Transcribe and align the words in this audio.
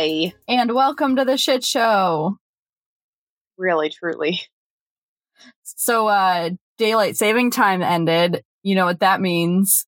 Hi. 0.00 0.32
and 0.46 0.72
welcome 0.76 1.16
to 1.16 1.24
the 1.24 1.36
shit 1.36 1.64
show. 1.64 2.36
Really, 3.56 3.90
truly. 3.90 4.40
So, 5.64 6.06
uh, 6.06 6.50
daylight 6.78 7.16
saving 7.16 7.50
time 7.50 7.82
ended. 7.82 8.44
You 8.62 8.76
know 8.76 8.84
what 8.84 9.00
that 9.00 9.20
means? 9.20 9.86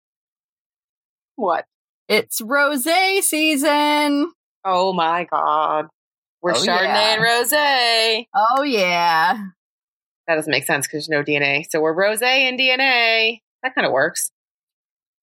What? 1.37 1.65
It's 2.09 2.41
rose 2.41 2.89
season. 3.21 4.33
Oh 4.65 4.93
my 4.93 5.29
god. 5.31 5.87
We're 6.43 6.53
Oh, 6.53 6.55
Chardonnay 6.55 6.83
yeah. 6.83 7.15
and 7.15 7.23
Rosé. 7.23 8.27
Oh, 8.35 8.63
yeah. 8.65 9.39
That 10.27 10.35
doesn't 10.35 10.51
make 10.51 10.65
sense 10.65 10.89
because 10.89 11.07
there's 11.07 11.09
no 11.09 11.23
DNA. 11.23 11.67
So 11.71 11.81
we're 11.81 11.95
Rosé 11.95 12.23
and 12.49 12.59
DNA. 12.59 13.43
That 13.63 13.77
kind 13.77 13.87
of 13.87 13.93
works. 13.93 14.33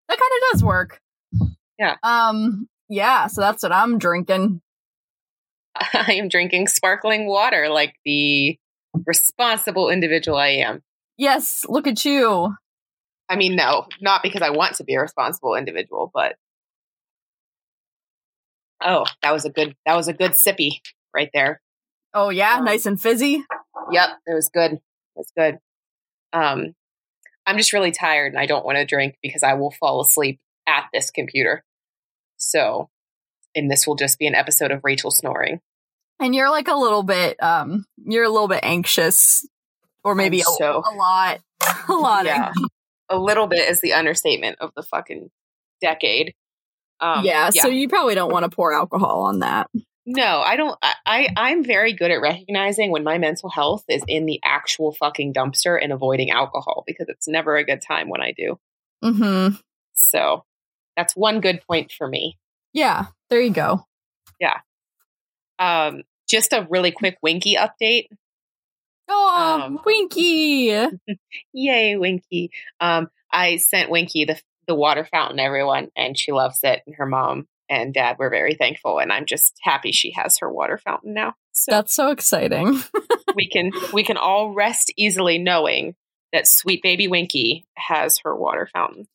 That 0.08 0.18
kind 0.18 0.32
of 0.32 0.52
does 0.54 0.64
work. 0.64 1.02
Yeah. 1.78 1.96
Um, 2.04 2.70
yeah, 2.88 3.28
so 3.28 3.42
that's 3.42 3.64
what 3.64 3.74
I'm 3.74 3.98
drinking. 3.98 4.62
I 5.94 6.14
am 6.14 6.30
drinking 6.30 6.68
sparkling 6.68 7.28
water 7.28 7.70
like 7.70 7.96
the 8.06 8.58
responsible 9.06 9.90
individual 9.90 10.38
I 10.38 10.50
am. 10.50 10.84
Yes, 11.18 11.66
look 11.68 11.88
at 11.88 12.06
you. 12.06 12.56
I 13.30 13.36
mean, 13.36 13.56
no, 13.56 13.88
not 14.02 14.24
because 14.24 14.42
I 14.42 14.52
want 14.52 14.76
to 14.76 14.84
be 14.84 14.94
a 14.94 15.02
responsible 15.02 15.56
individual, 15.56 16.10
but 16.14 16.36
oh, 18.82 19.06
that 19.22 19.34
was 19.34 19.46
a 19.46 19.50
good 19.50 19.76
that 19.86 19.96
was 19.96 20.08
a 20.08 20.14
good 20.14 20.32
sippy 20.32 20.80
right 21.14 21.30
there. 21.34 21.62
Oh, 22.14 22.30
yeah, 22.30 22.58
Um, 22.58 22.66
nice 22.66 22.86
and 22.86 23.00
fizzy. 23.00 23.44
Yep, 23.92 24.10
it 24.28 24.34
was 24.34 24.50
good. 24.50 24.74
It 24.74 24.82
was 25.16 25.32
good. 25.38 25.58
Um, 26.34 26.74
I'm 27.46 27.58
just 27.58 27.74
really 27.74 27.92
tired 27.92 28.34
and 28.34 28.40
I 28.40 28.46
don't 28.46 28.66
want 28.66 28.78
to 28.78 28.86
drink 28.86 29.16
because 29.22 29.44
I 29.44 29.54
will 29.54 29.72
fall 29.72 30.02
asleep 30.02 30.40
at 30.68 30.86
this 30.94 31.10
computer. 31.10 31.64
So, 32.38 32.90
and 33.56 33.70
this 33.72 33.88
will 33.88 33.96
just 33.96 34.20
be 34.20 34.28
an 34.28 34.36
episode 34.36 34.72
of 34.72 34.82
Rachel 34.84 35.12
snoring. 35.12 35.62
And 36.20 36.34
you're 36.34 36.50
like 36.50 36.68
a 36.68 36.76
little 36.76 37.04
bit, 37.04 37.42
um, 37.42 37.86
you're 37.98 38.24
a 38.24 38.30
little 38.30 38.48
bit 38.48 38.62
anxious, 38.64 39.48
or 40.04 40.16
maybe 40.16 40.40
a, 40.42 40.44
so- 40.44 40.84
a 40.86 40.96
lot, 40.96 41.40
a 41.90 41.94
lot. 41.94 42.26
Yeah. 42.26 42.52
A 43.10 43.18
little 43.18 43.48
bit 43.48 43.70
is 43.70 43.80
the 43.82 43.94
understatement 43.94 44.58
of 44.60 44.72
the 44.76 44.84
fucking 44.84 45.30
decade. 45.82 46.34
Um, 47.00 47.24
yeah, 47.24 47.52
so 47.52 47.68
you 47.68 47.88
probably 47.88 48.16
don't 48.16 48.32
want 48.32 48.44
to 48.44 48.50
pour 48.50 48.74
alcohol 48.74 49.22
on 49.22 49.40
that. 49.40 49.70
no, 50.06 50.42
I 50.42 50.56
don't. 50.56 50.78
I, 51.06 51.30
I'm 51.38 51.64
very 51.64 51.94
good 51.94 52.10
at 52.12 52.22
recognizing 52.22 52.92
when 52.92 53.04
my 53.04 53.18
mental 53.20 53.50
health 53.50 53.84
is 53.88 54.04
in 54.08 54.26
the 54.26 54.40
actual 54.44 54.92
fucking 54.94 55.34
dumpster 55.34 55.78
and 55.82 55.94
avoiding 55.94 56.32
alcohol 56.32 56.84
because 56.88 57.08
it's 57.08 57.28
never 57.28 57.56
a 57.56 57.64
good 57.64 57.82
time 57.82 58.10
when 58.10 58.22
I 58.22 58.34
do. 58.36 58.60
Mm-hmm. 59.04 59.56
So 59.94 60.44
that's 60.96 61.16
one 61.16 61.40
good 61.40 61.62
point 61.70 61.92
for 61.92 62.08
me. 62.08 62.38
Yeah, 62.74 63.06
there 63.30 63.42
you 63.42 63.52
go. 63.52 63.86
Um, 65.60 66.04
just 66.30 66.54
a 66.54 66.68
really 66.70 66.92
quick 66.92 67.18
Winky 67.22 67.56
update. 67.56 68.08
Oh, 69.10 69.62
Um, 69.64 69.80
Winky. 69.86 70.68
Yay, 71.54 71.96
Winky. 71.98 72.52
Um, 72.80 73.08
I 73.32 73.58
sent 73.58 73.90
Winky 73.90 74.26
the 74.26 74.40
the 74.68 74.76
water 74.76 75.08
fountain, 75.10 75.40
everyone, 75.40 75.90
and 75.96 76.18
she 76.18 76.34
loves 76.34 76.60
it. 76.64 76.82
And 76.86 76.96
her 76.98 77.06
mom 77.06 77.48
and 77.70 77.94
dad 77.94 78.18
were 78.20 78.30
very 78.30 78.54
thankful, 78.56 79.00
and 79.00 79.14
I'm 79.14 79.26
just 79.26 79.58
happy 79.62 79.92
she 79.94 80.12
has 80.12 80.40
her 80.40 80.52
water 80.52 80.78
fountain 80.78 81.14
now. 81.14 81.36
So 81.54 81.72
That's 81.72 81.94
so 81.94 82.12
exciting. 82.12 82.82
we 83.36 83.48
can 83.48 83.72
we 83.94 84.04
can 84.04 84.18
all 84.18 84.54
rest 84.54 84.92
easily 84.98 85.38
knowing 85.38 85.96
that 86.34 86.48
sweet 86.48 86.84
baby 86.84 87.08
Winky 87.08 87.66
has 87.78 88.20
her 88.26 88.36
water 88.36 88.68
fountain. 88.74 89.08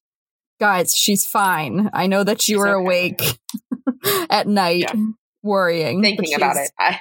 Guys, 0.58 0.94
she's 0.96 1.26
fine. 1.26 1.90
I 1.92 2.06
know 2.06 2.24
that 2.24 2.48
you 2.48 2.54
She's 2.54 2.58
were 2.58 2.76
okay. 2.76 2.84
awake 2.84 3.38
at 4.30 4.46
night 4.46 4.86
Yeah. 4.94 5.04
Worrying. 5.42 6.02
Thinking 6.02 6.34
about 6.34 6.56
it. 6.56 6.70
I, 6.78 7.00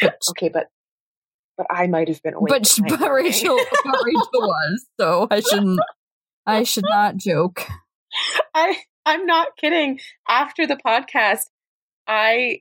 But, 0.00 0.18
okay, 0.30 0.48
but 0.48 0.66
but 1.56 1.66
I 1.70 1.86
might 1.86 2.08
have 2.08 2.22
been 2.22 2.34
awake. 2.34 2.50
but, 2.50 2.78
but. 2.88 3.10
Rachel, 3.10 3.58
but 3.84 4.04
Rachel 4.04 4.28
was, 4.34 4.86
so 5.00 5.26
I 5.30 5.40
shouldn't. 5.40 5.80
I 6.46 6.62
should 6.62 6.84
not 6.88 7.16
joke. 7.16 7.66
I 8.54 8.76
I'm 9.04 9.26
not 9.26 9.56
kidding. 9.56 10.00
After 10.28 10.66
the 10.66 10.76
podcast, 10.76 11.42
I, 12.06 12.60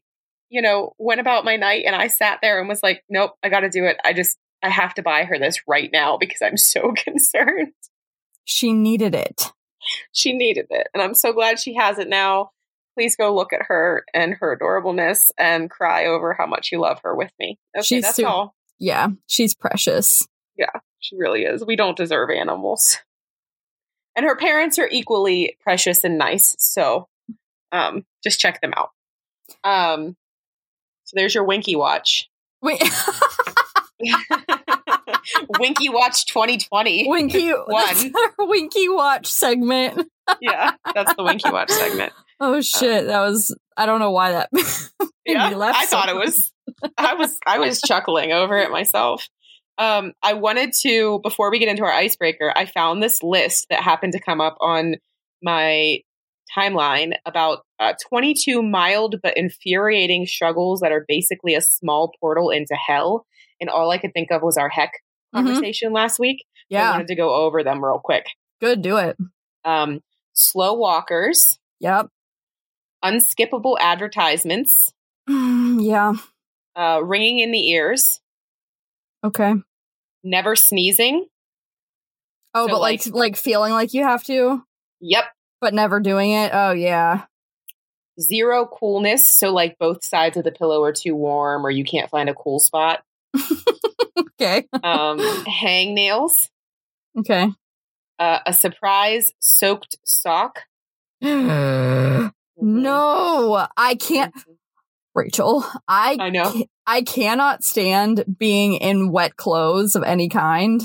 you 0.49 0.61
know, 0.61 0.93
went 0.97 1.19
about 1.19 1.45
my 1.45 1.55
night 1.55 1.83
and 1.85 1.95
I 1.95 2.07
sat 2.07 2.39
there 2.41 2.59
and 2.59 2.69
was 2.69 2.83
like, 2.83 3.03
nope, 3.09 3.31
I 3.43 3.49
got 3.49 3.61
to 3.61 3.69
do 3.69 3.85
it. 3.85 3.97
I 4.03 4.13
just 4.13 4.37
I 4.63 4.69
have 4.69 4.93
to 4.95 5.03
buy 5.03 5.23
her 5.25 5.37
this 5.37 5.61
right 5.67 5.89
now 5.91 6.17
because 6.17 6.41
I'm 6.41 6.57
so 6.57 6.93
concerned. 6.95 7.73
She 8.45 8.73
needed 8.73 9.15
it. 9.15 9.51
She 10.11 10.33
needed 10.33 10.67
it, 10.71 10.87
and 10.93 11.03
I'm 11.03 11.13
so 11.13 11.31
glad 11.33 11.59
she 11.59 11.75
has 11.75 11.99
it 11.99 12.09
now. 12.09 12.51
Please 12.95 13.15
go 13.15 13.35
look 13.35 13.51
at 13.53 13.63
her 13.67 14.05
and 14.13 14.35
her 14.39 14.57
adorableness 14.57 15.29
and 15.37 15.69
cry 15.69 16.05
over 16.05 16.33
how 16.33 16.45
much 16.47 16.71
you 16.71 16.79
love 16.79 16.99
her 17.03 17.13
with 17.15 17.31
me. 17.39 17.59
Okay, 17.77 17.83
She's 17.83 18.03
that's 18.03 18.15
super- 18.15 18.29
all. 18.29 18.55
Yeah, 18.79 19.07
she's 19.27 19.53
precious. 19.53 20.25
Yeah, 20.57 20.79
she 20.99 21.15
really 21.17 21.43
is. 21.43 21.65
We 21.65 21.75
don't 21.75 21.97
deserve 21.97 22.29
animals. 22.29 22.97
And 24.15 24.25
her 24.25 24.35
parents 24.37 24.79
are 24.79 24.87
equally 24.89 25.57
precious 25.61 26.03
and 26.05 26.17
nice. 26.17 26.55
So 26.59 27.07
um, 27.73 28.05
just 28.23 28.39
check 28.39 28.61
them 28.61 28.73
out. 28.75 28.89
Um, 29.63 30.15
so 31.03 31.13
there's 31.15 31.35
your 31.35 31.43
Winky 31.43 31.75
Watch. 31.75 32.29
Wait, 32.61 32.81
Winky 35.59 35.89
Watch 35.89 36.25
2020. 36.25 37.07
Winky 37.07 37.51
One. 37.51 38.13
Winky 38.39 38.89
watch 38.89 39.27
segment. 39.27 40.09
yeah, 40.41 40.71
that's 40.93 41.13
the 41.15 41.23
Winky 41.23 41.49
Watch 41.51 41.71
segment. 41.71 42.13
Oh 42.39 42.61
shit, 42.61 43.07
that 43.07 43.19
was. 43.21 43.55
I 43.77 43.85
don't 43.85 43.99
know 43.99 44.11
why 44.11 44.31
that. 44.31 44.49
made 44.53 45.09
Yeah, 45.25 45.49
me 45.49 45.55
laugh 45.55 45.75
I 45.77 45.85
thought 45.85 46.09
it 46.09 46.15
was. 46.15 46.51
I 46.97 47.13
was. 47.15 47.37
I 47.45 47.59
was 47.59 47.81
chuckling 47.81 48.31
over 48.31 48.57
it 48.57 48.71
myself. 48.71 49.27
Um, 49.77 50.13
I 50.23 50.33
wanted 50.33 50.71
to 50.81 51.19
before 51.23 51.51
we 51.51 51.59
get 51.59 51.67
into 51.69 51.83
our 51.83 51.91
icebreaker. 51.91 52.51
I 52.55 52.65
found 52.65 53.01
this 53.03 53.21
list 53.23 53.67
that 53.69 53.81
happened 53.81 54.13
to 54.13 54.19
come 54.21 54.39
up 54.41 54.55
on 54.61 54.95
my 55.43 55.99
timeline 56.57 57.13
about 57.25 57.63
uh, 57.79 57.93
22 58.07 58.61
mild 58.61 59.15
but 59.23 59.35
infuriating 59.35 60.25
struggles 60.27 60.79
that 60.81 60.91
are 60.91 61.03
basically 61.07 61.55
a 61.55 61.61
small 61.61 62.11
portal 62.21 62.49
into 62.51 62.75
hell. 62.75 63.25
And 63.59 63.69
all 63.69 63.89
I 63.91 63.97
could 63.97 64.13
think 64.13 64.31
of 64.31 64.41
was 64.43 64.57
our 64.57 64.69
heck 64.69 64.91
Mhm. 65.33 65.43
conversation 65.43 65.91
last 65.91 66.19
week. 66.19 66.45
I 66.47 66.65
Yeah, 66.69 66.91
wanted 66.91 67.07
to 67.07 67.15
go 67.15 67.33
over 67.33 67.63
them 67.63 67.83
real 67.83 67.99
quick. 68.03 68.25
good. 68.61 68.81
Do 68.81 68.97
it. 68.97 69.17
Um, 69.65 69.99
slow 70.33 70.73
walkers, 70.75 71.57
Yep. 71.81 72.07
Unskippable 73.05 73.77
advertisements, 73.79 74.91
yeah. 75.27 76.13
uh, 76.75 77.01
ringing 77.03 77.39
in 77.39 77.51
the 77.51 77.69
ears, 77.69 78.19
Okay. 79.23 79.53
never 80.23 80.55
sneezing. 80.55 81.27
Oh, 82.53 82.67
So, 82.67 82.73
but 82.73 82.79
like, 82.81 83.05
like 83.07 83.35
feeling 83.35 83.73
like 83.73 83.93
you 83.93 84.03
have 84.03 84.23
to, 84.25 84.63
Yep. 85.01 85.25
but 85.61 85.73
never 85.73 85.99
doing 85.99 86.31
it. 86.31 86.51
Oh 86.53 86.71
yeah. 86.71 87.25
Zero 88.19 88.65
coolness. 88.65 89.27
So, 89.27 89.51
like, 89.53 89.77
both 89.77 90.03
sides 90.05 90.37
of 90.37 90.45
the 90.45 90.51
pillow 90.53 90.81
are 90.85 90.93
too 90.93 91.15
warm 91.15 91.65
or 91.65 91.69
you 91.69 91.83
can't 91.83 92.09
find 92.09 92.29
a 92.29 92.33
cool 92.33 92.59
spot. 92.59 93.03
Okay. 94.39 94.65
Um, 94.83 95.19
hang 95.45 95.93
nails. 95.95 96.49
Okay. 97.17 97.47
uh, 98.19 98.39
a 98.45 98.53
surprise 98.53 99.31
soaked 99.39 99.97
sock. 100.05 100.61
no, 102.65 103.67
I 103.77 103.95
can't. 103.95 104.33
Rachel, 105.13 105.65
I 105.87 106.17
I 106.19 106.29
know. 106.29 106.51
ca- 106.51 106.67
I 106.85 107.01
cannot 107.03 107.63
stand 107.63 108.25
being 108.37 108.73
in 108.73 109.11
wet 109.11 109.37
clothes 109.37 109.95
of 109.95 110.03
any 110.03 110.27
kind. 110.27 110.81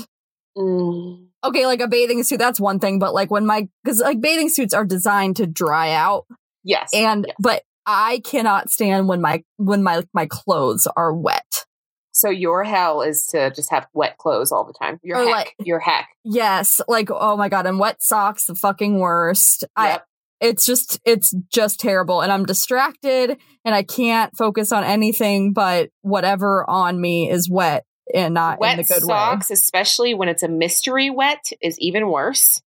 Mm. 0.57 1.25
Okay, 1.43 1.65
like 1.65 1.81
a 1.81 1.87
bathing 1.87 2.23
suit, 2.23 2.37
that's 2.37 2.59
one 2.59 2.79
thing, 2.79 2.99
but 2.99 3.13
like 3.13 3.29
when 3.31 3.45
my 3.45 3.67
because 3.83 3.99
like 3.99 4.21
bathing 4.21 4.47
suits 4.49 4.73
are 4.73 4.85
designed 4.85 5.37
to 5.37 5.47
dry 5.47 5.91
out, 5.91 6.25
Yes. 6.63 6.91
and 6.93 7.25
yes. 7.27 7.35
but 7.39 7.63
I 7.85 8.21
cannot 8.23 8.69
stand 8.69 9.07
when 9.07 9.21
my 9.21 9.43
when 9.57 9.83
my 9.83 10.03
my 10.13 10.27
clothes 10.29 10.87
are 10.95 11.13
wet. 11.13 11.65
so, 12.13 12.29
your 12.29 12.63
hell 12.63 13.01
is 13.01 13.25
to 13.27 13.49
just 13.51 13.71
have 13.71 13.87
wet 13.93 14.17
clothes 14.17 14.51
all 14.51 14.65
the 14.65 14.73
time. 14.73 14.99
Your 15.03 15.17
Or, 15.17 15.23
heck. 15.25 15.31
like- 15.31 15.55
your 15.59 15.79
heck. 15.79 16.07
Yes, 16.23 16.79
like 16.87 17.09
oh 17.11 17.35
my 17.35 17.49
god, 17.49 17.65
and 17.65 17.79
wet 17.79 18.01
socks, 18.03 18.45
the 18.45 18.55
fucking 18.55 18.99
worst. 18.99 19.63
Yep. 19.77 20.05
It's 20.41 20.65
just 20.65 20.99
it's 21.05 21.33
just 21.53 21.79
terrible 21.79 22.21
and 22.21 22.31
i'm 22.31 22.45
distracted 22.45 23.37
and 23.63 23.73
i 23.75 23.83
can't 23.83 24.35
focus 24.35 24.71
on 24.71 24.83
anything 24.83 25.53
but 25.53 25.89
whatever 26.01 26.69
on 26.69 26.99
me 26.99 27.29
is 27.29 27.49
wet 27.49 27.85
and 28.13 28.33
not 28.33 28.59
wet 28.59 28.77
in 28.79 28.85
the 28.85 28.93
good 28.93 29.03
socks, 29.03 29.49
especially 29.51 30.13
when 30.13 30.27
it's 30.27 30.43
a 30.43 30.47
mystery 30.49 31.09
wet, 31.09 31.51
is 31.61 31.79
even 31.79 32.09
worse. 32.09 32.61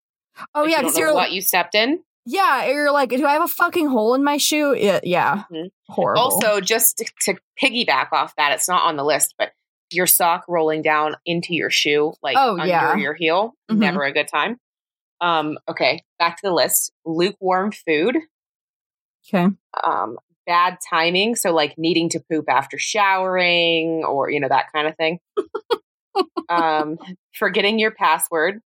oh 0.54 0.62
Like, 0.62 0.70
yeah 0.70 0.78
because 0.78 0.94
don't 0.94 1.00
you're 1.02 1.14
what 1.14 1.32
you 1.32 1.42
stepped 1.42 1.74
in. 1.74 2.00
yeah 2.24 2.66
you're 2.66 2.90
like 2.92 3.10
do 3.10 3.26
i 3.26 3.32
have 3.34 3.42
a 3.42 3.48
fucking 3.48 3.88
hole 3.88 4.14
in 4.14 4.24
my 4.24 4.38
shoe 4.38 4.74
yeah, 4.74 5.00
yeah. 5.02 5.42
Mhm. 5.52 5.70
horrible 5.88 6.22
Also, 6.22 6.60
just 6.62 6.96
to, 6.98 7.04
to 7.22 7.34
piggyback 7.62 8.08
off 8.12 8.34
that, 8.36 8.52
it's 8.52 8.68
not 8.68 8.84
on 8.84 8.96
the 8.96 9.04
list, 9.04 9.34
but 9.36 9.50
your 9.90 10.06
sock 10.06 10.44
rolling 10.48 10.80
down 10.82 11.14
into 11.26 11.54
your 11.54 11.70
shoe, 11.70 12.14
like 12.22 12.36
Oh, 12.38 12.52
under 12.54 12.66
yeah. 12.66 12.96
your 12.96 13.14
heel, 13.14 13.54
Mhm. 13.70 13.76
never 13.78 14.02
a 14.04 14.12
good 14.12 14.26
time. 14.28 14.58
Um, 15.24 15.58
okay, 15.68 16.02
back 16.18 16.36
to 16.36 16.42
the 16.48 16.52
list. 16.52 16.92
Lukewarm 17.06 17.72
food. 17.72 18.16
Okay. 19.26 19.48
Um, 19.82 20.18
bad 20.46 20.76
timing, 20.90 21.34
so 21.34 21.54
like 21.54 21.78
needing 21.78 22.10
to 22.10 22.20
poop 22.30 22.44
after 22.48 22.76
showering 22.78 24.04
or 24.04 24.30
you 24.30 24.38
know 24.40 24.48
that 24.48 24.66
kind 24.74 24.86
of 24.86 24.96
thing. 24.96 25.18
um, 26.50 26.98
forgetting 27.34 27.78
your 27.78 27.90
password. 27.90 28.60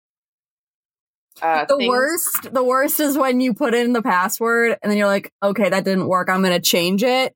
Uh, 1.41 1.65
the 1.67 1.77
things- 1.77 1.89
worst, 1.89 2.53
the 2.53 2.65
worst 2.65 2.99
is 2.99 3.17
when 3.17 3.41
you 3.41 3.55
put 3.55 3.73
in 3.73 3.93
the 3.93 4.03
password 4.03 4.77
and 4.83 4.91
then 4.91 4.99
you're 4.99 5.07
like, 5.07 5.31
okay, 5.41 5.69
that 5.69 5.85
didn't 5.85 6.09
work. 6.09 6.29
I'm 6.29 6.43
gonna 6.43 6.61
change 6.61 7.05
it, 7.05 7.35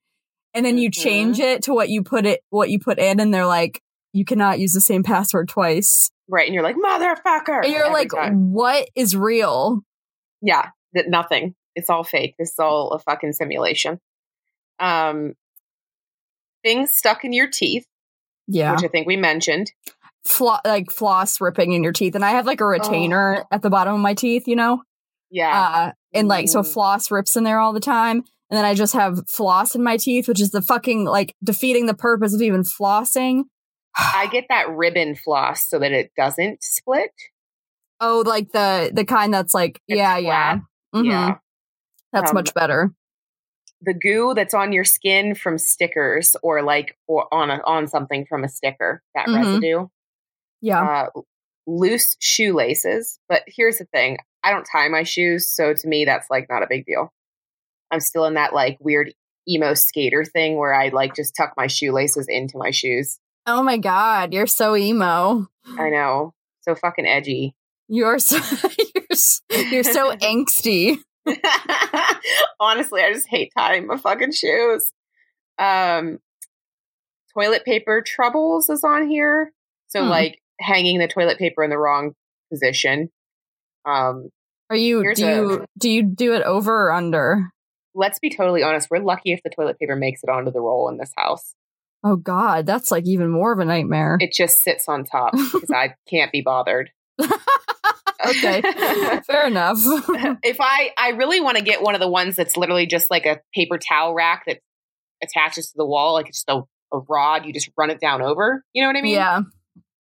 and 0.52 0.66
then 0.66 0.78
you 0.78 0.90
Mhm. 0.90 0.94
change 1.00 1.38
it 1.38 1.62
to 1.64 1.72
what 1.72 1.88
you 1.90 2.02
put 2.02 2.26
it, 2.26 2.40
what 2.50 2.70
you 2.70 2.80
put 2.80 2.98
in, 2.98 3.20
and 3.20 3.32
they're 3.32 3.46
like, 3.46 3.80
you 4.12 4.24
cannot 4.24 4.58
use 4.58 4.72
the 4.72 4.80
same 4.80 5.04
password 5.04 5.48
twice. 5.48 6.10
Right? 6.32 6.46
And 6.46 6.54
you're 6.54 6.64
like 6.64 6.74
motherfucker. 6.76 7.62
And 7.62 7.72
you're 7.72 7.92
like, 7.92 8.10
time. 8.10 8.52
what 8.52 8.88
is 8.96 9.14
real? 9.14 9.82
yeah, 10.40 10.70
that 10.94 11.08
nothing. 11.08 11.54
It's 11.76 11.88
all 11.88 12.02
fake. 12.02 12.34
This 12.38 12.50
is 12.50 12.58
all 12.58 12.90
a 12.90 12.98
fucking 12.98 13.32
simulation. 13.34 14.00
Um, 14.80 15.34
things 16.64 16.94
stuck 16.96 17.24
in 17.24 17.32
your 17.32 17.48
teeth, 17.48 17.86
Yeah, 18.48 18.72
which 18.74 18.84
I 18.84 18.88
think 18.88 19.06
we 19.06 19.16
mentioned. 19.16 19.70
Flo- 20.24 20.58
like 20.64 20.90
floss 20.90 21.40
ripping 21.40 21.72
in 21.72 21.82
your 21.82 21.92
teeth, 21.92 22.14
and 22.14 22.24
I 22.24 22.30
have 22.32 22.46
like 22.46 22.60
a 22.60 22.66
retainer 22.66 23.44
at 23.50 23.62
the 23.62 23.70
bottom 23.70 23.94
of 23.94 24.00
my 24.00 24.14
teeth, 24.14 24.46
you 24.48 24.56
know. 24.56 24.82
Yeah, 25.30 25.50
Uh, 25.88 25.92
and 26.12 26.28
like 26.28 26.48
so 26.48 26.60
Mm. 26.60 26.72
floss 26.72 27.10
rips 27.10 27.36
in 27.36 27.44
there 27.44 27.58
all 27.58 27.72
the 27.72 27.80
time 27.80 28.18
and 28.50 28.58
then 28.58 28.66
i 28.66 28.74
just 28.74 28.92
have 28.92 29.26
floss 29.30 29.74
in 29.74 29.82
my 29.82 29.96
teeth 29.96 30.28
which 30.28 30.42
is 30.42 30.50
the 30.50 30.60
fucking 30.60 31.06
like 31.06 31.34
defeating 31.42 31.86
the 31.86 31.94
purpose 31.94 32.34
of 32.34 32.42
even 32.42 32.62
flossing 32.64 33.44
I 33.96 34.26
get 34.30 34.46
that 34.48 34.70
ribbon 34.70 35.14
floss 35.16 35.68
so 35.68 35.78
that 35.78 35.92
it 35.92 36.12
doesn't 36.16 36.62
split. 36.62 37.10
oh 38.00 38.22
like 38.26 38.52
the 38.52 38.90
the 38.92 39.04
kind 39.04 39.32
that's 39.32 39.54
like 39.54 39.80
It's 39.88 39.98
yeah 39.98 40.16
yeah 40.18 40.52
flat. 40.54 40.62
Mhm. 41.02 41.10
Yeah. 41.10 41.34
that's 42.12 42.30
Um, 42.30 42.34
much 42.34 42.54
better 42.54 42.92
the 43.84 43.94
goo 43.94 44.32
that's 44.34 44.54
on 44.54 44.72
your 44.72 44.84
skin 44.84 45.34
from 45.34 45.58
stickers 45.58 46.36
or 46.42 46.62
like 46.62 46.96
or 47.08 47.26
on 47.34 47.50
a, 47.50 47.60
on 47.66 47.88
something 47.88 48.24
from 48.26 48.44
a 48.44 48.48
sticker 48.48 49.02
that 49.14 49.26
Mhm. 49.26 49.36
residue 49.36 49.86
yeah 50.60 50.82
uh, 51.14 51.20
loose 51.66 52.14
shoelaces 52.20 53.18
but 53.28 53.42
here's 53.46 53.78
the 53.78 53.84
thing 53.86 54.18
i 54.42 54.50
don't 54.50 54.66
tie 54.70 54.88
my 54.88 55.02
shoes 55.02 55.48
so 55.48 55.74
to 55.74 55.86
me 55.88 56.04
that's 56.04 56.28
like 56.30 56.46
not 56.50 56.62
a 56.62 56.66
big 56.68 56.84
deal 56.86 57.12
i'm 57.90 58.00
still 58.00 58.24
in 58.24 58.34
that 58.34 58.52
like 58.54 58.78
weird 58.80 59.12
emo 59.48 59.74
skater 59.74 60.24
thing 60.24 60.56
where 60.56 60.74
i 60.74 60.88
like 60.88 61.14
just 61.14 61.34
tuck 61.36 61.52
my 61.56 61.66
shoelaces 61.66 62.26
into 62.28 62.56
my 62.58 62.70
shoes 62.70 63.18
oh 63.46 63.62
my 63.62 63.76
god 63.76 64.32
you're 64.32 64.46
so 64.46 64.76
emo. 64.76 65.46
I 65.78 65.90
know 65.90 66.34
so 66.62 66.74
fucking 66.74 67.06
edgy. 67.06 67.54
You're 67.88 68.18
so 68.18 68.36
you're, 68.94 69.04
s- 69.10 69.42
you're 69.70 69.84
so 69.84 70.12
angsty. 70.16 70.98
Honestly 72.60 73.02
i 73.02 73.12
just 73.12 73.28
hate 73.28 73.52
tying 73.56 73.86
my 73.86 73.96
fucking 73.96 74.32
shoes. 74.32 74.92
Um 75.58 76.18
toilet 77.34 77.64
paper 77.64 78.02
troubles 78.04 78.68
is 78.68 78.84
on 78.84 79.08
here 79.08 79.52
so 79.88 80.02
Hmm. 80.02 80.08
like 80.10 80.38
hanging 80.60 80.98
the 80.98 81.08
toilet 81.08 81.38
paper 81.38 81.62
in 81.64 81.70
the 81.70 81.78
wrong 81.78 82.12
position. 82.50 83.10
Um 83.84 84.30
are 84.70 84.76
you 84.76 85.14
do 85.14 85.26
you 85.26 85.64
do 85.78 85.90
you 85.90 86.02
do 86.02 86.34
it 86.34 86.42
over 86.42 86.86
or 86.88 86.92
under? 86.92 87.50
Let's 87.94 88.18
be 88.18 88.30
totally 88.30 88.62
honest 88.62 88.88
we're 88.90 89.00
lucky 89.00 89.32
if 89.32 89.40
the 89.42 89.50
toilet 89.50 89.78
paper 89.78 89.96
makes 89.96 90.22
it 90.22 90.30
onto 90.30 90.50
the 90.50 90.60
roll 90.60 90.88
in 90.88 90.96
this 90.98 91.12
house 91.16 91.54
oh 92.04 92.16
god 92.16 92.66
that's 92.66 92.90
like 92.90 93.04
even 93.06 93.28
more 93.30 93.52
of 93.52 93.58
a 93.58 93.64
nightmare 93.64 94.16
it 94.20 94.32
just 94.32 94.62
sits 94.62 94.88
on 94.88 95.04
top 95.04 95.32
because 95.32 95.70
i 95.74 95.94
can't 96.10 96.32
be 96.32 96.40
bothered 96.42 96.90
okay 98.26 98.62
fair 99.26 99.46
enough 99.46 99.78
if 100.42 100.56
i 100.60 100.90
i 100.96 101.10
really 101.10 101.40
want 101.40 101.56
to 101.56 101.62
get 101.62 101.82
one 101.82 101.94
of 101.94 102.00
the 102.00 102.08
ones 102.08 102.36
that's 102.36 102.56
literally 102.56 102.86
just 102.86 103.10
like 103.10 103.26
a 103.26 103.40
paper 103.54 103.78
towel 103.78 104.14
rack 104.14 104.44
that 104.46 104.58
attaches 105.22 105.68
to 105.68 105.74
the 105.76 105.86
wall 105.86 106.14
like 106.14 106.28
it's 106.28 106.44
just 106.44 106.48
a, 106.48 106.62
a 106.96 107.00
rod 107.08 107.44
you 107.46 107.52
just 107.52 107.70
run 107.76 107.90
it 107.90 108.00
down 108.00 108.22
over 108.22 108.64
you 108.72 108.82
know 108.82 108.88
what 108.88 108.96
i 108.96 109.02
mean 109.02 109.14
yeah 109.14 109.40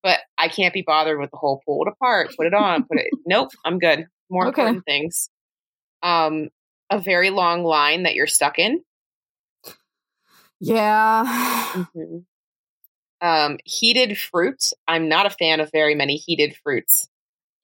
but 0.04 0.18
I 0.36 0.48
can't 0.48 0.74
be 0.74 0.82
bothered 0.84 1.20
with 1.20 1.30
the 1.30 1.36
whole 1.36 1.62
pull 1.64 1.84
it 1.86 1.92
apart, 1.92 2.30
put 2.36 2.48
it 2.48 2.54
on, 2.54 2.82
put 2.82 2.98
it. 2.98 3.06
Nope, 3.24 3.50
I'm 3.64 3.78
good. 3.78 4.06
More 4.28 4.48
Okay. 4.48 4.62
important 4.62 4.84
things. 4.84 5.30
Um, 6.02 6.48
a 6.90 6.98
very 6.98 7.30
long 7.30 7.62
line 7.62 8.02
that 8.02 8.16
you're 8.16 8.26
stuck 8.26 8.58
in. 8.58 8.82
Yeah 10.62 11.84
Mhm. 11.96 12.24
Um, 13.20 13.58
heated 13.64 14.18
fruit. 14.18 14.72
I'm 14.88 15.08
not 15.08 15.26
a 15.26 15.30
fan 15.30 15.60
of 15.60 15.70
very 15.70 15.94
many 15.94 16.16
heated 16.16 16.56
fruits 16.64 17.08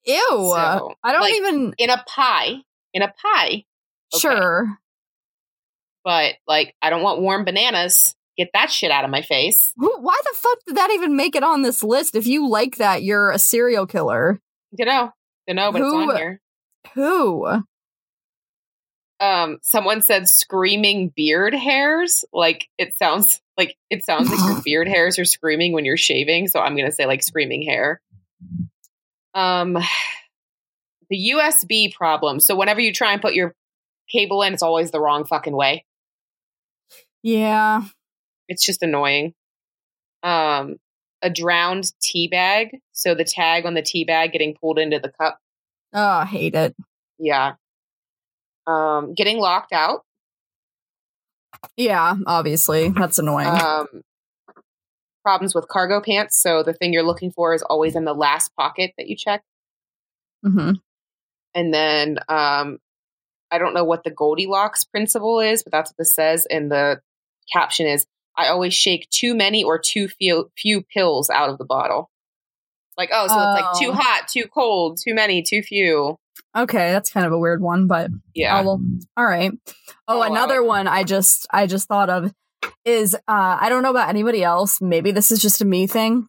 Ew. 0.05 0.15
So, 0.29 0.93
I 1.03 1.11
don't 1.11 1.21
like- 1.21 1.33
even 1.35 1.73
in 1.77 1.89
a 1.89 2.03
pie. 2.07 2.55
In 2.93 3.01
a 3.03 3.07
pie, 3.21 3.65
okay. 4.13 4.19
sure. 4.19 4.77
but 6.03 6.35
like 6.47 6.75
I 6.81 6.89
don't 6.89 7.03
want 7.03 7.21
warm 7.21 7.45
bananas. 7.45 8.15
Get 8.37 8.49
that 8.53 8.71
shit 8.71 8.89
out 8.89 9.03
of 9.03 9.11
my 9.11 9.21
face. 9.21 9.73
Why 9.75 10.17
the 10.23 10.37
fuck 10.37 10.57
did 10.65 10.77
that 10.77 10.89
even 10.91 11.15
make 11.15 11.35
it 11.35 11.43
on 11.43 11.61
this 11.61 11.83
list? 11.83 12.15
If 12.15 12.25
you 12.25 12.47
like 12.49 12.77
that, 12.77 13.03
you're 13.03 13.29
a 13.31 13.37
serial 13.37 13.85
killer. 13.85 14.39
You 14.71 14.85
know, 14.85 15.11
you 15.45 15.53
know, 15.53 15.71
but 15.71 15.81
Who- 15.81 16.01
it's 16.01 16.11
on 16.11 16.17
here. 16.17 16.41
Who? 16.95 17.63
Um 19.19 19.57
someone 19.61 20.01
said 20.01 20.27
screaming 20.29 21.09
beard 21.09 21.53
hairs. 21.53 22.23
Like 22.31 22.67
it 22.77 22.95
sounds 22.95 23.41
like 23.57 23.75
it 23.89 24.03
sounds 24.03 24.29
like 24.29 24.39
your 24.39 24.61
beard 24.65 24.87
hairs 24.87 25.19
are 25.19 25.25
screaming 25.25 25.73
when 25.73 25.85
you're 25.85 25.97
shaving. 25.97 26.47
So 26.47 26.59
i'm 26.59 26.75
gonna 26.75 26.91
say 26.91 27.05
like 27.05 27.23
screaming 27.23 27.63
hair. 27.63 28.01
Um 29.33 29.77
the 31.09 31.31
usb 31.35 31.93
problem. 31.93 32.39
So 32.39 32.55
whenever 32.55 32.79
you 32.79 32.93
try 32.93 33.13
and 33.13 33.21
put 33.21 33.33
your 33.33 33.55
cable 34.11 34.41
in 34.43 34.53
it's 34.53 34.63
always 34.63 34.91
the 34.91 34.99
wrong 35.01 35.25
fucking 35.25 35.55
way. 35.55 35.85
Yeah. 37.21 37.83
it's 38.47 38.65
just 38.65 38.81
annoying. 38.83 39.33
Um 40.23 40.77
a 41.21 41.29
drowned 41.29 41.91
tea 42.01 42.29
bag. 42.29 42.77
So 42.93 43.13
the 43.13 43.25
tag 43.25 43.65
on 43.65 43.73
the 43.73 43.81
tea 43.81 44.05
bag 44.05 44.31
getting 44.31 44.55
pulled 44.55 44.79
into 44.79 44.99
the 44.99 45.09
cup. 45.09 45.39
Oh, 45.93 46.01
I 46.19 46.25
hate 46.25 46.55
it. 46.55 46.75
yeah 47.17 47.55
um 48.69 49.13
getting 49.13 49.37
locked 49.39 49.73
out 49.73 50.01
Yeah, 51.77 52.15
obviously. 52.27 52.89
That's 52.89 53.19
annoying. 53.19 53.47
um, 53.47 53.87
problems 55.23 55.53
with 55.53 55.67
cargo 55.67 56.01
pants. 56.01 56.41
So 56.41 56.63
the 56.63 56.73
thing 56.73 56.93
you're 56.93 57.03
looking 57.03 57.31
for 57.31 57.53
is 57.53 57.61
always 57.63 57.95
in 57.95 58.05
the 58.05 58.13
last 58.13 58.55
pocket 58.55 58.93
that 58.97 59.07
you 59.07 59.15
check. 59.15 59.41
hmm 60.43 60.71
And 61.53 61.73
then 61.73 62.19
um, 62.29 62.77
I 63.51 63.57
don't 63.57 63.73
know 63.73 63.83
what 63.83 64.03
the 64.03 64.11
Goldilocks 64.11 64.83
principle 64.85 65.39
is, 65.39 65.63
but 65.63 65.71
that's 65.71 65.89
what 65.91 65.97
this 65.97 66.15
says. 66.15 66.45
And 66.49 66.71
the 66.71 67.01
caption 67.51 67.87
is 67.87 68.05
I 68.37 68.47
always 68.47 68.73
shake 68.73 69.09
too 69.09 69.35
many 69.35 69.63
or 69.63 69.79
too 69.79 70.07
few, 70.07 70.51
few 70.57 70.81
pills 70.81 71.29
out 71.29 71.49
of 71.49 71.57
the 71.57 71.65
bottle. 71.65 72.09
Like, 72.99 73.09
oh, 73.13 73.27
so 73.27 73.33
it's 73.33 73.61
like 73.63 73.79
too 73.81 73.91
Oh. 73.91 73.93
hot, 73.99 74.27
too 74.27 74.43
cold, 74.53 74.99
too 75.03 75.15
many, 75.15 75.41
too 75.41 75.63
few. 75.63 76.17
Okay, 76.55 76.91
that's 76.91 77.09
kind 77.11 77.25
of 77.25 77.31
a 77.31 77.37
weird 77.39 77.61
one, 77.61 77.87
but 77.87 78.11
Yeah. 78.35 78.61
Oh, 78.65 78.79
all 79.17 79.25
right. 79.25 79.51
Oh, 80.07 80.19
Oh, 80.19 80.21
another 80.21 80.61
wow. 80.61 80.67
one 80.69 80.87
I 80.87 81.03
just 81.03 81.47
I 81.51 81.65
just 81.65 81.87
thought 81.87 82.09
of 82.09 82.31
is 82.85 83.15
uh 83.15 83.17
I 83.27 83.69
don't 83.69 83.83
know 83.83 83.91
about 83.91 84.09
anybody 84.09 84.43
else. 84.43 84.81
Maybe 84.81 85.11
this 85.11 85.31
is 85.31 85.41
just 85.41 85.61
a 85.61 85.65
me 85.65 85.87
thing, 85.87 86.27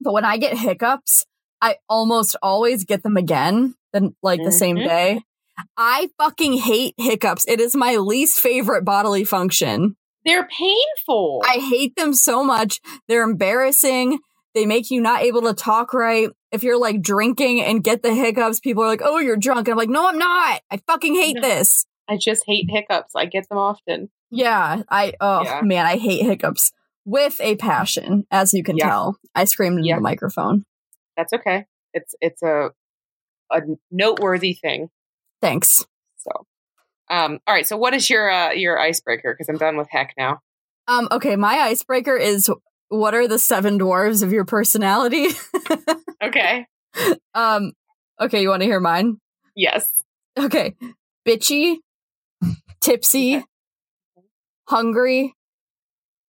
but 0.00 0.12
when 0.12 0.24
I 0.24 0.38
get 0.38 0.56
hiccups, 0.56 1.26
I 1.60 1.76
almost 1.88 2.34
always 2.42 2.84
get 2.84 3.02
them 3.02 3.16
again, 3.16 3.74
then 3.92 4.14
like 4.22 4.42
the 4.42 4.52
same 4.52 4.76
Mhm. 4.76 4.84
day. 4.84 5.20
I 5.76 6.08
fucking 6.18 6.54
hate 6.54 6.94
hiccups. 6.98 7.44
It 7.48 7.60
is 7.60 7.74
my 7.76 7.96
least 7.96 8.40
favorite 8.40 8.84
bodily 8.84 9.24
function. 9.24 9.96
They're 10.24 10.46
painful. 10.48 11.42
I 11.46 11.58
hate 11.58 11.94
them 11.96 12.12
so 12.12 12.42
much. 12.44 12.80
They're 13.08 13.22
embarrassing. 13.22 14.18
They 14.56 14.64
make 14.64 14.90
you 14.90 15.02
not 15.02 15.20
able 15.22 15.42
to 15.42 15.52
talk 15.52 15.92
right. 15.92 16.30
If 16.50 16.62
you're 16.62 16.78
like 16.78 17.02
drinking 17.02 17.60
and 17.60 17.84
get 17.84 18.02
the 18.02 18.14
hiccups, 18.14 18.58
people 18.58 18.82
are 18.84 18.86
like, 18.88 19.02
"Oh, 19.04 19.18
you're 19.18 19.36
drunk." 19.36 19.68
And 19.68 19.72
I'm 19.74 19.76
like, 19.76 19.90
"No, 19.90 20.08
I'm 20.08 20.16
not. 20.18 20.62
I 20.70 20.78
fucking 20.86 21.14
hate 21.14 21.36
this." 21.42 21.84
I 22.08 22.16
just 22.16 22.42
hate 22.46 22.64
hiccups. 22.70 23.12
I 23.14 23.26
get 23.26 23.46
them 23.50 23.58
often. 23.58 24.08
Yeah, 24.30 24.82
I 24.90 25.12
oh 25.20 25.42
Yeah. 25.44 25.60
man, 25.62 25.84
I 25.84 25.98
hate 25.98 26.22
hiccups 26.24 26.72
with 27.04 27.38
a 27.42 27.56
passion, 27.56 28.26
as 28.30 28.54
you 28.54 28.64
can 28.64 28.78
Yeah. 28.78 28.88
tell. 28.88 29.18
I 29.34 29.44
screamed 29.44 29.76
into 29.76 29.88
Yeah. 29.88 29.96
the 29.96 30.00
microphone. 30.00 30.64
That's 31.18 31.34
okay. 31.34 31.66
It's 31.92 32.14
it's 32.22 32.42
a 32.42 32.70
a 33.52 33.60
noteworthy 33.90 34.54
thing. 34.54 34.88
Thanks. 35.42 35.84
So, 36.16 36.30
um, 37.10 37.40
all 37.46 37.54
right. 37.54 37.66
So, 37.66 37.76
what 37.76 37.92
is 37.92 38.08
your 38.08 38.30
uh, 38.30 38.52
your 38.52 38.78
icebreaker? 38.80 39.34
Because 39.34 39.50
I'm 39.50 39.58
done 39.58 39.76
with 39.76 39.88
heck 39.90 40.14
now. 40.16 40.40
Um, 40.88 41.08
okay, 41.12 41.36
my 41.36 41.58
icebreaker 41.58 42.16
is 42.16 42.48
what 42.88 43.14
are 43.14 43.26
the 43.28 43.38
seven 43.38 43.78
dwarves 43.78 44.22
of 44.22 44.32
your 44.32 44.44
personality? 44.44 45.28
Okay. 46.22 46.66
um, 47.34 47.72
okay, 48.18 48.40
you 48.40 48.48
want 48.48 48.62
to 48.62 48.66
hear 48.66 48.80
mine? 48.80 49.18
Yes. 49.54 49.86
Okay. 50.38 50.74
Bitchy, 51.28 51.76
tipsy, 52.80 53.44
hungry, 54.66 55.34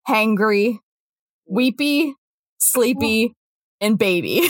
hangry, 0.07 0.79
weepy, 1.49 2.13
sleepy, 2.59 3.33
and 3.79 3.97
baby. 3.97 4.41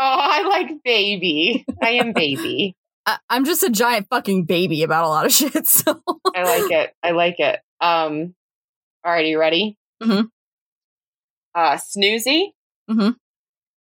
I 0.00 0.42
like 0.42 0.70
baby. 0.84 1.66
I 1.82 1.90
am 1.94 2.12
baby. 2.12 2.76
I, 3.06 3.18
I'm 3.28 3.44
just 3.44 3.64
a 3.64 3.70
giant 3.70 4.06
fucking 4.08 4.44
baby 4.44 4.84
about 4.84 5.04
a 5.04 5.08
lot 5.08 5.26
of 5.26 5.32
shit. 5.32 5.66
So 5.66 6.00
I 6.36 6.44
like 6.44 6.70
it. 6.70 6.92
I 7.02 7.10
like 7.10 7.40
it. 7.40 7.58
Um, 7.80 8.34
all 9.04 9.10
right, 9.10 9.24
are 9.24 9.28
you 9.28 9.40
ready? 9.40 9.76
Mhm. 10.00 10.28
Uh, 11.58 11.76
Snoozy. 11.76 12.52
Mm-hmm. 12.88 13.10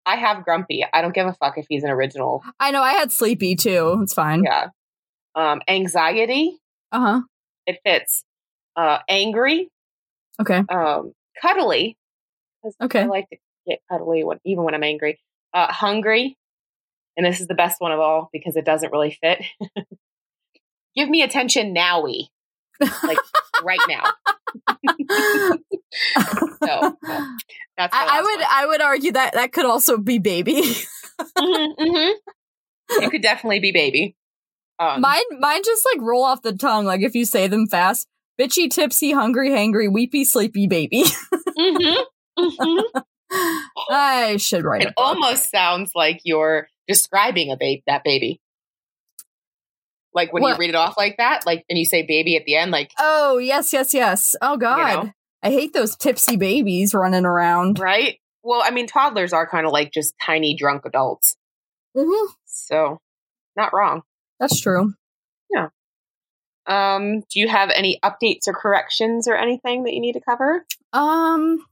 I 0.07 0.17
have 0.17 0.45
Grumpy. 0.45 0.83
I 0.91 1.03
don't 1.03 1.15
give 1.15 1.27
a 1.27 1.35
fuck 1.35 1.59
if 1.59 1.67
he's 1.69 1.85
an 1.85 1.91
original. 1.91 2.43
I 2.59 2.71
know 2.71 2.83
I 2.83 2.93
had 2.93 3.13
sleepy 3.13 3.55
too. 3.55 3.99
It's 4.03 4.15
fine. 4.15 4.45
Yeah. 4.45 4.69
Um, 5.35 5.61
anxiety. 5.69 6.57
Uh 6.91 7.01
huh. 7.01 7.21
It 7.67 7.81
fits. 7.85 8.25
Uh, 8.77 9.01
angry. 9.11 9.69
Okay. 10.41 10.63
Um, 10.71 11.13
cuddly. 11.43 11.99
Okay. 12.83 13.03
I 13.03 13.07
like 13.07 13.29
to 13.29 13.37
get 13.69 13.81
cuddly 13.91 14.25
when, 14.25 14.39
even 14.47 14.65
when 14.65 14.75
I'm 14.75 14.83
angry. 14.83 15.21
Uh, 15.53 15.71
hungry. 15.71 16.39
And 17.19 17.27
this 17.27 17.41
is 17.41 17.47
the 17.47 17.55
best 17.55 17.79
one 17.79 17.93
of 17.93 18.01
all 18.01 18.31
because 18.33 18.57
it 18.57 18.65
doesn't 18.65 18.91
really 18.91 19.19
fit. 19.21 19.45
Give 20.97 21.11
me 21.11 21.21
attention 21.21 21.75
nowy. 21.75 22.29
Like 23.03 23.19
right 23.65 23.81
now. 23.89 24.05
So, 26.65 26.97
That's 27.77 27.95
I, 27.95 28.19
I 28.19 28.23
would 28.23 28.39
one. 28.39 28.47
I 28.51 28.67
would 28.67 28.81
argue 28.81 29.13
that 29.13 29.35
that 29.35 29.53
could 29.53 29.65
also 29.65 29.99
be 29.99 30.19
baby. 30.19 30.63
Mhm, 31.39 31.69
mhm. 31.79 32.13
You 33.01 33.11
could 33.11 33.23
definitely 33.23 33.61
be 33.61 33.73
baby. 33.73 34.17
Um, 34.79 35.01
mine 35.01 35.23
mine 35.41 35.63
just 35.65 35.87
like 35.93 36.03
roll 36.03 36.25
off 36.25 36.43
the 36.43 36.53
tongue. 36.55 36.85
Like 36.85 37.01
if 37.03 37.15
you 37.15 37.25
say 37.25 37.47
them 37.49 37.67
fast. 37.67 38.07
Bitchy, 38.39 38.69
tipsy, 38.69 39.13
hungry, 39.13 39.49
hangry, 39.49 39.91
weepy, 39.91 40.23
sleepy, 40.25 40.67
baby. 40.67 41.05
mhm, 41.59 41.97
mhm. 42.39 42.83
I 43.91 44.37
should 44.37 44.63
write 44.65 44.83
It 44.83 44.93
almost 44.99 45.51
sounds 45.51 45.93
like 45.95 46.21
you're 46.25 46.69
describing 46.87 47.51
a 47.51 47.57
babe 47.57 47.81
that 47.87 48.05
baby. 48.05 48.41
Like 50.17 50.33
when 50.33 50.43
you 50.43 50.57
read 50.57 50.71
it 50.71 50.75
off 50.75 50.97
like 50.97 51.19
that, 51.19 51.45
like 51.45 51.65
and 51.69 51.79
you 51.79 51.85
say 51.85 52.03
baby 52.03 52.37
at 52.37 52.47
the 52.47 52.57
end, 52.57 52.71
like 52.71 52.91
Oh 52.99 53.37
yes, 53.37 53.73
yes, 53.73 53.93
yes. 53.93 54.35
Oh 54.41 54.57
god, 54.57 55.05
know? 55.05 55.13
I 55.43 55.51
hate 55.51 55.75
those 55.75 55.95
tipsy 55.95 56.37
babies 56.37 56.95
running 56.95 57.27
around. 57.27 57.79
right? 57.79 58.19
Well, 58.43 58.63
I 58.65 58.71
mean, 58.71 58.87
toddlers 58.87 59.35
are 59.35 59.47
kind 59.47 59.67
of 59.67 59.73
like 59.73 59.93
just 59.93 60.15
tiny 60.21 60.57
drunk 60.57 60.87
adults, 60.87 61.37
hmm 61.95 62.33
so 62.47 62.99
not 63.57 63.75
wrong. 63.75 64.03
That's 64.41 64.59
true. 64.59 64.95
Yeah. 65.51 65.69
Um, 66.67 67.21
do 67.31 67.39
you 67.39 67.49
have 67.49 67.71
any 67.71 68.01
updates 68.03 68.49
or 68.49 68.55
corrections 68.55 69.29
or 69.29 69.37
anything 69.37 69.85
that 69.85 69.93
you 69.93 70.01
need 70.01 70.15
to 70.15 70.21
cover? 70.21 70.65
Um, 70.95 71.65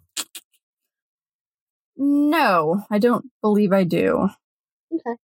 no, 1.97 2.85
I 2.91 2.99
don't 2.99 3.27
believe 3.41 3.73
I 3.73 3.85
do. 3.85 4.29
Okay. 4.95 5.17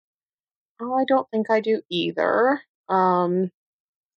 Oh, 0.81 0.95
I 0.95 1.05
don't 1.07 1.29
think 1.29 1.51
I 1.51 1.59
do 1.59 1.81
either. 1.89 2.61
Um, 2.91 3.49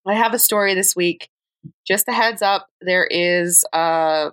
I 0.07 0.15
have 0.15 0.35
a 0.35 0.39
story 0.39 0.75
this 0.75 0.95
week. 0.97 1.29
Just 1.87 2.09
a 2.09 2.13
heads 2.13 2.43
up, 2.43 2.67
there 2.83 3.05
is 3.11 3.65
uh, 3.73 4.31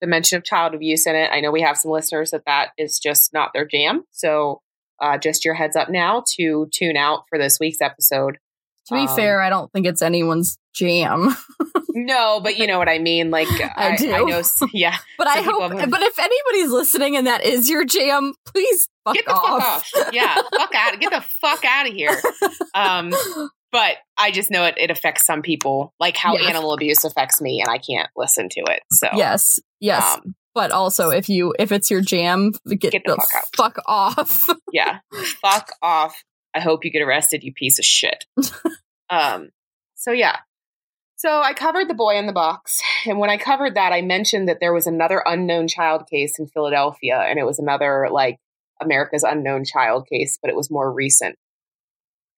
the 0.00 0.06
mention 0.06 0.36
of 0.38 0.44
child 0.44 0.74
abuse 0.74 1.06
in 1.06 1.16
it. 1.16 1.30
I 1.32 1.40
know 1.40 1.50
we 1.50 1.62
have 1.62 1.76
some 1.76 1.90
listeners 1.90 2.30
that 2.30 2.44
that 2.46 2.70
is 2.78 2.98
just 3.00 3.32
not 3.32 3.50
their 3.52 3.64
jam. 3.66 4.04
So, 4.12 4.60
uh, 5.00 5.18
just 5.18 5.44
your 5.44 5.54
heads 5.54 5.74
up 5.76 5.88
now 5.88 6.22
to 6.36 6.68
tune 6.72 6.96
out 6.96 7.24
for 7.28 7.38
this 7.38 7.58
week's 7.58 7.80
episode. 7.80 8.38
To 8.86 8.94
be 8.94 9.00
Um, 9.00 9.16
fair, 9.16 9.40
I 9.42 9.48
don't 9.50 9.70
think 9.72 9.86
it's 9.86 10.02
anyone's 10.02 10.58
jam. 10.74 11.34
No, 11.92 12.40
but 12.40 12.56
you 12.56 12.68
know 12.68 12.78
what 12.78 12.88
I 12.88 13.00
mean. 13.00 13.32
Like, 13.32 13.48
I, 13.76 13.96
do. 13.96 14.12
I 14.12 14.22
know. 14.22 14.42
Yeah, 14.72 14.96
But 15.18 15.26
I 15.26 15.40
hope. 15.42 15.72
have- 15.72 15.90
But 15.90 16.02
if 16.02 16.18
anybody's 16.20 16.70
listening 16.70 17.16
and 17.16 17.26
that 17.26 17.44
is 17.44 17.68
your 17.68 17.84
jam, 17.84 18.32
please 18.46 18.88
fuck 19.04 19.16
get 19.16 19.24
the 19.26 19.32
off. 19.32 19.84
fuck 19.88 20.06
off. 20.06 20.14
Yeah, 20.14 20.36
fuck 20.56 20.72
out. 20.74 21.00
Get 21.00 21.10
the 21.12 21.20
fuck 21.40 21.64
out 21.64 21.88
of 21.88 21.92
here. 21.92 22.16
Um, 22.74 23.12
but 23.72 23.96
I 24.16 24.30
just 24.30 24.50
know 24.50 24.64
it, 24.64 24.74
it 24.76 24.90
affects 24.90 25.24
some 25.24 25.42
people, 25.42 25.94
like 26.00 26.16
how 26.16 26.34
Yes. 26.36 26.48
animal 26.50 26.72
abuse 26.72 27.04
affects 27.04 27.40
me, 27.40 27.60
and 27.60 27.70
I 27.70 27.78
can't 27.78 28.08
listen 28.16 28.48
to 28.50 28.60
it. 28.68 28.82
So 28.92 29.08
yes, 29.14 29.58
yes. 29.80 30.02
um, 30.16 30.34
but 30.54 30.72
also, 30.72 31.10
if 31.10 31.28
you 31.28 31.54
if 31.58 31.70
it's 31.72 31.90
your 31.90 32.00
jam, 32.00 32.52
get, 32.68 32.92
Get 32.92 33.02
the 33.04 33.14
the, 33.14 33.16
fuck 33.16 33.34
out. 33.36 33.56
fuck 33.56 33.78
off. 33.86 34.46
yeah, 34.72 34.98
fuck 35.42 35.70
off. 35.82 36.22
I 36.54 36.60
hope 36.60 36.84
you 36.84 36.90
get 36.90 37.02
arrested, 37.02 37.44
you 37.44 37.52
piece 37.52 37.78
of 37.78 37.84
shit. 37.84 38.24
um, 39.10 39.50
so 39.94 40.10
yeah. 40.10 40.38
So 41.16 41.40
I 41.42 41.52
covered 41.52 41.86
the 41.88 41.94
boy 41.94 42.16
in 42.16 42.26
the 42.26 42.32
box, 42.32 42.80
and 43.06 43.18
when 43.18 43.30
I 43.30 43.36
covered 43.36 43.74
that, 43.76 43.92
I 43.92 44.00
mentioned 44.02 44.48
that 44.48 44.58
there 44.58 44.72
was 44.72 44.86
another 44.86 45.22
unknown 45.26 45.68
child 45.68 46.06
case 46.10 46.38
in 46.38 46.46
Philadelphia, 46.48 47.18
and 47.18 47.38
it 47.38 47.44
was 47.46 47.58
another 47.58 48.08
like 48.10 48.38
America's 48.82 49.22
unknown 49.22 49.64
child 49.64 50.08
case, 50.10 50.38
but 50.42 50.50
it 50.50 50.56
was 50.56 50.70
more 50.70 50.90
recent. 50.90 51.36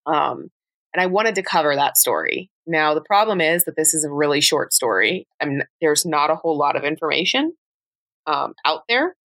Um, 0.05 0.49
and 0.95 1.03
I 1.03 1.07
wanted 1.07 1.35
to 1.37 1.43
cover 1.43 1.75
that 1.75 1.97
story. 1.97 2.51
Now 2.67 2.95
the 2.95 3.01
problem 3.01 3.41
is 3.41 3.65
that 3.65 3.77
this 3.77 3.95
is 3.95 4.05
a 4.05 4.11
really 4.11 4.41
short 4.41 4.73
story. 4.73 5.27
I 5.41 5.47
mean, 5.47 5.63
there's 5.81 6.05
not 6.05 6.31
a 6.31 6.37
whole 6.37 6.57
lot 6.57 6.77
of 6.77 6.85
information 6.85 7.53
um, 8.27 8.55
out 8.65 8.83
there. 8.89 9.17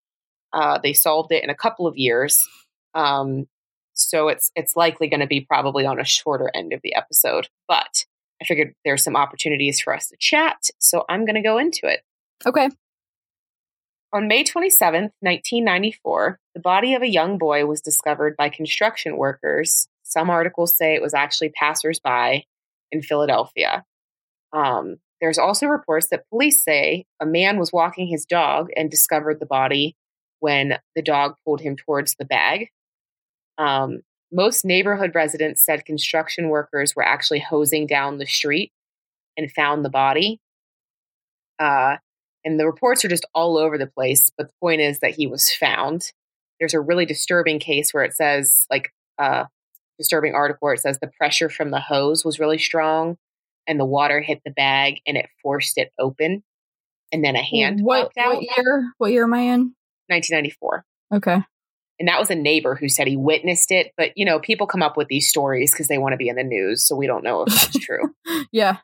Uh, 0.53 0.79
they 0.81 0.93
solved 0.93 1.31
it 1.31 1.43
in 1.43 1.49
a 1.49 1.55
couple 1.55 1.87
of 1.87 1.97
years, 1.97 2.47
um, 2.93 3.47
so 3.93 4.29
it's 4.29 4.51
it's 4.55 4.75
likely 4.75 5.07
going 5.07 5.19
to 5.19 5.27
be 5.27 5.41
probably 5.41 5.85
on 5.85 5.99
a 5.99 6.05
shorter 6.05 6.49
end 6.53 6.71
of 6.71 6.79
the 6.83 6.95
episode. 6.95 7.49
But 7.67 8.05
I 8.41 8.45
figured 8.45 8.73
there's 8.85 9.03
some 9.03 9.15
opportunities 9.15 9.81
for 9.81 9.93
us 9.93 10.07
to 10.07 10.17
chat, 10.17 10.69
so 10.79 11.03
I'm 11.09 11.25
going 11.25 11.35
to 11.35 11.41
go 11.41 11.57
into 11.57 11.87
it. 11.87 12.01
okay. 12.45 12.69
On 14.13 14.29
May 14.29 14.45
27th, 14.45 15.11
1994, 15.19 16.39
the 16.55 16.61
body 16.61 16.93
of 16.93 17.01
a 17.01 17.09
young 17.09 17.37
boy 17.37 17.65
was 17.65 17.81
discovered 17.81 18.37
by 18.37 18.47
construction 18.47 19.17
workers. 19.17 19.89
Some 20.07 20.29
articles 20.29 20.77
say 20.77 20.95
it 20.95 21.01
was 21.01 21.13
actually 21.13 21.49
passersby 21.49 22.47
in 22.91 23.01
Philadelphia. 23.01 23.83
Um, 24.53 24.97
there's 25.19 25.37
also 25.37 25.65
reports 25.65 26.07
that 26.09 26.29
police 26.29 26.63
say 26.63 27.05
a 27.19 27.25
man 27.25 27.59
was 27.59 27.73
walking 27.73 28.07
his 28.07 28.25
dog 28.25 28.69
and 28.75 28.89
discovered 28.89 29.39
the 29.39 29.45
body 29.45 29.95
when 30.39 30.77
the 30.95 31.01
dog 31.01 31.35
pulled 31.43 31.59
him 31.59 31.75
towards 31.75 32.15
the 32.15 32.25
bag. 32.25 32.69
Um, 33.57 34.01
most 34.31 34.63
neighborhood 34.63 35.11
residents 35.13 35.65
said 35.65 35.85
construction 35.85 36.49
workers 36.49 36.95
were 36.95 37.05
actually 37.05 37.39
hosing 37.39 37.87
down 37.87 38.17
the 38.17 38.25
street 38.25 38.71
and 39.35 39.51
found 39.51 39.83
the 39.83 39.89
body. 39.89 40.39
Uh, 41.59 41.97
and 42.45 42.59
the 42.59 42.65
reports 42.65 43.03
are 43.03 43.09
just 43.09 43.25
all 43.33 43.57
over 43.57 43.77
the 43.77 43.87
place. 43.87 44.31
But 44.37 44.47
the 44.47 44.53
point 44.61 44.79
is 44.79 44.99
that 44.99 45.15
he 45.15 45.27
was 45.27 45.51
found. 45.51 46.11
There's 46.59 46.73
a 46.73 46.79
really 46.79 47.05
disturbing 47.05 47.59
case 47.59 47.93
where 47.93 48.03
it 48.03 48.13
says, 48.13 48.65
like, 48.69 48.93
uh, 49.17 49.45
disturbing 49.97 50.33
article 50.33 50.65
where 50.65 50.73
it 50.73 50.79
says 50.79 50.99
the 50.99 51.11
pressure 51.17 51.49
from 51.49 51.71
the 51.71 51.79
hose 51.79 52.23
was 52.23 52.39
really 52.39 52.57
strong, 52.57 53.17
and 53.67 53.79
the 53.79 53.85
water 53.85 54.21
hit 54.21 54.41
the 54.45 54.51
bag 54.51 55.01
and 55.05 55.17
it 55.17 55.27
forced 55.41 55.77
it 55.77 55.91
open, 55.99 56.43
and 57.11 57.23
then 57.23 57.35
a 57.35 57.43
hand 57.43 57.81
what, 57.81 58.11
what 58.15 58.41
year? 58.41 58.91
What 58.97 59.11
year 59.11 59.23
am 59.23 59.33
I 59.33 59.41
in? 59.41 59.73
1994. 60.07 60.85
Okay. 61.13 61.41
And 61.99 62.07
that 62.07 62.19
was 62.19 62.29
a 62.29 62.35
neighbor 62.35 62.75
who 62.75 62.89
said 62.89 63.07
he 63.07 63.17
witnessed 63.17 63.71
it. 63.71 63.91
But, 63.97 64.11
you 64.15 64.25
know, 64.25 64.39
people 64.39 64.67
come 64.67 64.83
up 64.83 64.97
with 64.97 65.07
these 65.07 65.27
stories 65.27 65.71
because 65.71 65.87
they 65.87 65.97
want 65.97 66.13
to 66.13 66.17
be 66.17 66.29
in 66.29 66.35
the 66.35 66.43
news. 66.43 66.83
So 66.83 66.95
we 66.95 67.07
don't 67.07 67.23
know 67.23 67.43
if 67.43 67.53
that's 67.53 67.79
true. 67.79 68.13
Yeah. 68.51 68.77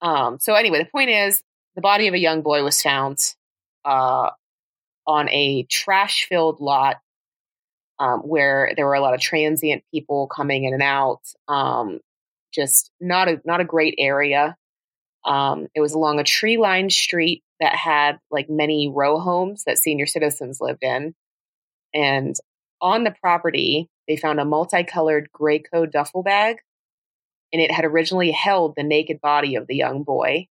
Um, 0.00 0.38
so 0.40 0.54
anyway, 0.54 0.78
the 0.78 0.90
point 0.90 1.10
is 1.10 1.42
the 1.76 1.80
body 1.80 2.08
of 2.08 2.14
a 2.14 2.18
young 2.18 2.42
boy 2.42 2.62
was 2.62 2.82
found 2.82 3.18
uh, 3.84 4.30
on 5.06 5.28
a 5.30 5.64
trash 5.64 6.26
filled 6.28 6.60
lot 6.60 6.96
um, 7.98 8.20
where 8.20 8.72
there 8.76 8.86
were 8.86 8.94
a 8.94 9.00
lot 9.00 9.14
of 9.14 9.20
transient 9.20 9.84
people 9.92 10.26
coming 10.26 10.64
in 10.64 10.74
and 10.74 10.82
out. 10.82 11.20
Um, 11.48 12.00
just 12.52 12.90
not 13.00 13.28
a 13.28 13.40
not 13.44 13.60
a 13.60 13.64
great 13.64 13.94
area. 13.98 14.56
Um, 15.24 15.68
it 15.74 15.80
was 15.80 15.94
along 15.94 16.18
a 16.18 16.24
tree 16.24 16.58
lined 16.58 16.92
street 16.92 17.42
that 17.60 17.74
had 17.74 18.18
like 18.30 18.48
many 18.48 18.90
row 18.94 19.18
homes 19.18 19.64
that 19.64 19.78
senior 19.78 20.06
citizens 20.06 20.58
lived 20.60 20.82
in. 20.82 21.14
And 21.94 22.36
on 22.80 23.04
the 23.04 23.14
property, 23.22 23.88
they 24.06 24.16
found 24.16 24.38
a 24.40 24.44
multicolored 24.44 25.30
gray 25.32 25.60
coat 25.60 25.90
duffel 25.92 26.22
bag, 26.22 26.56
and 27.52 27.62
it 27.62 27.70
had 27.70 27.84
originally 27.84 28.30
held 28.32 28.74
the 28.76 28.82
naked 28.82 29.20
body 29.20 29.54
of 29.54 29.66
the 29.66 29.76
young 29.76 30.02
boy. 30.02 30.48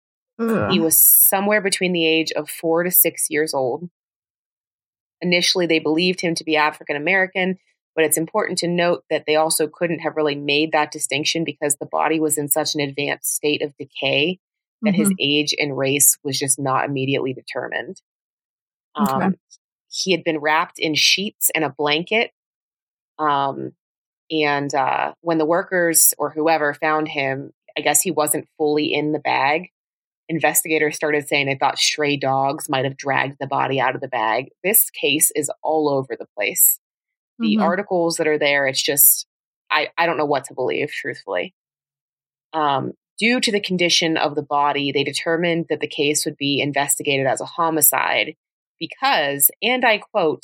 He 0.72 0.80
was 0.80 1.02
somewhere 1.02 1.62
between 1.62 1.94
the 1.94 2.06
age 2.06 2.32
of 2.32 2.50
four 2.50 2.84
to 2.84 2.92
six 2.92 3.28
years 3.30 3.54
old. 3.54 3.90
Initially, 5.22 5.66
they 5.66 5.80
believed 5.80 6.22
him 6.22 6.36
to 6.36 6.44
be 6.44 6.58
African 6.58 6.96
American, 6.96 7.58
but 7.96 8.06
it's 8.06 8.18
important 8.18 8.58
to 8.60 8.68
note 8.68 9.04
that 9.10 9.26
they 9.28 9.36
also 9.36 9.68
couldn't 9.68 10.00
have 10.00 10.16
really 10.16 10.36
made 10.36 10.72
that 10.72 10.92
distinction 10.92 11.44
because 11.44 11.76
the 11.76 11.86
body 11.86 12.20
was 12.20 12.38
in 12.38 12.48
such 12.48 12.74
an 12.76 12.82
advanced 12.82 13.34
state 13.34 13.62
of 13.62 13.76
decay 13.78 14.40
that 14.84 14.96
his 14.96 15.10
Mhm. 15.10 15.16
age 15.20 15.56
and 15.60 15.78
race 15.78 16.18
was 16.24 16.40
just 16.40 16.58
not 16.58 16.86
immediately 16.86 17.34
determined. 17.34 18.02
Okay. 19.00 19.26
Um, 19.26 19.36
he 19.90 20.12
had 20.12 20.24
been 20.24 20.40
wrapped 20.40 20.80
in 20.80 20.96
sheets 20.96 21.52
and 21.54 21.64
a 21.64 21.70
blanket. 21.70 22.32
Um, 23.20 23.76
and 24.32 24.74
uh, 24.74 25.14
when 25.22 25.38
the 25.38 25.46
workers 25.46 26.14
or 26.18 26.30
whoever 26.32 26.74
found 26.74 27.10
him, 27.10 27.54
I 27.78 27.82
guess 27.82 28.02
he 28.02 28.12
wasn't 28.12 28.48
fully 28.58 28.94
in 28.94 29.12
the 29.12 29.20
bag. 29.20 29.70
Investigators 30.36 30.96
started 30.96 31.28
saying 31.28 31.48
they 31.48 31.56
thought 31.56 31.78
stray 31.78 32.16
dogs 32.16 32.70
might 32.70 32.86
have 32.86 32.96
dragged 32.96 33.36
the 33.40 33.48
body 33.48 33.82
out 33.82 33.96
of 33.96 34.02
the 34.02 34.08
bag. 34.08 34.46
This 34.64 34.90
case 34.90 35.30
is 35.36 35.52
all 35.62 35.90
over 35.90 36.16
the 36.18 36.28
place. 36.38 36.80
The 37.38 37.58
Mhm. 37.58 37.62
articles 37.64 38.16
that 38.16 38.28
are 38.28 38.38
there, 38.40 38.66
it's 38.66 38.82
just, 38.82 39.28
I, 39.70 39.90
I 39.98 40.06
don't 40.06 40.16
know 40.18 40.26
what 40.26 40.46
to 40.46 40.54
believe, 40.54 40.90
truthfully. 40.90 41.54
Um, 42.54 42.94
due 43.20 43.42
to 43.42 43.52
the 43.52 43.60
condition 43.60 44.16
of 44.16 44.36
the 44.36 44.42
body, 44.44 44.94
they 44.94 45.04
determined 45.04 45.66
that 45.70 45.82
the 45.82 45.88
case 45.88 46.24
would 46.26 46.38
be 46.38 46.62
investigated 46.62 47.28
as 47.28 47.42
a 47.42 47.46
homicide 47.46 48.36
because, 48.80 49.52
and 49.62 49.84
I 49.84 49.98
quote, 49.98 50.44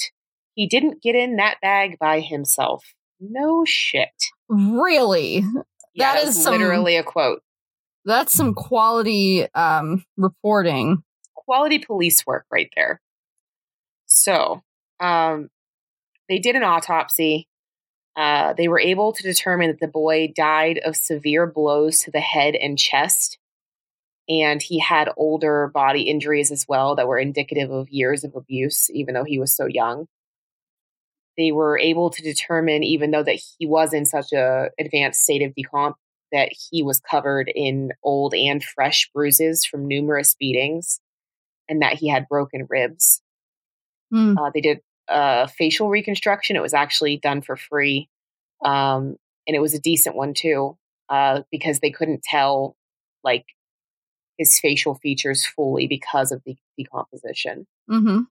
he 0.56 0.68
didn't 0.68 1.02
get 1.02 1.16
in 1.16 1.38
that 1.38 1.62
bag 1.62 1.98
by 1.98 2.20
himself. 2.20 2.84
No 3.22 3.64
shit. 3.66 4.10
Really? 4.50 5.44
Yeah, 5.94 6.16
That 6.16 6.24
is 6.26 6.44
some- 6.44 6.54
literally 6.54 6.98
a 6.98 7.04
quote. 7.04 7.42
That's 8.08 8.32
some 8.32 8.54
quality 8.54 9.54
um, 9.54 10.06
reporting. 10.16 11.04
Quality 11.36 11.80
police 11.80 12.26
work 12.26 12.46
right 12.50 12.70
there. 12.74 13.02
So, 14.06 14.62
um, 15.02 15.50
they 16.30 16.40
did 16.40 16.56
an 16.56 16.64
autopsy. 16.64 17.50
Uh, 18.16 18.54
they 18.54 18.70
were 18.70 18.80
able 18.80 19.12
to 19.12 19.24
determine 19.24 19.68
that 19.72 19.82
the 19.82 19.90
boy 19.90 20.32
died 20.34 20.80
of 20.86 20.96
severe 20.96 21.46
blows 21.46 22.00
to 22.00 22.12
the 22.12 22.22
head 22.22 22.56
and 22.56 22.80
chest. 22.80 23.40
And 24.30 24.62
he 24.62 24.80
had 24.80 25.10
older 25.18 25.70
body 25.74 26.04
injuries 26.04 26.50
as 26.50 26.66
well 26.66 26.96
that 26.96 27.10
were 27.10 27.20
indicative 27.20 27.72
of 27.72 27.90
years 27.90 28.24
of 28.24 28.36
abuse, 28.36 28.90
even 28.92 29.16
though 29.16 29.26
he 29.26 29.38
was 29.38 29.54
so 29.54 29.66
young. 29.66 30.08
They 31.38 31.52
were 31.52 31.78
able 31.78 32.10
to 32.12 32.22
determine, 32.22 32.84
even 32.84 33.12
though 33.12 33.24
that 33.24 33.42
he 33.60 33.68
was 33.68 33.94
in 33.94 34.06
such 34.06 34.32
a 34.32 34.70
advanced 34.80 35.24
state 35.24 35.42
of 35.42 35.54
decomp, 35.54 35.96
that 36.32 36.50
he 36.70 36.84
was 36.84 37.00
covered 37.00 37.52
in 37.54 37.92
old 38.04 38.34
and 38.34 38.64
fresh 38.64 39.10
bruises 39.14 39.66
from 39.66 39.88
numerous 39.88 40.36
beatings, 40.40 41.00
and 41.70 41.82
that 41.82 41.94
he 41.94 42.10
had 42.10 42.28
broken 42.28 42.68
ribs. 42.70 43.22
Hmm. 44.12 44.38
Uh, 44.38 44.52
they 44.54 44.62
did 44.62 44.80
a 45.08 45.48
facial 45.48 45.90
reconstruction. 45.90 46.56
It 46.56 46.62
was 46.62 46.74
actually 46.74 47.18
done 47.18 47.42
for 47.42 47.56
free. 47.56 48.10
Um, 48.64 49.18
and 49.46 49.56
it 49.56 49.62
was 49.62 49.74
a 49.74 49.80
decent 49.80 50.16
one 50.16 50.34
too, 50.34 50.78
uh, 51.10 51.42
because 51.52 51.80
they 51.80 51.92
couldn't 51.92 52.24
tell 52.24 52.76
like 53.24 53.46
his 54.38 54.60
facial 54.60 54.96
features 54.96 55.46
fully 55.46 55.88
because 55.88 56.32
of 56.32 56.42
the 56.46 56.56
decomposition. 56.78 57.66
Mm-hmm. 57.90 58.22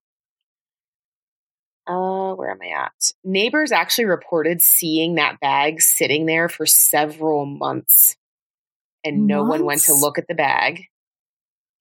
Uh, 1.86 2.34
where 2.34 2.50
am 2.50 2.58
I 2.62 2.84
at? 2.84 3.12
Neighbors 3.24 3.70
actually 3.72 4.06
reported 4.06 4.60
seeing 4.60 5.14
that 5.16 5.38
bag 5.40 5.80
sitting 5.80 6.26
there 6.26 6.48
for 6.48 6.66
several 6.66 7.46
months, 7.46 8.16
and 9.04 9.26
no 9.26 9.44
one 9.44 9.64
went 9.64 9.82
to 9.82 9.94
look 9.94 10.18
at 10.18 10.26
the 10.28 10.34
bag. 10.34 10.86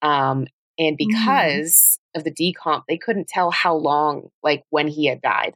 Um, 0.01 0.47
and 0.77 0.97
because 0.97 1.99
of 2.15 2.23
the 2.23 2.31
decomp, 2.31 2.83
they 2.87 2.97
couldn't 2.97 3.27
tell 3.27 3.49
how 3.49 3.75
long, 3.75 4.29
like 4.43 4.63
when 4.69 4.87
he 4.87 5.05
had 5.07 5.21
died. 5.21 5.53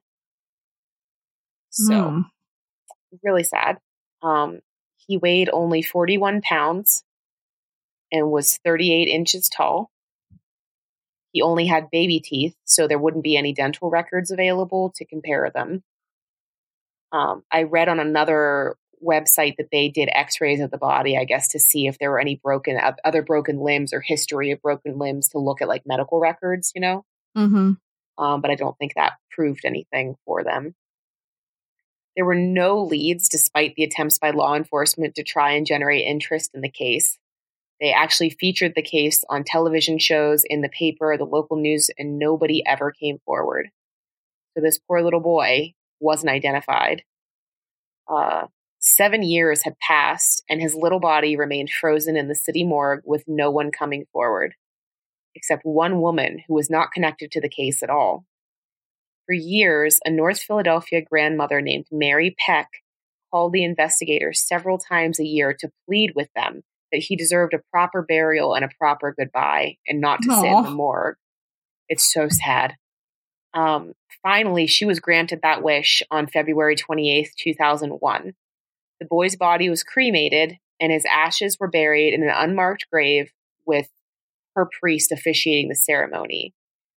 So 1.70 2.10
Hmm. 2.10 2.22
really 3.24 3.44
sad. 3.44 3.78
Um, 4.22 4.60
he 4.98 5.18
weighed 5.18 5.50
only 5.52 5.82
41 5.82 6.42
pounds 6.42 7.04
and 8.12 8.32
was 8.32 8.58
38 8.64 9.08
inches 9.08 9.50
tall. 9.50 9.92
He 11.32 11.42
only 11.42 11.68
had 11.68 11.92
baby 11.92 12.20
teeth, 12.20 12.56
so 12.66 12.88
there 12.88 13.00
wouldn't 13.00 13.24
be 13.24 13.38
any 13.38 13.54
dental 13.54 13.90
records 13.90 14.32
available 14.32 14.92
to 14.96 15.06
compare 15.06 15.52
them. 15.54 15.84
Um, 17.12 17.44
I 17.52 17.64
read 17.64 17.90
on 17.90 18.00
another 18.00 18.76
website 19.04 19.56
that 19.58 19.70
they 19.72 19.88
did 19.88 20.10
x-rays 20.12 20.60
of 20.60 20.72
the 20.72 20.78
body 20.78 21.18
i 21.18 21.24
guess 21.24 21.48
to 21.48 21.58
see 21.58 21.88
if 21.88 21.98
there 22.00 22.12
were 22.12 22.20
any 22.20 22.36
broken 22.36 22.78
other 23.06 23.22
broken 23.22 23.58
limbs 23.62 23.94
or 23.94 24.02
history 24.02 24.52
of 24.52 24.62
broken 24.62 25.00
limbs 25.00 25.30
to 25.30 25.38
look 25.40 25.62
at 25.62 25.70
like 25.70 25.84
medical 25.86 26.20
records 26.20 26.74
you 26.76 26.82
know 26.82 27.06
Mm-hmm. 27.38 28.24
um, 28.24 28.42
but 28.42 28.52
I 28.52 28.56
don't 28.56 28.78
think 28.78 28.94
that 28.96 29.14
proved 29.32 29.66
anything 29.66 30.16
for 30.26 30.44
them. 30.44 30.76
There 32.16 32.26
were 32.26 32.36
no 32.36 32.84
leads 32.84 33.30
despite 33.30 33.76
the 33.76 33.84
attempts 33.84 34.18
by 34.18 34.32
law 34.32 34.56
enforcement 34.56 35.16
to 35.16 35.24
try 35.24 35.52
and 35.52 35.66
generate 35.66 36.06
interest 36.06 36.52
in 36.54 36.62
the 36.62 36.70
case. 36.70 37.18
They 37.82 37.92
actually 37.92 38.32
featured 38.32 38.74
the 38.76 38.82
case 38.82 39.24
on 39.30 39.44
television 39.46 40.00
shows, 40.00 40.44
in 40.46 40.62
the 40.62 40.70
paper, 40.70 41.16
the 41.18 41.24
local 41.26 41.58
news, 41.58 41.90
and 41.98 42.20
nobody 42.20 42.62
ever 42.66 42.92
came 42.92 43.20
forward. 43.26 43.70
So 44.56 44.62
this 44.62 44.80
poor 44.80 45.02
little 45.02 45.22
boy 45.22 45.74
wasn't 46.00 46.32
identified. 46.32 47.04
Uh, 48.08 48.48
seven 48.80 49.24
years 49.24 49.64
had 49.64 49.80
passed, 49.80 50.44
and 50.50 50.62
his 50.62 50.76
little 50.76 51.00
body 51.00 51.38
remained 51.38 51.70
frozen 51.70 52.18
in 52.18 52.28
the 52.28 52.36
city 52.36 52.64
morgue 52.64 53.02
with 53.06 53.24
no 53.28 53.50
one 53.50 53.72
coming 53.72 54.06
forward 54.12 54.56
except 55.36 55.64
one 55.64 56.02
woman 56.02 56.44
who 56.48 56.54
was 56.54 56.70
not 56.70 56.92
connected 56.92 57.32
to 57.32 57.42
the 57.42 57.50
case 57.50 57.82
at 57.82 57.90
all. 57.90 58.26
For 59.26 59.34
years, 59.34 60.00
a 60.06 60.10
North 60.10 60.40
Philadelphia 60.40 61.02
grandmother 61.02 61.62
named 61.62 61.86
Mary 61.92 62.36
Peck 62.46 62.68
called 63.32 63.54
the 63.54 63.64
investigators 63.64 64.46
several 64.46 64.78
times 64.78 65.20
a 65.20 65.26
year 65.26 65.56
to 65.60 65.72
plead 65.88 66.14
with 66.16 66.30
them 66.36 66.64
that 66.92 67.02
he 67.02 67.16
deserved 67.16 67.54
a 67.54 67.62
proper 67.72 68.02
burial 68.02 68.56
and 68.56 68.66
a 68.66 68.70
proper 68.78 69.14
goodbye 69.18 69.78
and 69.88 70.02
not 70.02 70.22
to 70.22 70.36
sit 70.36 70.46
in 70.46 70.64
the 70.64 70.70
morgue. 70.70 71.16
It's 71.88 72.12
so 72.12 72.28
sad. 72.30 72.76
Um, 73.54 73.94
finally, 74.22 74.68
she 74.68 74.86
was 74.86 75.00
granted 75.00 75.40
that 75.42 75.64
wish 75.64 76.04
on 76.12 76.28
February 76.28 76.76
28th, 76.76 77.34
2001. 77.38 78.34
The 79.00 79.06
boy's 79.06 79.36
body 79.36 79.70
was 79.70 79.84
cremated 79.84 80.58
and 80.80 80.92
his 80.92 81.06
ashes 81.06 81.58
were 81.60 81.70
buried 81.70 82.14
in 82.14 82.24
an 82.24 82.34
unmarked 82.34 82.88
grave 82.92 83.32
with 83.66 83.90
her 84.56 84.68
priest 84.80 85.12
officiating 85.12 85.70
the 85.70 85.76
ceremony. 85.76 86.54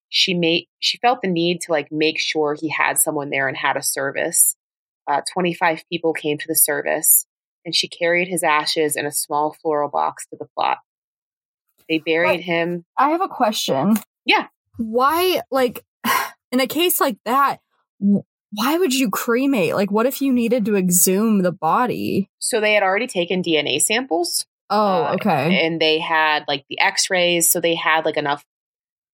She 0.08 0.34
made 0.34 0.66
she 0.78 0.98
felt 0.98 1.22
the 1.22 1.28
need 1.28 1.62
to 1.62 1.72
like 1.72 1.90
make 1.90 2.18
sure 2.18 2.54
he 2.54 2.68
had 2.68 2.98
someone 2.98 3.30
there 3.30 3.48
and 3.48 3.56
had 3.56 3.76
a 3.76 3.82
service. 3.82 4.56
Uh, 5.06 5.22
Twenty 5.32 5.54
five 5.54 5.82
people 5.90 6.12
came 6.12 6.38
to 6.38 6.46
the 6.46 6.54
service, 6.54 7.26
and 7.64 7.74
she 7.74 7.88
carried 7.88 8.28
his 8.28 8.42
ashes 8.42 8.96
in 8.96 9.06
a 9.06 9.12
small 9.12 9.54
floral 9.62 9.88
box 9.88 10.26
to 10.26 10.36
the 10.38 10.46
plot. 10.56 10.78
They 11.88 11.98
buried 11.98 12.38
What? 12.38 12.40
him. 12.40 12.84
I 12.96 13.10
have 13.10 13.20
a 13.20 13.28
question. 13.28 13.96
Yeah. 14.24 14.46
Why, 14.78 15.42
like, 15.50 15.84
in 16.52 16.60
a 16.60 16.66
case 16.66 17.00
like 17.00 17.18
that, 17.24 17.58
why 17.98 18.78
would 18.78 18.94
you 18.94 19.10
cremate? 19.10 19.74
Like, 19.74 19.90
what 19.90 20.06
if 20.06 20.20
you 20.22 20.32
needed 20.32 20.64
to 20.66 20.76
exhume 20.76 21.42
the 21.42 21.52
body? 21.52 22.30
So 22.38 22.60
they 22.60 22.74
had 22.74 22.82
already 22.82 23.06
taken 23.06 23.42
DNA 23.42 23.80
samples, 23.80 24.46
Oh, 24.70 25.04
Uh, 25.04 25.14
okay. 25.14 25.66
and 25.66 25.80
they 25.80 25.98
had 25.98 26.44
like 26.48 26.64
the 26.68 26.80
X-rays, 26.80 27.48
so 27.48 27.60
they 27.60 27.74
had 27.74 28.04
like 28.04 28.16
enough 28.16 28.44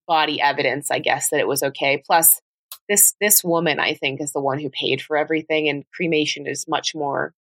body 0.06 0.40
evidence, 0.40 0.90
I 0.90 0.98
guess, 1.00 1.30
that 1.30 1.40
it 1.40 1.48
was 1.48 1.62
okay. 1.62 2.02
Plus, 2.06 2.40
this 2.88 3.14
this 3.20 3.42
woman, 3.44 3.78
I 3.80 3.94
think, 3.94 4.20
is 4.20 4.32
the 4.32 4.40
one 4.40 4.58
who 4.58 4.70
paid 4.70 5.02
for 5.02 5.16
everything, 5.16 5.68
and 5.68 5.84
cremation 5.94 6.46
is 6.46 6.66
much 6.68 6.94
more 6.94 7.34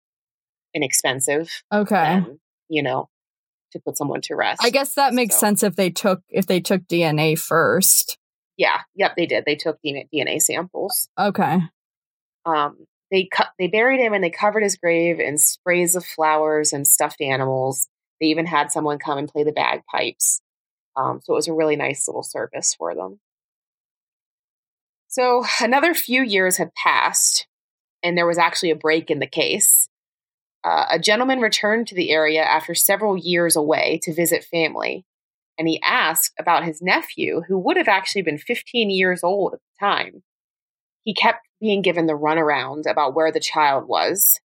inexpensive 0.73 1.63
Okay. 1.73 1.95
than 2.21 2.39
you 2.69 2.83
know 2.83 3.09
to 3.71 3.79
put 3.79 3.97
someone 3.97 4.21
to 4.21 4.35
rest. 4.35 4.61
I 4.63 4.69
guess 4.69 4.93
that 4.95 5.13
makes 5.13 5.35
So- 5.35 5.39
sense 5.41 5.63
if 5.63 5.75
they 5.75 5.89
took 5.89 6.21
if 6.29 6.45
they 6.47 6.59
took 6.61 6.83
DNA 6.87 7.35
first. 7.37 8.17
Yeah, 8.57 8.81
yep, 8.95 9.15
they 9.15 9.25
did. 9.27 9.45
They 9.45 9.55
took 9.55 9.77
DNA 9.85 10.07
DNA 10.13 10.41
samples. 10.41 11.09
Okay. 11.19 11.59
Um, 12.45 12.85
they 13.11 13.25
cut, 13.25 13.49
they 13.59 13.67
buried 13.67 13.99
him, 13.99 14.13
and 14.13 14.23
they 14.23 14.29
covered 14.29 14.63
his 14.63 14.77
grave 14.77 15.19
in 15.19 15.37
sprays 15.37 15.95
of 15.95 16.05
flowers 16.05 16.73
and 16.73 16.87
stuffed 16.87 17.21
animals. 17.21 17.87
They 18.19 18.27
even 18.27 18.45
had 18.45 18.71
someone 18.71 18.97
come 18.99 19.17
and 19.17 19.27
play 19.29 19.43
the 19.43 19.51
bagpipes. 19.51 20.41
Um, 20.95 21.21
so 21.23 21.33
it 21.33 21.35
was 21.35 21.47
a 21.47 21.53
really 21.53 21.75
nice 21.75 22.07
little 22.07 22.23
service 22.23 22.73
for 22.73 22.95
them. 22.95 23.19
So 25.07 25.43
another 25.61 25.93
few 25.93 26.23
years 26.23 26.57
had 26.57 26.73
passed, 26.73 27.47
and 28.03 28.17
there 28.17 28.27
was 28.27 28.37
actually 28.37 28.71
a 28.71 28.75
break 28.75 29.09
in 29.09 29.19
the 29.19 29.27
case. 29.27 29.87
Uh, 30.67 30.85
a 30.91 30.99
gentleman 30.99 31.39
returned 31.39 31.87
to 31.87 31.95
the 31.95 32.11
area 32.11 32.43
after 32.43 32.75
several 32.75 33.15
years 33.15 33.55
away 33.55 34.01
to 34.03 34.13
visit 34.13 34.43
family, 34.43 35.05
and 35.57 35.65
he 35.65 35.81
asked 35.81 36.33
about 36.37 36.65
his 36.65 36.81
nephew, 36.81 37.41
who 37.47 37.57
would 37.57 37.77
have 37.77 37.87
actually 37.87 38.21
been 38.21 38.37
15 38.37 38.89
years 38.89 39.23
old 39.23 39.53
at 39.53 39.59
the 39.59 39.85
time. 39.85 40.23
He 41.05 41.13
kept 41.13 41.47
being 41.61 41.81
given 41.81 42.05
the 42.05 42.17
runaround 42.17 42.85
about 42.85 43.15
where 43.15 43.31
the 43.31 43.39
child 43.39 43.87
was, 43.87 44.41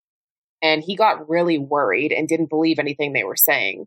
and 0.60 0.82
he 0.82 0.96
got 0.96 1.28
really 1.28 1.56
worried 1.56 2.10
and 2.10 2.26
didn't 2.26 2.50
believe 2.50 2.80
anything 2.80 3.12
they 3.12 3.22
were 3.22 3.36
saying. 3.36 3.86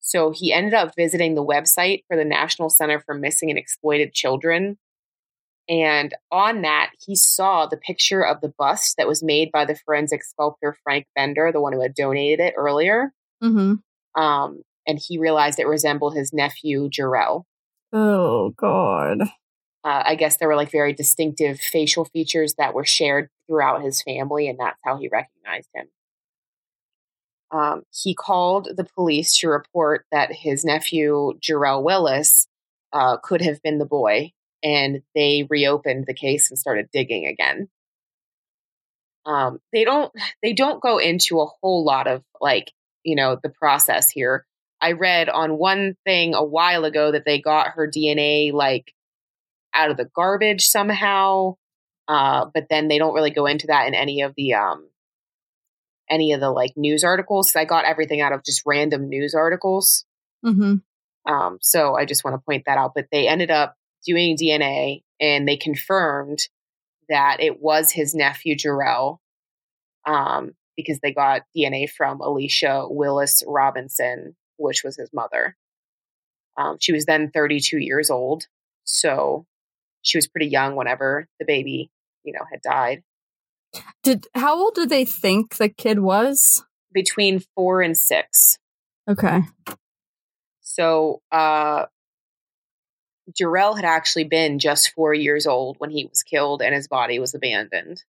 So 0.00 0.30
he 0.30 0.54
ended 0.54 0.72
up 0.72 0.94
visiting 0.96 1.34
the 1.34 1.44
website 1.44 2.04
for 2.08 2.16
the 2.16 2.24
National 2.24 2.70
Center 2.70 2.98
for 2.98 3.14
Missing 3.14 3.50
and 3.50 3.58
Exploited 3.58 4.14
Children. 4.14 4.78
And 5.68 6.14
on 6.32 6.62
that, 6.62 6.92
he 7.06 7.14
saw 7.14 7.66
the 7.66 7.76
picture 7.76 8.24
of 8.24 8.40
the 8.40 8.52
bust 8.58 8.96
that 8.96 9.06
was 9.06 9.22
made 9.22 9.50
by 9.52 9.66
the 9.66 9.76
forensic 9.84 10.24
sculptor 10.24 10.76
Frank 10.82 11.06
Bender, 11.14 11.50
the 11.52 11.60
one 11.60 11.74
who 11.74 11.82
had 11.82 11.94
donated 11.94 12.40
it 12.40 12.54
earlier. 12.56 13.12
Mm-hmm. 13.42 14.20
Um, 14.20 14.62
and 14.86 14.98
he 14.98 15.18
realized 15.18 15.58
it 15.58 15.66
resembled 15.66 16.16
his 16.16 16.32
nephew, 16.32 16.88
Jarrell. 16.88 17.44
Oh 17.92 18.54
God. 18.56 19.22
Uh, 19.84 20.02
I 20.04 20.14
guess 20.16 20.38
there 20.38 20.48
were 20.48 20.56
like 20.56 20.70
very 20.70 20.92
distinctive 20.92 21.60
facial 21.60 22.06
features 22.06 22.54
that 22.54 22.74
were 22.74 22.84
shared 22.84 23.28
throughout 23.46 23.82
his 23.82 24.02
family, 24.02 24.48
and 24.48 24.58
that's 24.58 24.80
how 24.84 24.96
he 24.96 25.08
recognized 25.08 25.68
him. 25.74 25.86
Um, 27.50 27.82
he 27.90 28.14
called 28.14 28.68
the 28.76 28.84
police 28.84 29.36
to 29.38 29.48
report 29.48 30.04
that 30.12 30.32
his 30.32 30.64
nephew, 30.64 31.38
Jarrell 31.40 31.82
Willis, 31.82 32.46
uh, 32.92 33.18
could 33.18 33.40
have 33.40 33.62
been 33.62 33.78
the 33.78 33.86
boy, 33.86 34.32
and 34.62 35.02
they 35.14 35.46
reopened 35.48 36.04
the 36.06 36.14
case 36.14 36.50
and 36.50 36.58
started 36.58 36.88
digging 36.92 37.26
again. 37.26 37.68
Um, 39.26 39.60
they 39.72 39.84
don't 39.84 40.12
they 40.42 40.52
don't 40.52 40.82
go 40.82 40.98
into 40.98 41.40
a 41.40 41.46
whole 41.46 41.84
lot 41.84 42.06
of 42.06 42.22
like 42.40 42.72
you 43.08 43.16
know, 43.16 43.38
the 43.42 43.48
process 43.48 44.10
here. 44.10 44.44
I 44.80 44.92
read 44.92 45.28
on 45.28 45.58
one 45.58 45.96
thing 46.04 46.34
a 46.34 46.44
while 46.44 46.84
ago 46.84 47.10
that 47.10 47.24
they 47.24 47.40
got 47.40 47.68
her 47.68 47.90
DNA 47.90 48.52
like 48.52 48.92
out 49.74 49.90
of 49.90 49.96
the 49.96 50.10
garbage 50.14 50.66
somehow. 50.66 51.56
Uh, 52.06 52.46
but 52.52 52.66
then 52.70 52.88
they 52.88 52.98
don't 52.98 53.14
really 53.14 53.30
go 53.30 53.46
into 53.46 53.66
that 53.68 53.86
in 53.86 53.94
any 53.94 54.22
of 54.22 54.34
the 54.36 54.54
um, 54.54 54.88
any 56.08 56.32
of 56.32 56.40
the 56.40 56.50
like 56.50 56.72
news 56.76 57.02
articles. 57.02 57.56
I 57.56 57.64
got 57.64 57.86
everything 57.86 58.20
out 58.20 58.32
of 58.32 58.44
just 58.44 58.62
random 58.66 59.08
news 59.08 59.34
articles. 59.34 60.04
Mm-hmm. 60.44 60.76
Um, 61.30 61.58
so 61.60 61.94
I 61.94 62.04
just 62.04 62.24
want 62.24 62.34
to 62.34 62.44
point 62.44 62.64
that 62.66 62.78
out. 62.78 62.92
But 62.94 63.06
they 63.10 63.26
ended 63.26 63.50
up 63.50 63.74
doing 64.06 64.36
DNA 64.36 65.02
and 65.20 65.46
they 65.46 65.56
confirmed 65.56 66.40
that 67.08 67.40
it 67.40 67.60
was 67.60 67.90
his 67.90 68.14
nephew 68.14 68.54
Jarrell 68.54 69.18
um, 70.06 70.52
because 70.76 70.98
they 71.00 71.12
got 71.12 71.42
DNA 71.56 71.88
from 71.90 72.20
Alicia 72.20 72.86
Willis 72.88 73.42
Robinson, 73.46 74.36
which 74.56 74.82
was 74.84 74.96
his 74.96 75.10
mother. 75.12 75.56
Um, 76.56 76.76
she 76.80 76.92
was 76.92 77.06
then 77.06 77.30
32 77.30 77.78
years 77.78 78.10
old. 78.10 78.44
So 78.84 79.46
she 80.02 80.18
was 80.18 80.26
pretty 80.26 80.48
young 80.48 80.76
whenever 80.76 81.26
the 81.38 81.44
baby, 81.46 81.90
you 82.24 82.32
know, 82.32 82.44
had 82.50 82.60
died. 82.62 83.02
Did 84.02 84.26
how 84.34 84.58
old 84.58 84.74
did 84.74 84.88
they 84.88 85.04
think 85.04 85.56
the 85.56 85.68
kid 85.68 86.00
was? 86.00 86.64
Between 86.92 87.42
four 87.54 87.82
and 87.82 87.96
six. 87.96 88.58
Okay. 89.08 89.42
So 90.62 91.20
uh 91.30 91.86
Jarrell 93.30 93.76
had 93.76 93.84
actually 93.84 94.24
been 94.24 94.58
just 94.58 94.92
four 94.94 95.12
years 95.12 95.46
old 95.46 95.76
when 95.78 95.90
he 95.90 96.06
was 96.06 96.22
killed 96.22 96.62
and 96.62 96.74
his 96.74 96.88
body 96.88 97.18
was 97.18 97.34
abandoned. 97.34 98.02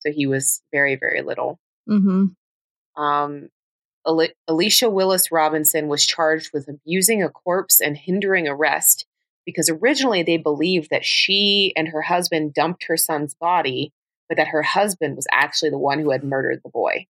So 0.00 0.12
he 0.12 0.26
was 0.26 0.62
very, 0.72 0.96
very 0.96 1.22
little. 1.22 1.58
Mm-hmm. 1.88 3.02
Um, 3.02 3.48
Ali- 4.04 4.34
Alicia 4.46 4.88
Willis 4.88 5.30
Robinson 5.30 5.88
was 5.88 6.06
charged 6.06 6.50
with 6.52 6.68
abusing 6.68 7.22
a 7.22 7.28
corpse 7.28 7.80
and 7.80 7.96
hindering 7.96 8.48
arrest 8.48 9.06
because 9.44 9.68
originally 9.68 10.22
they 10.22 10.36
believed 10.36 10.90
that 10.90 11.04
she 11.04 11.72
and 11.76 11.88
her 11.88 12.02
husband 12.02 12.54
dumped 12.54 12.84
her 12.84 12.96
son's 12.96 13.34
body, 13.34 13.92
but 14.28 14.36
that 14.36 14.48
her 14.48 14.62
husband 14.62 15.16
was 15.16 15.26
actually 15.32 15.70
the 15.70 15.78
one 15.78 15.98
who 15.98 16.10
had 16.10 16.22
murdered 16.22 16.60
the 16.62 16.70
boy. 16.70 17.06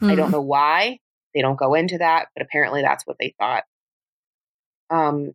Hmm. 0.00 0.10
I 0.10 0.14
don't 0.14 0.30
know 0.30 0.40
why. 0.40 0.98
They 1.34 1.42
don't 1.42 1.58
go 1.58 1.74
into 1.74 1.98
that, 1.98 2.28
but 2.34 2.44
apparently 2.44 2.82
that's 2.82 3.06
what 3.06 3.18
they 3.20 3.34
thought. 3.38 3.64
Um, 4.90 5.32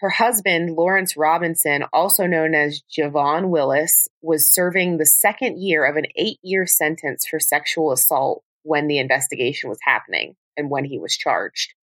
her 0.00 0.10
husband, 0.10 0.76
Lawrence 0.76 1.16
Robinson, 1.16 1.84
also 1.92 2.26
known 2.26 2.54
as 2.54 2.82
Javon 2.96 3.48
Willis, 3.48 4.08
was 4.22 4.52
serving 4.52 4.96
the 4.96 5.06
second 5.06 5.58
year 5.60 5.84
of 5.84 5.96
an 5.96 6.06
eight 6.14 6.38
year 6.42 6.66
sentence 6.66 7.26
for 7.26 7.40
sexual 7.40 7.92
assault 7.92 8.42
when 8.62 8.86
the 8.86 8.98
investigation 8.98 9.68
was 9.68 9.78
happening 9.82 10.36
and 10.56 10.70
when 10.70 10.84
he 10.84 10.98
was 10.98 11.16
charged. 11.16 11.74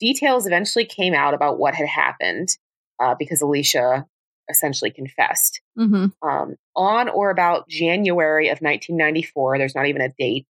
Details 0.00 0.46
eventually 0.46 0.84
came 0.84 1.14
out 1.14 1.34
about 1.34 1.58
what 1.58 1.74
had 1.74 1.88
happened 1.88 2.56
uh, 3.00 3.14
because 3.18 3.40
Alicia 3.40 4.06
essentially 4.50 4.90
confessed. 4.90 5.60
Mm-hmm. 5.78 6.28
Um, 6.28 6.56
on 6.74 7.08
or 7.08 7.30
about 7.30 7.68
January 7.68 8.48
of 8.48 8.58
1994, 8.58 9.58
there's 9.58 9.74
not 9.74 9.86
even 9.86 10.02
a 10.02 10.12
date, 10.18 10.46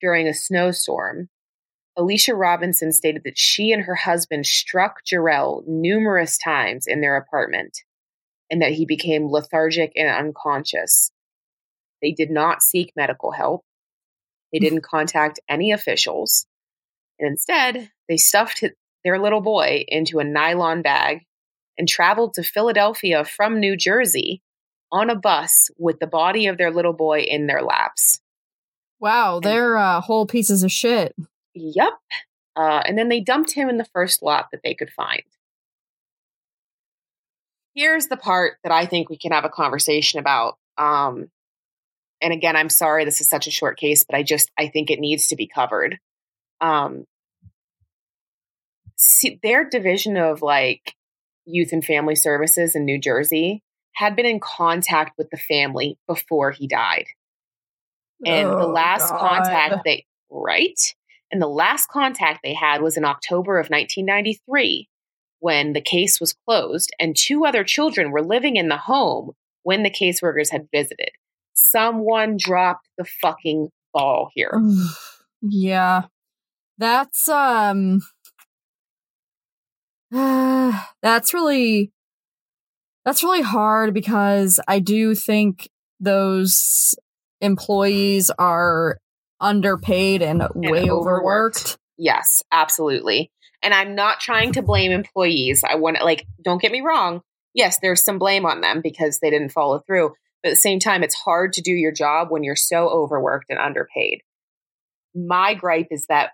during 0.00 0.26
a 0.26 0.34
snowstorm, 0.34 1.28
Alicia 1.96 2.34
Robinson 2.34 2.92
stated 2.92 3.22
that 3.24 3.38
she 3.38 3.72
and 3.72 3.82
her 3.82 3.94
husband 3.94 4.46
struck 4.46 5.04
Jarrell 5.04 5.66
numerous 5.66 6.38
times 6.38 6.86
in 6.86 7.00
their 7.00 7.16
apartment 7.16 7.78
and 8.50 8.62
that 8.62 8.72
he 8.72 8.86
became 8.86 9.30
lethargic 9.30 9.92
and 9.96 10.08
unconscious. 10.08 11.12
They 12.02 12.12
did 12.12 12.30
not 12.30 12.62
seek 12.62 12.92
medical 12.96 13.32
help. 13.32 13.64
They 14.52 14.58
didn't 14.58 14.82
contact 14.82 15.40
any 15.48 15.72
officials. 15.72 16.46
And 17.18 17.28
instead, 17.28 17.90
they 18.08 18.16
stuffed 18.16 18.64
their 19.04 19.18
little 19.18 19.40
boy 19.40 19.84
into 19.88 20.18
a 20.18 20.24
nylon 20.24 20.82
bag 20.82 21.20
and 21.78 21.88
traveled 21.88 22.34
to 22.34 22.42
Philadelphia 22.42 23.24
from 23.24 23.60
New 23.60 23.76
Jersey 23.76 24.42
on 24.92 25.10
a 25.10 25.14
bus 25.14 25.70
with 25.78 25.98
the 26.00 26.06
body 26.06 26.46
of 26.46 26.58
their 26.58 26.72
little 26.72 26.92
boy 26.92 27.20
in 27.20 27.46
their 27.46 27.62
laps. 27.62 28.20
Wow, 28.98 29.40
they're 29.40 29.76
uh, 29.76 30.00
whole 30.00 30.26
pieces 30.26 30.62
of 30.62 30.72
shit. 30.72 31.14
Yep. 31.54 31.92
Uh, 32.56 32.82
and 32.84 32.98
then 32.98 33.08
they 33.08 33.20
dumped 33.20 33.52
him 33.52 33.68
in 33.68 33.78
the 33.78 33.84
first 33.92 34.22
lot 34.22 34.48
that 34.52 34.60
they 34.62 34.74
could 34.74 34.90
find. 34.90 35.22
Here's 37.74 38.08
the 38.08 38.16
part 38.16 38.54
that 38.64 38.72
I 38.72 38.86
think 38.86 39.08
we 39.08 39.16
can 39.16 39.32
have 39.32 39.44
a 39.44 39.48
conversation 39.48 40.18
about. 40.18 40.56
Um, 40.76 41.30
and 42.20 42.32
again, 42.32 42.56
I'm 42.56 42.68
sorry 42.68 43.04
this 43.04 43.20
is 43.20 43.28
such 43.28 43.46
a 43.46 43.50
short 43.52 43.78
case, 43.78 44.04
but 44.04 44.16
I 44.16 44.22
just 44.22 44.50
I 44.58 44.68
think 44.68 44.90
it 44.90 45.00
needs 45.00 45.28
to 45.28 45.36
be 45.36 45.46
covered. 45.46 45.98
Um, 46.60 47.04
see, 48.96 49.38
their 49.42 49.68
division 49.68 50.16
of 50.16 50.42
like 50.42 50.94
youth 51.46 51.72
and 51.72 51.84
family 51.84 52.16
services 52.16 52.74
in 52.74 52.84
New 52.84 53.00
Jersey 53.00 53.62
had 53.94 54.16
been 54.16 54.26
in 54.26 54.40
contact 54.40 55.12
with 55.16 55.30
the 55.30 55.36
family 55.36 55.96
before 56.06 56.50
he 56.50 56.66
died. 56.66 57.06
And 58.24 58.48
the 58.50 58.58
Oh, 58.64 58.68
last 58.68 59.10
God. 59.10 59.18
contact 59.18 59.84
they 59.84 60.04
right? 60.28 60.78
And 61.32 61.40
the 61.40 61.48
last 61.48 61.88
contact 61.88 62.40
they 62.42 62.54
had 62.54 62.82
was 62.82 62.96
in 62.96 63.04
October 63.04 63.58
of 63.58 63.68
1993 63.68 64.88
when 65.38 65.72
the 65.72 65.80
case 65.80 66.20
was 66.20 66.34
closed 66.46 66.90
and 66.98 67.16
two 67.16 67.44
other 67.44 67.64
children 67.64 68.10
were 68.10 68.22
living 68.22 68.56
in 68.56 68.68
the 68.68 68.76
home 68.76 69.32
when 69.62 69.82
the 69.82 69.90
caseworkers 69.90 70.50
had 70.50 70.68
visited. 70.72 71.10
Someone 71.54 72.36
dropped 72.38 72.88
the 72.98 73.04
fucking 73.22 73.68
ball 73.92 74.30
here. 74.34 74.60
yeah. 75.42 76.02
That's 76.78 77.28
um 77.28 78.00
that's 80.10 81.34
really 81.34 81.92
that's 83.04 83.22
really 83.22 83.42
hard 83.42 83.94
because 83.94 84.60
I 84.66 84.78
do 84.78 85.14
think 85.14 85.68
those 86.00 86.94
employees 87.40 88.30
are 88.38 88.98
underpaid 89.40 90.22
and, 90.22 90.42
way 90.54 90.90
overworked. 90.90 90.90
overworked. 90.90 91.78
Yes, 91.96 92.42
absolutely. 92.52 93.30
And 93.62 93.74
I'm 93.74 93.94
not 93.94 94.20
trying 94.20 94.52
to 94.52 94.62
blame 94.62 94.90
employees. 94.90 95.62
I 95.68 95.74
want 95.74 95.98
to, 95.98 96.04
like, 96.04 96.26
don't 96.42 96.62
get 96.62 96.72
me 96.72 96.80
wrong. 96.80 97.22
Yes, 97.52 97.78
there's 97.80 98.04
some 98.04 98.18
blame 98.18 98.46
on 98.46 98.60
them 98.60 98.80
because 98.82 99.18
they 99.18 99.30
didn't 99.30 99.50
follow 99.52 99.80
through. 99.80 100.14
But 100.42 100.50
at 100.50 100.52
the 100.52 100.56
same 100.56 100.80
time, 100.80 101.02
it's 101.02 101.14
hard 101.14 101.52
to 101.54 101.60
do 101.62 101.72
your 101.72 101.92
job 101.92 102.28
when 102.30 102.42
you're 102.42 102.56
so 102.56 102.88
overworked 102.88 103.46
and 103.50 103.58
underpaid. 103.58 104.22
My 105.14 105.54
gripe 105.54 105.88
is 105.90 106.06
that 106.06 106.30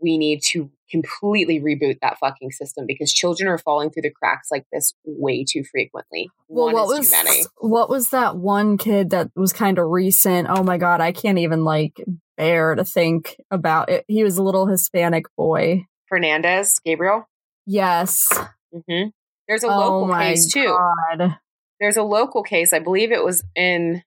we 0.00 0.16
need 0.16 0.42
to 0.42 0.70
completely 0.90 1.60
reboot 1.60 1.98
that 2.00 2.18
fucking 2.18 2.52
system 2.52 2.84
because 2.86 3.12
children 3.12 3.48
are 3.48 3.58
falling 3.58 3.90
through 3.90 4.02
the 4.02 4.10
cracks 4.10 4.48
like 4.50 4.64
this 4.72 4.94
way 5.04 5.44
too 5.44 5.64
frequently. 5.64 6.28
Well, 6.48 6.66
One 6.66 6.74
what 6.74 6.88
was 6.88 7.10
too 7.10 7.16
many. 7.16 7.42
what 7.58 7.88
was 7.90 8.10
that 8.10 8.36
one 8.36 8.78
kid 8.78 9.10
that 9.10 9.30
was 9.34 9.52
kind 9.52 9.78
of 9.78 9.88
recent? 9.88 10.48
Oh 10.50 10.62
my 10.62 10.78
god, 10.78 11.00
I 11.00 11.12
can't 11.12 11.38
even 11.38 11.64
like 11.64 12.00
bear 12.36 12.74
to 12.74 12.84
think 12.84 13.36
about 13.50 13.88
it. 13.88 14.04
He 14.08 14.24
was 14.24 14.38
a 14.38 14.42
little 14.42 14.66
Hispanic 14.66 15.24
boy. 15.36 15.86
Fernandez, 16.08 16.80
Gabriel. 16.84 17.28
Yes. 17.66 18.28
hmm 18.72 19.04
There's 19.48 19.64
a 19.64 19.68
oh 19.68 19.78
local 19.78 20.14
case 20.14 20.52
too. 20.52 20.76
god. 21.18 21.38
there's 21.80 21.96
a 21.96 22.02
local 22.02 22.42
case. 22.42 22.72
I 22.72 22.78
believe 22.78 23.12
it 23.12 23.24
was 23.24 23.42
in 23.54 24.02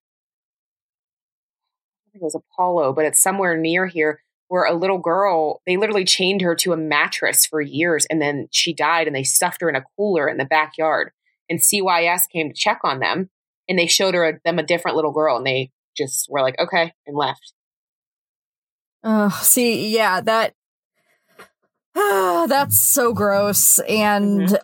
I 2.07 2.11
think 2.11 2.21
it 2.21 2.23
was 2.23 2.35
Apollo, 2.35 2.93
but 2.93 3.05
it's 3.05 3.19
somewhere 3.19 3.57
near 3.57 3.87
here 3.87 4.21
where 4.47 4.65
a 4.65 4.73
little 4.73 4.99
girl, 4.99 5.61
they 5.65 5.77
literally 5.77 6.05
chained 6.05 6.41
her 6.41 6.55
to 6.55 6.73
a 6.73 6.77
mattress 6.77 7.45
for 7.45 7.61
years 7.61 8.05
and 8.09 8.21
then 8.21 8.47
she 8.51 8.73
died 8.73 9.07
and 9.07 9.15
they 9.15 9.23
stuffed 9.23 9.61
her 9.61 9.69
in 9.69 9.75
a 9.75 9.83
cooler 9.97 10.29
in 10.29 10.37
the 10.37 10.45
backyard. 10.45 11.11
And 11.49 11.59
CYS 11.59 12.21
came 12.31 12.49
to 12.49 12.55
check 12.55 12.79
on 12.83 12.99
them 12.99 13.29
and 13.67 13.77
they 13.77 13.87
showed 13.87 14.13
her 14.13 14.39
them 14.45 14.59
a 14.59 14.63
different 14.63 14.95
little 14.95 15.11
girl 15.11 15.37
and 15.37 15.45
they 15.45 15.71
just 15.97 16.27
were 16.29 16.41
like, 16.41 16.59
okay, 16.59 16.93
and 17.07 17.15
left. 17.15 17.53
Uh, 19.05 19.29
see, 19.29 19.95
yeah, 19.95 20.19
that 20.19 20.55
that's 21.93 22.81
so 22.81 23.13
gross, 23.13 23.77
and 23.87 24.57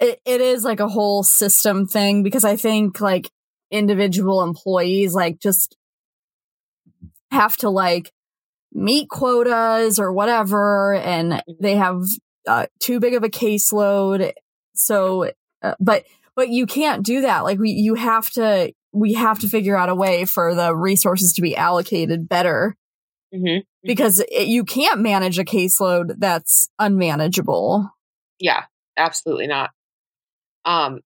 it, 0.00 0.20
it 0.24 0.40
is 0.40 0.64
like 0.64 0.80
a 0.80 0.88
whole 0.88 1.22
system 1.22 1.86
thing 1.86 2.24
because 2.24 2.44
I 2.44 2.56
think 2.56 3.00
like 3.00 3.30
individual 3.70 4.42
employees 4.42 5.14
like 5.14 5.38
just 5.38 5.76
have 7.30 7.56
to 7.58 7.70
like 7.70 8.12
meet 8.72 9.08
quotas 9.08 10.00
or 10.00 10.12
whatever, 10.12 10.94
and 10.96 11.40
they 11.60 11.76
have 11.76 12.02
uh, 12.48 12.66
too 12.80 12.98
big 12.98 13.14
of 13.14 13.22
a 13.22 13.28
caseload. 13.28 14.32
So, 14.74 15.30
uh, 15.62 15.76
but 15.78 16.04
but 16.34 16.48
you 16.48 16.66
can't 16.66 17.06
do 17.06 17.20
that. 17.20 17.44
Like 17.44 17.60
we, 17.60 17.70
you 17.70 17.94
have 17.94 18.28
to. 18.32 18.72
We 18.96 19.14
have 19.14 19.40
to 19.40 19.48
figure 19.48 19.76
out 19.76 19.88
a 19.88 19.94
way 19.94 20.24
for 20.24 20.54
the 20.54 20.72
resources 20.72 21.32
to 21.32 21.42
be 21.42 21.56
allocated 21.56 22.28
better 22.28 22.76
hmm 23.34 23.58
because 23.82 24.20
it, 24.30 24.48
you 24.48 24.64
can't 24.64 25.00
manage 25.00 25.38
a 25.38 25.44
caseload 25.44 26.14
that's 26.18 26.68
unmanageable. 26.78 27.90
Yeah, 28.38 28.64
absolutely 28.96 29.46
not. 29.46 29.70
Um, 30.64 31.00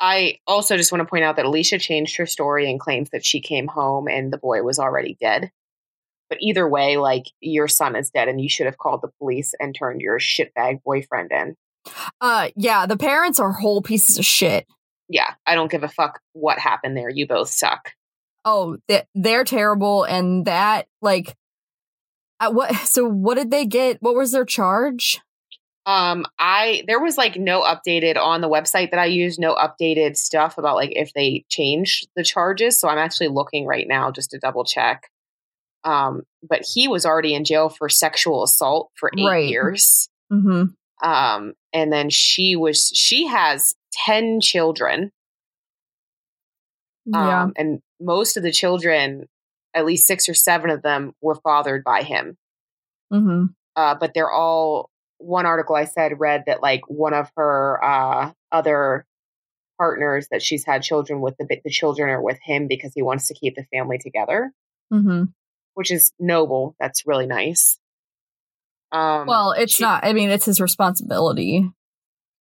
I 0.00 0.38
also 0.48 0.76
just 0.76 0.90
want 0.90 1.00
to 1.00 1.08
point 1.08 1.24
out 1.24 1.36
that 1.36 1.44
Alicia 1.44 1.78
changed 1.78 2.16
her 2.16 2.26
story 2.26 2.68
and 2.68 2.80
claims 2.80 3.10
that 3.10 3.24
she 3.24 3.40
came 3.40 3.68
home 3.68 4.08
and 4.08 4.32
the 4.32 4.38
boy 4.38 4.62
was 4.62 4.80
already 4.80 5.16
dead. 5.20 5.50
But 6.28 6.38
either 6.40 6.68
way, 6.68 6.96
like 6.96 7.26
your 7.40 7.68
son 7.68 7.94
is 7.94 8.10
dead 8.10 8.26
and 8.26 8.40
you 8.40 8.48
should 8.48 8.66
have 8.66 8.78
called 8.78 9.02
the 9.02 9.12
police 9.20 9.54
and 9.60 9.74
turned 9.74 10.00
your 10.00 10.18
shitbag 10.18 10.82
boyfriend 10.84 11.30
in. 11.30 11.54
Uh 12.20 12.48
yeah, 12.56 12.86
the 12.86 12.96
parents 12.96 13.38
are 13.38 13.52
whole 13.52 13.80
pieces 13.80 14.18
of 14.18 14.24
shit. 14.24 14.66
Yeah, 15.08 15.34
I 15.46 15.54
don't 15.54 15.70
give 15.70 15.84
a 15.84 15.88
fuck 15.88 16.20
what 16.32 16.58
happened 16.58 16.96
there. 16.96 17.10
You 17.10 17.28
both 17.28 17.50
suck. 17.50 17.92
Oh, 18.44 18.78
they're 19.14 19.44
terrible 19.44 20.02
and 20.02 20.46
that 20.46 20.86
like 21.00 21.36
uh, 22.42 22.50
what 22.50 22.74
so 22.86 23.06
what 23.08 23.36
did 23.36 23.50
they 23.50 23.64
get? 23.64 23.98
What 24.00 24.14
was 24.14 24.32
their 24.32 24.44
charge? 24.44 25.20
Um, 25.84 26.26
I 26.38 26.84
there 26.86 27.00
was 27.00 27.18
like 27.18 27.36
no 27.36 27.62
updated 27.62 28.16
on 28.16 28.40
the 28.40 28.48
website 28.48 28.90
that 28.92 29.00
I 29.00 29.06
use, 29.06 29.38
no 29.38 29.54
updated 29.54 30.16
stuff 30.16 30.56
about 30.58 30.76
like 30.76 30.92
if 30.94 31.12
they 31.12 31.44
changed 31.48 32.08
the 32.14 32.22
charges. 32.22 32.78
So 32.78 32.88
I'm 32.88 32.98
actually 32.98 33.28
looking 33.28 33.66
right 33.66 33.86
now 33.88 34.10
just 34.12 34.30
to 34.30 34.38
double 34.38 34.64
check. 34.64 35.10
Um, 35.84 36.22
but 36.48 36.64
he 36.64 36.86
was 36.86 37.04
already 37.04 37.34
in 37.34 37.42
jail 37.44 37.68
for 37.68 37.88
sexual 37.88 38.44
assault 38.44 38.90
for 38.94 39.10
eight 39.18 39.26
Right. 39.26 39.48
years. 39.48 40.08
Mm-hmm. 40.32 40.66
Um, 41.08 41.54
and 41.72 41.92
then 41.92 42.10
she 42.10 42.54
was 42.54 42.92
she 42.94 43.26
has 43.26 43.74
ten 43.92 44.40
children. 44.40 45.10
Yeah. 47.06 47.42
Um, 47.42 47.52
and 47.56 47.80
most 48.00 48.36
of 48.36 48.44
the 48.44 48.52
children, 48.52 49.26
at 49.74 49.84
least 49.86 50.06
six 50.06 50.28
or 50.28 50.34
seven 50.34 50.70
of 50.70 50.82
them, 50.82 51.14
were 51.20 51.34
fathered 51.36 51.82
by 51.84 52.02
him. 52.02 52.36
mm-hmm. 53.12 53.46
uh, 53.76 53.94
but 53.94 54.12
they're 54.14 54.30
all 54.30 54.90
one 55.18 55.46
article 55.46 55.76
I 55.76 55.84
said 55.84 56.18
read 56.18 56.44
that 56.46 56.62
like 56.62 56.80
one 56.88 57.14
of 57.14 57.30
her 57.36 57.82
uh, 57.84 58.32
other 58.50 59.06
partners 59.78 60.26
that 60.30 60.42
she's 60.42 60.64
had 60.64 60.82
children 60.82 61.20
with 61.20 61.36
the 61.38 61.46
the 61.64 61.70
children 61.70 62.10
are 62.10 62.20
with 62.22 62.38
him 62.42 62.66
because 62.68 62.92
he 62.94 63.02
wants 63.02 63.28
to 63.28 63.34
keep 63.34 63.54
the 63.56 63.64
family 63.72 63.98
together, 63.98 64.52
Mm-hmm. 64.92 65.24
which 65.74 65.90
is 65.90 66.12
noble. 66.20 66.74
That's 66.80 67.06
really 67.06 67.26
nice. 67.26 67.78
Um, 68.90 69.26
Well, 69.26 69.52
it's 69.52 69.76
she- 69.76 69.84
not. 69.84 70.04
I 70.04 70.12
mean, 70.12 70.30
it's 70.30 70.44
his 70.44 70.60
responsibility. 70.60 71.70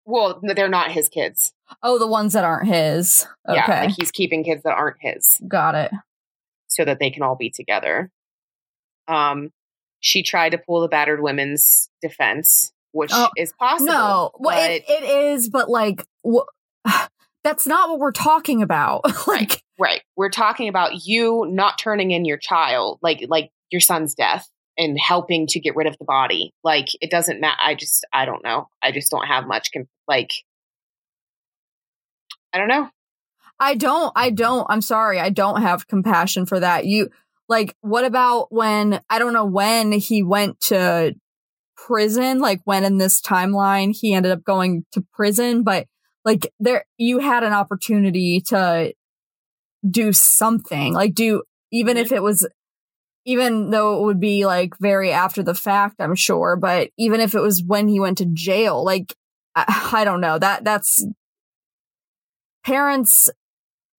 Well, 0.06 0.42
they're 0.44 0.68
not 0.68 0.92
his 0.92 1.08
kids. 1.08 1.54
Oh, 1.84 1.98
the 2.00 2.08
ones 2.08 2.34
that 2.34 2.44
aren't 2.44 2.68
his. 2.68 3.26
Okay, 3.48 3.58
Yeah, 3.60 3.82
like 3.86 3.96
he's 3.98 4.12
keeping 4.12 4.44
kids 4.44 4.64
that 4.64 4.74
aren't 4.74 4.98
his 5.00 5.40
got 5.48 5.76
it. 5.76 5.92
So 6.72 6.86
that 6.86 7.00
they 7.00 7.10
can 7.12 7.22
all 7.24 7.36
be 7.36 7.50
together. 7.50 8.10
Um, 9.08 9.50
she 10.00 10.24
tried 10.24 10.50
to 10.52 10.58
pull 10.58 10.82
the 10.82 10.88
battered 10.88 11.22
women's 11.22 11.90
defense, 12.02 12.72
which 12.92 13.12
Oh, 13.14 13.30
is 13.38 13.54
possible. 13.60 13.92
No, 13.92 14.32
well, 14.40 14.58
but- 14.58 14.72
it, 14.72 14.84
it 14.90 15.04
is, 15.04 15.50
but 15.50 15.70
like, 15.70 16.06
wh- 16.26 16.48
that's 17.44 17.68
not 17.68 17.90
what 17.90 18.00
we're 18.00 18.12
talking 18.12 18.62
about. 18.62 19.02
like, 19.28 19.62
Right. 19.80 20.02
We're 20.16 20.30
talking 20.30 20.68
about 20.70 21.06
you 21.08 21.48
not 21.50 21.80
turning 21.80 22.12
in 22.12 22.24
your 22.24 22.38
child, 22.38 23.00
like 23.02 23.26
like 23.28 23.50
your 23.72 23.82
son's 23.82 24.14
death 24.14 24.48
and 24.78 24.96
helping 25.00 25.48
to 25.48 25.60
get 25.60 25.76
rid 25.76 25.88
of 25.88 25.98
the 25.98 26.06
body. 26.06 26.54
Like 26.64 26.90
it 27.02 27.10
doesn't 27.10 27.42
matter. 27.42 27.58
I 27.60 27.74
just 27.74 28.06
I 28.14 28.26
don't 28.26 28.44
know. 28.44 28.68
I 28.84 28.92
just 28.92 29.10
don't 29.10 29.26
have 29.26 29.48
much 29.48 29.70
com- 29.74 29.88
like 30.08 30.30
I 32.54 32.60
don't 32.60 32.68
know. 32.68 32.90
I 33.62 33.76
don't, 33.76 34.12
I 34.16 34.32
don't, 34.32 34.66
I'm 34.70 34.82
sorry, 34.82 35.20
I 35.20 35.30
don't 35.30 35.62
have 35.62 35.88
compassion 35.88 36.48
for 36.48 36.60
that. 36.60 36.88
You, 36.88 37.10
like, 37.48 37.76
what 37.82 38.06
about 38.06 38.52
when, 38.52 39.00
I 39.08 39.20
don't 39.20 39.34
know 39.34 39.46
when 39.46 39.92
he 39.92 40.24
went 40.24 40.60
to 40.62 41.14
prison, 41.78 42.40
like 42.40 42.62
when 42.66 42.84
in 42.84 42.98
this 42.98 43.22
timeline 43.22 43.96
he 43.96 44.16
ended 44.16 44.32
up 44.32 44.44
going 44.44 44.84
to 44.94 45.06
prison, 45.14 45.62
but 45.62 45.86
like 46.26 46.52
there, 46.60 46.86
you 46.98 47.20
had 47.20 47.44
an 47.44 47.54
opportunity 47.54 48.42
to 48.48 48.94
do 49.88 50.12
something, 50.12 50.94
like 50.94 51.14
do, 51.14 51.44
even 51.72 51.98
if 51.98 52.12
it 52.12 52.24
was, 52.24 52.48
even 53.26 53.70
though 53.70 54.00
it 54.02 54.06
would 54.06 54.20
be 54.20 54.48
like 54.48 54.74
very 54.80 55.12
after 55.12 55.44
the 55.44 55.54
fact, 55.54 55.98
I'm 56.00 56.16
sure, 56.16 56.56
but 56.56 56.90
even 56.98 57.20
if 57.20 57.36
it 57.36 57.42
was 57.42 57.64
when 57.64 57.88
he 57.88 58.00
went 58.00 58.18
to 58.18 58.26
jail, 58.26 58.84
like, 58.84 59.16
I, 59.56 59.92
I 59.94 60.04
don't 60.04 60.22
know 60.22 60.40
that, 60.40 60.64
that's, 60.64 61.06
parents 62.64 63.28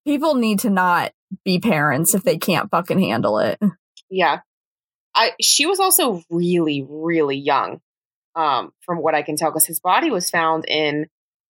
people 0.05 0.35
need 0.35 0.59
to 0.59 0.69
not 0.69 1.11
be 1.43 1.59
parents 1.59 2.13
if 2.13 2.23
they 2.23 2.37
can't 2.37 2.69
fucking 2.69 2.99
handle 2.99 3.39
it. 3.39 3.59
Yeah. 4.09 4.41
I 5.15 5.31
she 5.41 5.65
was 5.65 5.79
also 5.79 6.21
really 6.29 6.85
really 6.87 7.37
young. 7.37 7.79
Um 8.35 8.71
from 8.81 8.97
what 8.99 9.15
I 9.15 9.21
can 9.23 9.35
tell 9.35 9.51
cuz 9.51 9.65
his 9.65 9.79
body 9.79 10.09
was 10.11 10.29
found 10.29 10.65
in 10.67 11.07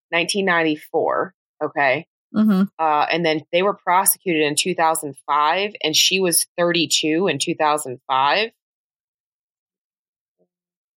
1994, 0.09 1.33
okay? 1.63 2.07
Mm-hmm. 2.33 2.63
Uh 2.79 3.05
and 3.11 3.25
then 3.25 3.41
they 3.51 3.61
were 3.61 3.73
prosecuted 3.75 4.43
in 4.43 4.55
2005 4.55 5.73
and 5.83 5.95
she 5.95 6.19
was 6.19 6.45
32 6.57 7.27
in 7.27 7.39
2005. 7.39 8.51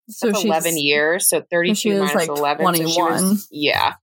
So 0.08 0.28
That's 0.28 0.38
she's 0.38 0.46
11 0.46 0.78
years 0.78 1.28
so 1.28 1.42
32 1.50 1.74
she 1.74 1.90
was, 1.90 2.14
minus 2.14 2.14
like, 2.14 2.38
11 2.38 2.66
so 2.66 2.72
she 2.74 2.82
was- 2.84 2.94
21. 2.94 3.38
yeah 3.50 3.94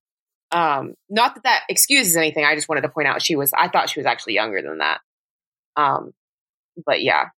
um 0.54 0.94
not 1.10 1.34
that 1.34 1.44
that 1.44 1.64
excuses 1.68 2.16
anything 2.16 2.46
i 2.46 2.56
just 2.56 2.70
wanted 2.70 2.82
to 2.82 2.90
point 2.90 3.08
out 3.08 3.22
she 3.22 3.36
was 3.36 3.52
i 3.58 3.68
thought 3.68 3.90
she 3.90 4.00
was 4.00 4.06
actually 4.06 4.34
younger 4.34 4.62
than 4.62 4.78
that. 4.78 5.02
Um 5.76 6.14
but 6.86 7.02
yeah. 7.02 7.30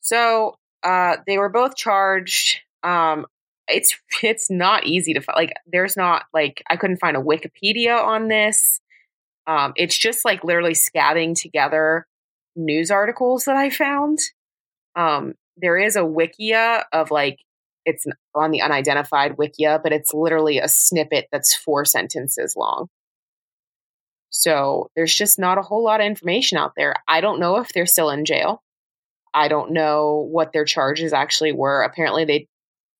So 0.00 0.56
uh 0.82 1.16
they 1.26 1.38
were 1.38 1.48
both 1.48 1.76
charged. 1.76 2.60
Um 2.82 3.26
it's 3.66 3.96
it's 4.22 4.50
not 4.50 4.86
easy 4.86 5.14
to 5.14 5.20
fi- 5.20 5.34
like 5.34 5.52
there's 5.66 5.96
not 5.96 6.24
like 6.32 6.62
i 6.70 6.76
couldn't 6.76 6.98
find 6.98 7.16
a 7.16 7.20
wikipedia 7.20 8.02
on 8.02 8.28
this. 8.28 8.80
Um 9.46 9.72
it's 9.76 9.98
just 9.98 10.24
like 10.24 10.44
literally 10.44 10.74
scabbing 10.74 11.34
together 11.40 12.06
news 12.56 12.90
articles 12.90 13.44
that 13.44 13.56
i 13.56 13.68
found. 13.70 14.20
Um 14.94 15.34
there 15.56 15.76
is 15.76 15.96
a 15.96 16.00
wikia 16.00 16.84
of 16.92 17.10
like 17.10 17.40
it's 17.88 18.06
on 18.34 18.50
the 18.50 18.60
unidentified 18.60 19.36
wikia 19.36 19.82
but 19.82 19.92
it's 19.92 20.12
literally 20.12 20.58
a 20.58 20.68
snippet 20.68 21.26
that's 21.32 21.54
four 21.54 21.84
sentences 21.84 22.54
long. 22.56 22.88
So 24.30 24.90
there's 24.94 25.14
just 25.14 25.38
not 25.38 25.58
a 25.58 25.62
whole 25.62 25.82
lot 25.82 26.00
of 26.00 26.06
information 26.06 26.58
out 26.58 26.72
there. 26.76 26.94
I 27.08 27.20
don't 27.20 27.40
know 27.40 27.56
if 27.56 27.72
they're 27.72 27.86
still 27.86 28.10
in 28.10 28.24
jail. 28.24 28.62
I 29.32 29.48
don't 29.48 29.72
know 29.72 30.28
what 30.30 30.52
their 30.52 30.64
charges 30.64 31.12
actually 31.12 31.52
were. 31.52 31.82
Apparently 31.82 32.24
they 32.24 32.48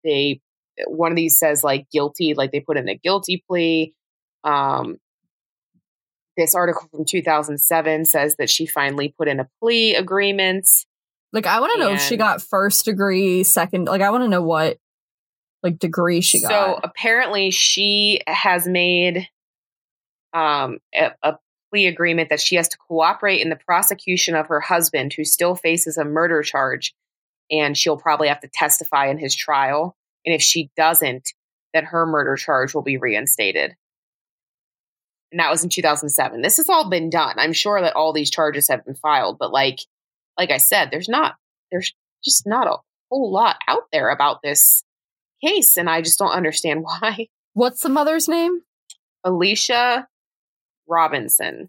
they 0.04 0.40
one 0.86 1.12
of 1.12 1.16
these 1.16 1.38
says 1.38 1.62
like 1.62 1.90
guilty 1.90 2.34
like 2.34 2.52
they 2.52 2.60
put 2.60 2.78
in 2.78 2.88
a 2.88 2.96
guilty 2.96 3.44
plea. 3.46 3.94
Um 4.44 4.96
this 6.36 6.54
article 6.54 6.88
from 6.92 7.04
2007 7.04 8.04
says 8.04 8.36
that 8.36 8.48
she 8.48 8.64
finally 8.64 9.12
put 9.18 9.26
in 9.28 9.40
a 9.40 9.48
plea 9.60 9.96
agreement 9.96 10.68
like 11.32 11.46
I 11.46 11.60
want 11.60 11.72
to 11.74 11.80
know 11.80 11.92
if 11.92 12.00
she 12.00 12.16
got 12.16 12.42
first 12.42 12.84
degree, 12.84 13.42
second. 13.42 13.86
Like 13.86 14.02
I 14.02 14.10
want 14.10 14.24
to 14.24 14.28
know 14.28 14.42
what 14.42 14.78
like 15.62 15.78
degree 15.78 16.20
she 16.20 16.38
so 16.38 16.48
got. 16.48 16.76
So 16.76 16.80
apparently 16.82 17.50
she 17.50 18.20
has 18.26 18.66
made 18.66 19.28
um 20.32 20.78
a, 20.94 21.12
a 21.22 21.38
plea 21.70 21.86
agreement 21.86 22.30
that 22.30 22.40
she 22.40 22.56
has 22.56 22.68
to 22.68 22.78
cooperate 22.78 23.40
in 23.40 23.50
the 23.50 23.56
prosecution 23.56 24.34
of 24.34 24.46
her 24.48 24.60
husband 24.60 25.12
who 25.12 25.24
still 25.24 25.54
faces 25.54 25.98
a 25.98 26.04
murder 26.04 26.42
charge 26.42 26.94
and 27.50 27.76
she'll 27.76 27.96
probably 27.96 28.28
have 28.28 28.40
to 28.40 28.48
testify 28.52 29.06
in 29.06 29.18
his 29.18 29.34
trial 29.34 29.96
and 30.24 30.34
if 30.34 30.42
she 30.42 30.70
doesn't 30.76 31.32
then 31.74 31.84
her 31.84 32.06
murder 32.06 32.36
charge 32.36 32.74
will 32.74 32.82
be 32.82 32.96
reinstated 32.96 33.74
and 35.30 35.40
that 35.40 35.50
was 35.50 35.62
in 35.62 35.70
2007 35.70 36.40
this 36.40 36.56
has 36.56 36.68
all 36.68 36.88
been 36.88 37.10
done 37.10 37.34
i'm 37.38 37.52
sure 37.52 37.80
that 37.80 37.96
all 37.96 38.12
these 38.12 38.30
charges 38.30 38.68
have 38.68 38.84
been 38.84 38.94
filed 38.94 39.38
but 39.38 39.52
like 39.52 39.80
like 40.38 40.50
i 40.50 40.56
said 40.56 40.90
there's 40.90 41.08
not 41.08 41.34
there's 41.70 41.92
just 42.24 42.46
not 42.46 42.66
a 42.66 42.76
whole 43.10 43.30
lot 43.32 43.56
out 43.68 43.84
there 43.92 44.08
about 44.10 44.40
this 44.42 44.82
case 45.44 45.76
and 45.76 45.90
i 45.90 46.00
just 46.00 46.18
don't 46.18 46.30
understand 46.32 46.82
why 46.82 47.26
What's 47.54 47.80
the 47.82 47.88
mother's 47.88 48.28
name? 48.28 48.62
alicia 49.24 50.06
robinson 50.86 51.68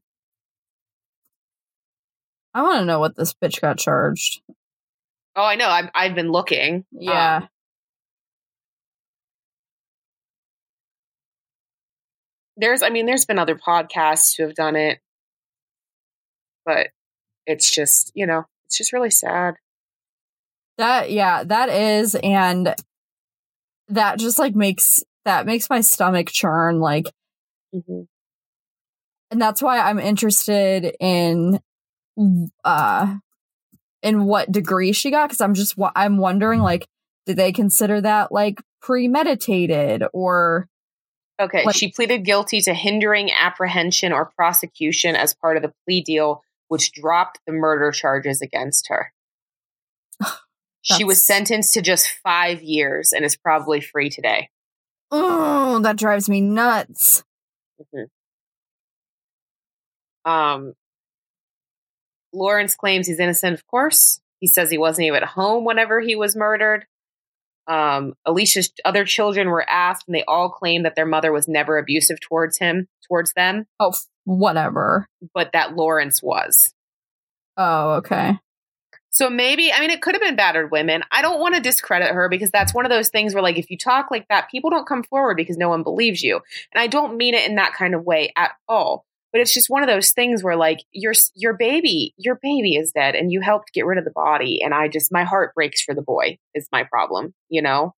I 2.54 2.64
want 2.64 2.80
to 2.80 2.86
know 2.86 3.00
what 3.00 3.16
this 3.16 3.34
bitch 3.34 3.62
got 3.62 3.78
charged. 3.78 4.42
oh 5.36 5.44
i 5.44 5.56
know 5.56 5.68
i've, 5.70 5.90
I've 5.94 6.16
been 6.16 6.32
looking 6.32 6.86
Yeah. 6.92 7.38
Um, 7.44 7.50
there's 12.58 12.82
i 12.84 12.90
mean 12.90 13.06
there's 13.06 13.26
been 13.26 13.40
other 13.40 13.56
podcasts 13.56 14.36
who 14.36 14.44
have 14.44 14.56
done 14.56 14.76
it 14.76 15.00
but 16.66 16.88
it's 17.46 17.74
just 17.74 18.12
you 18.16 18.26
know 18.28 18.46
it's 18.70 18.78
just 18.78 18.94
really 18.94 19.10
sad 19.10 19.56
That 20.78 21.12
yeah, 21.12 21.44
that 21.44 21.70
is 21.70 22.16
and 22.16 22.76
that 23.88 24.20
just 24.20 24.38
like 24.38 24.56
makes 24.56 25.04
that 25.26 25.48
makes 25.48 25.70
my 25.70 25.82
stomach 25.82 26.30
churn 26.30 26.80
like 26.80 27.06
mm-hmm. 27.74 28.02
and 29.32 29.42
that's 29.42 29.62
why 29.62 29.80
I'm 29.80 29.98
interested 30.00 30.96
in 31.00 31.60
uh 32.64 33.16
in 34.04 34.26
what 34.26 34.52
degree 34.52 34.94
she 34.94 35.10
got 35.10 35.30
because 35.30 35.42
I'm 35.42 35.56
just 35.56 35.76
I'm 35.96 36.18
wondering 36.18 36.62
like 36.62 36.88
did 37.26 37.38
they 37.38 37.52
consider 37.52 38.00
that 38.02 38.32
like 38.32 38.62
premeditated 38.82 40.04
or 40.14 40.70
Okay, 41.40 41.64
Like- 41.64 41.76
she 41.76 41.92
pleaded 41.92 42.26
guilty 42.26 42.62
to 42.62 42.74
hindering 42.74 43.32
apprehension 43.32 44.12
or 44.12 44.26
prosecution 44.36 45.16
as 45.16 45.34
part 45.34 45.56
of 45.56 45.64
the 45.64 45.74
plea 45.86 46.02
deal, 46.02 46.44
which 46.70 46.94
dropped 46.94 47.42
the 47.46 47.52
murder 47.52 47.92
charges 47.92 48.42
against 48.42 48.88
her. 48.88 49.12
She 50.82 51.04
was 51.04 51.26
sentenced 51.26 51.74
to 51.74 51.82
just 51.82 52.08
five 52.24 52.62
years 52.62 53.12
and 53.12 53.26
is 53.26 53.36
probably 53.36 53.82
free 53.82 54.10
today. 54.10 54.50
Oh, 55.12 55.80
that 55.80 55.98
drives 55.98 56.30
me 56.30 56.40
nuts. 56.40 57.22
Mm-hmm. 57.94 58.04
Um, 60.32 60.74
Lawrence 62.34 62.76
claims 62.76 63.08
he's 63.08 63.20
innocent, 63.20 63.56
of 63.56 63.68
course. 63.68 64.22
He 64.40 64.48
says 64.48 64.72
he 64.72 64.78
wasn't 64.78 65.08
even 65.08 65.22
at 65.22 65.30
home 65.30 65.66
whenever 65.66 66.00
he 66.00 66.16
was 66.16 66.34
murdered. 66.36 66.86
Um, 67.70 68.16
Alicia's 68.26 68.74
other 68.84 69.06
children 69.06 69.50
were 69.50 69.68
asked, 69.70 70.06
and 70.08 70.16
they 70.16 70.24
all 70.28 70.50
claimed 70.50 70.86
that 70.86 70.96
their 70.96 71.06
mother 71.06 71.32
was 71.32 71.48
never 71.48 71.78
abusive 71.78 72.20
towards 72.20 72.58
him, 72.58 72.88
towards 73.08 73.32
them. 73.34 73.68
Oh, 73.80 73.94
whatever. 74.26 75.08
But 75.34 75.52
that 75.54 75.76
Lawrence 75.76 76.22
was. 76.22 76.74
Oh, 77.56 77.92
okay. 77.98 78.40
So 79.12 79.30
maybe, 79.30 79.72
I 79.72 79.80
mean, 79.82 79.90
it 79.90 80.02
could 80.02 80.16
have 80.16 80.22
been 80.22 80.36
battered 80.36 80.72
women. 80.72 81.04
I 81.12 81.22
don't 81.22 81.40
want 81.40 81.56
to 81.56 81.62
discredit 81.62 82.12
her 82.12 82.30
because 82.30 82.52
that's 82.52 82.74
one 82.74 82.86
of 82.86 82.92
those 82.92 83.10
things 83.10 83.34
where, 83.34 83.44
like, 83.44 83.58
if 83.58 83.70
you 83.70 83.78
talk 83.78 84.12
like 84.12 84.28
that, 84.30 84.50
people 84.50 84.70
don't 84.70 84.88
come 84.88 85.04
forward 85.04 85.36
because 85.36 85.58
no 85.58 85.70
one 85.70 85.84
believes 85.84 86.24
you. 86.24 86.40
And 86.74 86.82
I 86.82 86.88
don't 86.88 87.18
mean 87.18 87.34
it 87.34 87.48
in 87.48 87.56
that 87.56 87.74
kind 87.74 87.96
of 87.96 88.06
way 88.06 88.32
at 88.36 88.52
all. 88.68 89.06
But 89.32 89.42
it's 89.42 89.54
just 89.54 89.70
one 89.70 89.84
of 89.84 89.90
those 89.90 90.12
things 90.12 90.44
where, 90.44 90.56
like, 90.56 90.80
your 90.92 91.14
your 91.36 91.54
baby, 91.54 92.14
your 92.18 92.40
baby 92.42 92.76
is 92.76 92.92
dead, 92.92 93.16
and 93.16 93.32
you 93.32 93.42
helped 93.42 93.74
get 93.74 93.86
rid 93.86 93.98
of 93.98 94.06
the 94.06 94.12
body. 94.12 94.60
And 94.64 94.74
I 94.74 94.88
just, 94.88 95.12
my 95.12 95.24
heart 95.24 95.54
breaks 95.54 95.82
for 95.82 95.94
the 95.94 96.02
boy. 96.02 96.38
Is 96.56 96.68
my 96.72 96.84
problem, 96.84 97.34
you 97.50 97.62
know. 97.62 97.94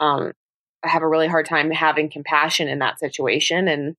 Um, 0.00 0.32
I 0.84 0.88
have 0.88 1.02
a 1.02 1.08
really 1.08 1.26
hard 1.26 1.46
time 1.46 1.70
having 1.72 2.10
compassion 2.10 2.68
in 2.68 2.78
that 2.78 3.00
situation, 3.00 3.66
and 3.66 3.96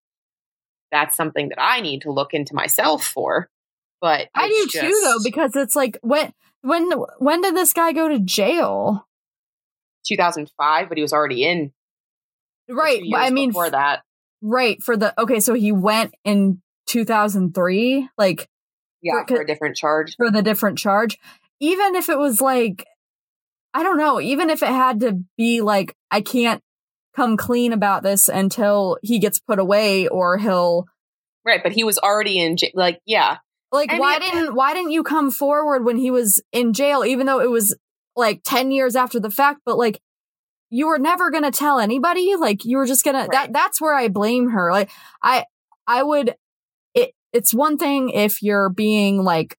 that's 0.92 1.16
something 1.16 1.50
that 1.50 1.62
I 1.62 1.82
need 1.82 2.04
to 2.04 2.12
look 2.12 2.34
into 2.34 2.56
myself 2.56 3.06
for 3.06 3.50
but 4.02 4.30
I 4.34 4.48
do 4.48 4.68
just... 4.70 4.86
too, 4.86 5.02
though, 5.04 5.20
because 5.24 5.56
it's 5.56 5.76
like 5.76 5.98
when 6.02 6.34
when 6.62 6.92
when 7.20 7.42
did 7.42 7.56
this 7.56 7.74
guy 7.74 7.92
go 7.92 8.08
to 8.08 8.20
jail? 8.20 9.06
2005, 10.08 10.90
but 10.90 10.98
he 10.98 11.02
was 11.02 11.14
already 11.14 11.46
in. 11.46 11.72
Right. 12.70 13.02
I 13.16 13.30
mean, 13.30 13.50
before 13.50 13.70
that. 13.70 14.02
Right. 14.42 14.82
For 14.82 14.96
the 14.96 15.20
okay, 15.20 15.40
so 15.40 15.54
he 15.54 15.72
went 15.72 16.14
in 16.24 16.62
2003, 16.88 18.10
like 18.18 18.48
yeah, 19.02 19.26
for, 19.28 19.36
for 19.36 19.42
a 19.42 19.48
different 19.48 19.76
charge. 19.76 20.16
For 20.18 20.32
the 20.32 20.42
different 20.42 20.78
charge, 20.78 21.18
even 21.60 21.96
if 21.96 22.10
it 22.10 22.18
was 22.18 22.42
like, 22.42 22.86
I 23.74 23.84
don't 23.84 23.98
know, 23.98 24.20
even 24.20 24.50
if 24.50 24.64
it 24.64 24.70
had 24.70 25.02
to 25.02 25.20
be 25.38 25.62
like, 25.62 25.96
I 26.10 26.22
can't 26.22 26.62
come 27.16 27.38
clean 27.38 27.74
about 27.74 28.04
this 28.04 28.28
until 28.28 28.98
he 29.04 29.20
gets 29.20 29.40
put 29.40 29.60
away 29.60 30.08
or 30.08 30.38
he'll. 30.38 30.86
Right, 31.46 31.64
but 31.64 31.72
he 31.72 31.84
was 31.84 31.98
already 31.98 32.40
in, 32.40 32.58
like, 32.76 33.00
yeah, 33.06 33.38
like 33.72 33.92
I 33.92 34.00
why 34.00 34.20
mean, 34.20 34.32
didn't 34.32 34.56
why 34.56 34.74
didn't 34.74 34.92
you 34.92 35.04
come 35.04 35.32
forward 35.32 35.86
when 35.86 35.98
he 35.98 36.12
was 36.12 36.42
in 36.52 36.74
jail 36.74 37.04
even 37.06 37.26
though 37.26 37.40
it 37.40 37.50
was 37.50 37.76
like 38.16 38.42
10 38.44 38.72
years 38.72 38.96
after 38.96 39.20
the 39.20 39.30
fact 39.30 39.62
but 39.66 39.78
like 39.78 40.00
you 40.70 40.88
were 40.88 41.00
never 41.00 41.32
going 41.32 41.44
to 41.44 41.52
tell 41.52 41.80
anybody 41.80 42.36
like 42.36 42.66
you 42.66 42.78
were 42.78 42.86
just 42.86 43.04
going 43.04 43.16
right. 43.16 43.26
to 43.26 43.32
that 43.32 43.54
that's 43.54 43.82
where 43.82 43.94
I 43.94 44.08
blame 44.08 44.50
her. 44.50 44.72
Like 44.72 44.90
I 45.22 45.46
I 45.88 46.04
would 46.04 46.36
it 46.94 47.14
it's 47.34 47.54
one 47.54 47.78
thing 47.78 48.10
if 48.10 48.42
you're 48.42 48.70
being 48.70 49.24
like 49.24 49.58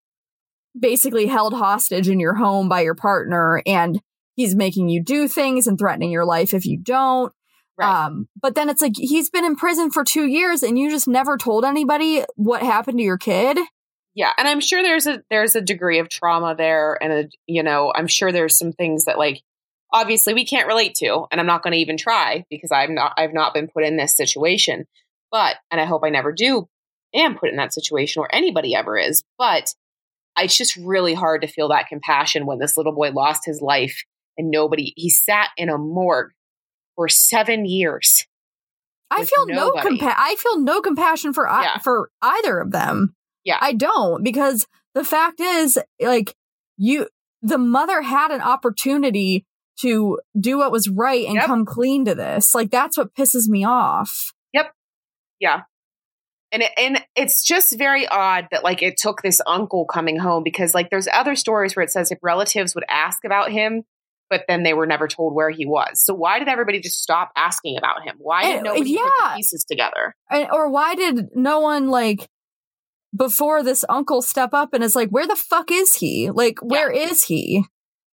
basically 0.79 1.27
held 1.27 1.53
hostage 1.53 2.09
in 2.09 2.21
your 2.21 2.35
home 2.35 2.69
by 2.69 2.83
your 2.83 2.95
partner 2.95 3.63
and 3.67 4.01
he's 4.37 4.55
making 4.55 4.89
you 4.89 5.03
do 5.03 5.27
things 5.27 5.67
and 5.67 5.79
threatening 5.79 6.11
your 6.11 6.25
life 6.25 6.55
if 6.55 6.65
you 6.65 6.79
don't. 6.79 7.33
Right. 7.77 8.07
Um, 8.07 8.29
but 8.41 8.55
then 8.55 8.69
it's 8.69 8.83
like 8.83 8.93
he's 8.97 9.31
been 9.31 9.45
in 9.45 9.57
prison 9.57 9.91
for 9.91 10.05
two 10.05 10.27
years 10.27 10.63
and 10.63 10.79
you 10.79 10.91
just 10.91 11.09
never 11.09 11.37
told 11.37 11.65
anybody 11.65 12.25
what 12.37 12.63
happened 12.63 12.99
to 12.99 13.05
your 13.05 13.19
kid 13.19 13.59
yeah 14.15 14.33
and 14.37 14.49
i'm 14.49 14.61
sure 14.61 14.83
there's 14.83 15.07
a 15.07 15.23
there's 15.31 15.57
a 15.57 15.61
degree 15.61 15.99
of 15.99 16.09
trauma 16.09 16.55
there 16.55 16.99
and 17.03 17.13
a 17.13 17.29
you 17.47 17.63
know 17.63 17.93
i'm 17.95 18.07
sure 18.07 18.33
there's 18.33 18.59
some 18.59 18.73
things 18.73 19.05
that 19.05 19.19
like 19.19 19.41
obviously 19.93 20.35
we 20.35 20.45
can't 20.45 20.69
relate 20.69 20.95
to 20.95 21.27
and 21.31 21.41
i'm 21.41 21.47
not 21.47 21.63
going 21.63 21.73
to 21.73 21.79
even 21.79 21.97
try 21.97 22.45
because 22.51 22.71
i'm 22.73 22.95
not 22.95 23.13
i've 23.17 23.35
not 23.35 23.55
been 23.55 23.69
put 23.69 23.85
in 23.85 23.97
this 23.97 24.17
situation 24.17 24.87
but 25.31 25.57
and 25.71 25.81
i 25.81 25.85
hope 25.85 26.03
i 26.05 26.11
never 26.11 26.33
do 26.33 26.69
am 27.15 27.37
put 27.37 27.51
in 27.51 27.57
that 27.57 27.75
situation 27.75 28.21
or 28.21 28.35
anybody 28.35 28.75
ever 28.75 28.97
is 28.97 29.23
but 29.39 29.75
it's 30.39 30.57
just 30.57 30.77
really 30.77 31.13
hard 31.13 31.43
to 31.43 31.49
feel 31.49 31.69
that 31.69 31.89
compassion 31.89 32.47
when 32.47 32.59
this 32.59 32.77
little 32.77 32.95
boy 32.95 33.11
lost 33.11 33.43
his 33.45 33.61
life 33.61 34.03
and 34.39 34.51
nobody 34.51 34.93
he 34.97 35.11
sat 35.11 35.49
in 35.57 35.69
a 35.69 35.77
morgue 35.77 36.31
for 36.97 37.09
seven 37.09 37.65
years 37.65 38.27
I 39.11 39.25
feel 39.25 39.47
nobody. 39.47 39.99
no 39.99 40.07
compa- 40.07 40.15
I 40.17 40.37
feel 40.37 40.61
no 40.61 40.81
compassion 40.81 41.33
for 41.33 41.47
yeah. 41.47 41.79
for 41.79 42.11
either 42.23 42.61
of 42.61 42.71
them. 42.71 43.15
Yeah. 43.45 43.59
I 43.61 43.73
don't 43.73 44.23
because 44.23 44.67
the 44.95 45.05
fact 45.05 45.41
is 45.41 45.79
like 46.01 46.35
you 46.77 47.09
the 47.43 47.59
mother 47.59 48.03
had 48.03 48.31
an 48.31 48.41
opportunity 48.41 49.45
to 49.81 50.19
do 50.39 50.59
what 50.59 50.73
was 50.73 50.89
right 50.89 51.27
and 51.27 51.35
yep. 51.35 51.47
come 51.47 51.65
clean 51.65 52.05
to 52.05 52.15
this. 52.15 52.55
Like 52.55 52.71
that's 52.71 52.97
what 52.97 53.15
pisses 53.15 53.49
me 53.49 53.65
off. 53.65 54.33
Yep. 54.53 54.73
Yeah. 55.39 55.63
And 56.53 56.63
it, 56.63 56.73
and 56.77 57.05
it's 57.15 57.45
just 57.45 57.79
very 57.79 58.07
odd 58.09 58.49
that 58.51 58.65
like 58.65 58.83
it 58.83 58.97
took 58.97 59.23
this 59.23 59.41
uncle 59.47 59.85
coming 59.85 60.19
home 60.19 60.43
because 60.43 60.75
like 60.75 60.91
there's 60.91 61.09
other 61.13 61.37
stories 61.37 61.77
where 61.77 61.85
it 61.85 61.91
says 61.91 62.11
if 62.11 62.19
relatives 62.23 62.75
would 62.75 62.85
ask 62.89 63.25
about 63.25 63.53
him, 63.53 63.85
but 64.29 64.45
then 64.49 64.63
they 64.63 64.75
were 64.75 64.87
never 64.87 65.09
told 65.09 65.35
where 65.35 65.51
he 65.51 65.67
was. 65.67 66.05
So 66.05 66.15
why 66.15 66.39
did 66.39 66.49
everybody 66.49 66.81
just 66.81 67.03
stop 67.03 67.31
asking 67.37 67.79
about 67.79 68.03
him? 68.03 68.17
Why 68.19 68.45
did 68.45 68.59
eh, 68.59 68.63
nobody 68.63 68.91
yeah. 68.91 69.01
put 69.03 69.31
the 69.31 69.37
pieces 69.37 69.65
together? 69.65 70.15
And, 70.31 70.49
or 70.53 70.71
why 70.71 70.95
did 70.95 71.29
no 71.35 71.61
one 71.61 71.89
like 71.89 72.29
before 73.17 73.63
this 73.63 73.85
uncle 73.89 74.23
step 74.23 74.51
up 74.53 74.73
and 74.73 74.83
is 74.83 74.97
like, 74.97 75.11
where 75.11 75.27
the 75.27 75.37
fuck 75.37 75.71
is 75.71 75.97
he? 75.97 76.31
Like, 76.31 76.59
where 76.63 76.93
yeah. 76.93 77.09
is 77.09 77.25
he? 77.25 77.65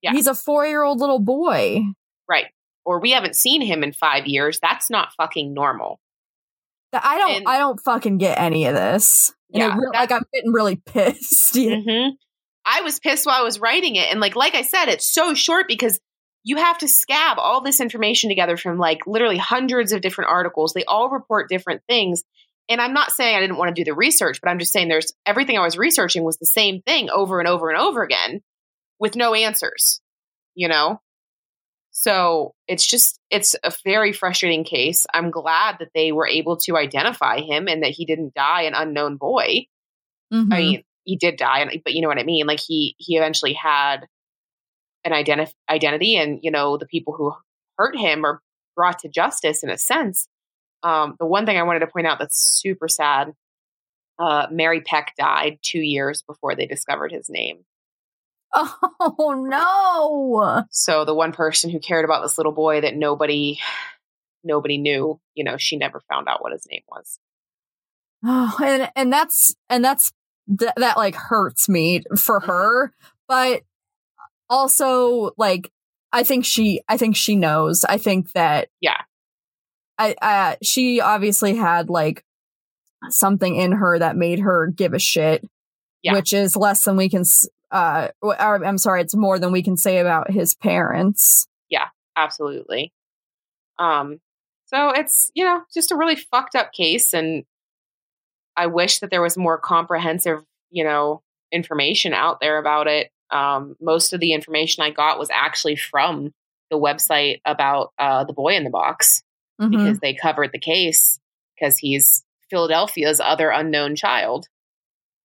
Yeah. 0.04 0.12
He's 0.12 0.28
a 0.28 0.36
four 0.36 0.68
year 0.68 0.84
old 0.84 1.00
little 1.00 1.20
boy. 1.20 1.82
Right. 2.30 2.48
Or 2.86 3.00
we 3.00 3.12
haven't 3.12 3.36
seen 3.36 3.62
him 3.62 3.84
in 3.84 3.94
five 3.94 4.28
years. 4.28 4.60
That's 4.62 4.90
not 4.90 5.14
fucking 5.18 5.54
normal. 5.54 6.00
I 6.92 7.18
don't, 7.18 7.38
and, 7.38 7.48
I 7.48 7.58
don't 7.58 7.80
fucking 7.80 8.20
get 8.20 8.40
any 8.40 8.66
of 8.66 8.76
this. 8.76 9.34
yeah. 9.50 9.76
Re- 9.76 9.90
like, 9.94 10.12
I'm 10.12 10.26
getting 10.32 10.52
really 10.52 10.76
pissed. 10.86 11.56
mm-hmm. 11.56 12.10
I 12.66 12.82
was 12.82 13.00
pissed 13.00 13.26
while 13.26 13.40
I 13.40 13.44
was 13.44 13.60
writing 13.60 13.96
it. 13.96 14.12
And 14.12 14.20
like, 14.20 14.36
like 14.36 14.54
I 14.54 14.62
said, 14.62 14.90
it's 14.90 15.12
so 15.12 15.34
short 15.34 15.68
because 15.68 16.00
you 16.44 16.58
have 16.58 16.78
to 16.80 16.88
scab 16.88 17.40
all 17.40 17.62
this 17.62 17.80
information 17.80 18.30
together 18.30 18.58
from 18.58 18.78
like 18.78 19.08
literally 19.08 19.38
hundreds 19.38 19.94
of 19.94 20.02
different 20.02 20.30
articles. 20.30 20.74
They 20.74 20.84
all 20.84 21.10
report 21.10 21.50
different 21.50 21.82
things. 21.88 22.24
And 22.70 22.80
I'm 22.80 22.94
not 22.94 23.12
saying 23.12 23.36
I 23.36 23.40
didn't 23.40 23.58
want 23.58 23.76
to 23.76 23.82
do 23.82 23.90
the 23.90 23.96
research, 23.96 24.40
but 24.42 24.50
I'm 24.50 24.60
just 24.60 24.72
saying 24.72 24.88
there's 24.88 25.14
everything 25.26 25.58
I 25.58 25.64
was 25.64 25.78
researching 25.78 26.24
was 26.24 26.38
the 26.38 26.46
same 26.46 26.82
thing 26.82 27.10
over 27.10 27.40
and 27.40 27.48
over 27.48 27.70
and 27.70 27.80
over 27.80 28.04
again 28.04 28.42
with 29.04 29.18
no 29.18 29.34
answers, 29.34 30.00
you 30.56 30.70
know? 30.70 31.02
So 31.92 32.56
it's 32.70 32.88
just, 32.88 33.20
it's 33.30 33.54
a 33.62 33.74
very 33.84 34.14
frustrating 34.14 34.64
case. 34.64 35.06
I'm 35.14 35.30
glad 35.30 35.76
that 35.80 35.90
they 35.94 36.14
were 36.14 36.26
able 36.26 36.56
to 36.62 36.78
identify 36.78 37.42
him 37.42 37.68
and 37.68 37.84
that 37.84 37.92
he 37.92 38.06
didn't 38.06 38.34
die 38.34 38.62
an 38.62 38.74
unknown 38.74 39.18
boy. 39.18 39.66
Mm-hmm. 40.34 40.54
I 40.54 40.58
mean, 40.58 40.84
he 41.04 41.18
did 41.18 41.36
die, 41.36 41.82
but 41.84 41.94
you 41.94 42.02
know 42.02 42.08
what 42.08 42.18
I 42.18 42.24
mean? 42.24 42.48
Like 42.48 42.62
he, 42.62 42.96
he 42.98 43.18
eventually 43.18 43.52
had 43.52 44.08
an 45.04 45.12
identi- 45.12 45.54
identity 45.70 46.16
and, 46.16 46.40
you 46.42 46.50
know, 46.50 46.78
the 46.78 46.88
people 46.88 47.14
who 47.14 47.34
hurt 47.78 47.98
him 47.98 48.24
are 48.24 48.42
brought 48.74 49.00
to 49.00 49.10
justice 49.10 49.64
in 49.64 49.70
a 49.70 49.78
sense. 49.78 50.30
Um, 50.82 51.18
the 51.20 51.26
one 51.26 51.46
thing 51.46 51.58
I 51.58 51.64
wanted 51.64 51.80
to 51.80 51.88
point 51.88 52.08
out 52.08 52.20
that's 52.20 52.40
super 52.40 52.88
sad 52.88 53.34
uh, 54.18 54.48
Mary 54.50 54.80
Peck 54.80 55.14
died 55.18 55.60
two 55.62 55.82
years 55.82 56.22
before 56.22 56.56
they 56.56 56.66
discovered 56.66 57.12
his 57.12 57.30
name. 57.30 57.66
Oh, 58.56 59.44
no. 59.48 60.64
So 60.72 61.06
the 61.06 61.16
one 61.16 61.34
person 61.34 61.70
who 61.70 61.80
cared 61.80 62.06
about 62.06 62.22
this 62.22 62.38
little 62.38 62.52
boy 62.52 62.82
that 62.82 62.96
nobody 62.96 63.60
nobody 64.44 64.78
knew, 64.78 65.20
you 65.34 65.44
know, 65.44 65.58
she 65.58 65.78
never 65.78 66.02
found 66.10 66.28
out 66.28 66.42
what 66.42 66.52
his 66.54 66.68
name 66.70 66.84
was. 66.88 67.20
Oh, 68.26 68.56
and 68.64 68.92
and 68.96 69.12
that's 69.12 69.56
and 69.70 69.84
that's 69.84 70.12
th- 70.48 70.72
that 70.78 70.98
like 70.98 71.16
hurts 71.16 71.68
me 71.68 72.04
for 72.18 72.40
mm-hmm. 72.40 72.52
her, 72.52 72.94
but 73.28 73.64
also 74.50 75.32
like 75.38 75.72
I 76.12 76.24
think 76.24 76.46
she 76.46 76.82
I 76.88 76.98
think 76.98 77.16
she 77.16 77.36
knows. 77.36 77.84
I 77.84 77.98
think 77.98 78.32
that 78.34 78.70
yeah. 78.80 79.02
I, 79.98 80.16
uh, 80.22 80.56
she 80.64 81.02
obviously 81.02 81.56
had 81.56 81.90
like 81.90 82.24
something 83.10 83.56
in 83.56 83.74
her 83.74 84.00
that 84.00 84.16
made 84.16 84.40
her 84.40 84.68
give 84.68 84.94
a 84.94 85.00
shit, 85.00 85.48
yeah. 86.02 86.14
which 86.14 86.34
is 86.34 86.56
less 86.56 86.84
than 86.84 86.98
we 86.98 87.10
can, 87.10 87.24
uh, 87.74 88.10
or, 88.22 88.36
I'm 88.40 88.78
sorry, 88.78 89.02
it's 89.02 89.16
more 89.16 89.40
than 89.40 89.52
we 89.52 89.64
can 89.64 89.76
say 89.76 89.98
about 89.98 90.32
his 90.32 90.56
parents. 90.56 91.48
Yeah, 91.70 91.88
absolutely. 92.16 92.94
Um, 93.80 94.20
so 94.66 94.92
it's, 94.92 95.32
you 95.34 95.44
know, 95.44 95.62
just 95.74 95.92
a 95.92 95.98
really 95.98 96.16
fucked 96.16 96.56
up 96.56 96.72
case. 96.72 97.14
And 97.14 97.44
I 98.56 98.68
wish 98.68 99.00
that 99.00 99.10
there 99.10 99.22
was 99.22 99.38
more 99.38 99.58
comprehensive, 99.58 100.40
you 100.70 100.84
know, 100.84 101.22
information 101.52 102.14
out 102.14 102.40
there 102.40 102.60
about 102.60 102.88
it. 102.88 103.10
Um, 103.32 103.76
most 103.82 104.14
of 104.14 104.20
the 104.20 104.34
information 104.34 104.84
I 104.84 104.92
got 104.92 105.18
was 105.18 105.30
actually 105.32 105.76
from 105.76 106.32
the 106.70 106.78
website 106.78 107.42
about 107.46 107.92
uh, 107.98 108.24
the 108.24 108.34
boy 108.34 108.56
in 108.56 108.64
the 108.64 108.70
box 108.70 109.24
mm-hmm. 109.60 109.72
because 109.72 110.00
they 110.00 110.14
covered 110.14 110.52
the 110.52 110.60
case 110.60 111.20
because 111.56 111.78
he's 111.78 112.24
Philadelphia's 112.50 113.20
other 113.20 113.50
unknown 113.50 113.96
child. 113.96 114.48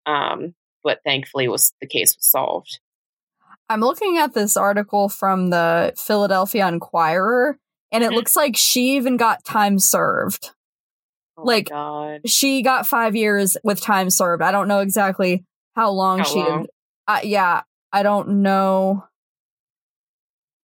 Um, 0.07 0.55
but 0.83 1.01
thankfully, 1.05 1.49
was 1.49 1.73
the 1.81 1.87
case 1.87 2.17
was 2.17 2.27
solved. 2.27 2.81
I'm 3.69 3.81
looking 3.81 4.19
at 4.19 4.35
this 4.35 4.57
article 4.57 5.09
from 5.09 5.51
the 5.51 5.93
Philadelphia 5.97 6.67
Inquirer, 6.67 7.59
and 7.93 8.03
it 8.03 8.11
Mhm. 8.11 8.15
looks 8.17 8.35
like 8.37 8.57
she 8.57 8.97
even 8.97 9.17
got 9.17 9.45
time 9.45 9.79
served. 9.79 10.51
Oh 11.37 11.43
Like. 11.43 11.71
She 12.27 12.63
got 12.63 12.87
five 12.87 13.15
years 13.17 13.57
with 13.63 13.81
time 13.81 14.11
served. 14.11 14.43
I 14.43 14.51
don't 14.53 14.69
know 14.69 14.81
exactly 14.81 15.45
how 15.75 15.91
long 15.91 16.19
How 16.19 16.25
she 16.25 16.39
long? 16.41 16.67
Uh, 17.07 17.21
yeah, 17.23 17.63
I 17.93 18.03
don't 18.03 18.43
know. 18.43 19.05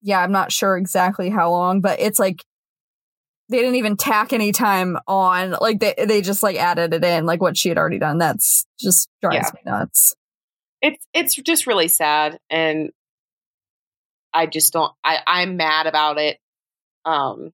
Yeah, 0.03 0.21
I'm 0.21 0.33
not 0.33 0.53
sure 0.53 0.77
exactly 0.77 1.31
how 1.31 1.51
long, 1.51 1.81
but 1.81 1.99
it's 2.01 2.19
like 2.19 2.45
they 3.49 3.59
didn't 3.59 3.77
even 3.77 3.97
tack 3.97 4.33
any 4.33 4.53
time 4.53 4.99
on. 5.07 5.57
Like 5.61 5.81
they 5.81 5.95
they 6.07 6.21
just 6.23 6.43
like 6.43 6.57
added 6.57 6.93
it 6.95 7.05
in, 7.05 7.27
like 7.27 7.41
what 7.41 7.57
she 7.57 7.69
had 7.69 7.79
already 7.79 7.99
done. 7.99 8.19
That's 8.19 8.67
just 8.81 9.09
drives 9.21 9.37
Yeah. 9.37 9.51
me 9.55 9.61
nuts. 9.71 10.15
it's 10.83 11.07
it's 11.15 11.35
just 11.37 11.67
really 11.67 11.89
sad 11.89 12.39
and 12.51 12.91
i 14.35 14.45
just 14.45 14.73
don't 14.75 14.93
i 15.03 15.19
i'm 15.27 15.57
mad 15.57 15.87
about 15.87 16.19
it 16.19 16.39
um 17.07 17.51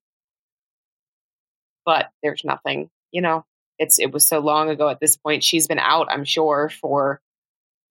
but 1.86 2.08
there's 2.22 2.42
nothing 2.44 2.90
you 3.12 3.20
know 3.22 3.44
it's 3.78 4.00
it 4.00 4.12
was 4.12 4.26
so 4.26 4.40
long 4.40 4.68
ago 4.70 4.88
at 4.88 4.98
this 4.98 5.16
point 5.16 5.44
she's 5.44 5.68
been 5.68 5.78
out 5.78 6.08
i'm 6.10 6.24
sure 6.24 6.68
for 6.80 7.20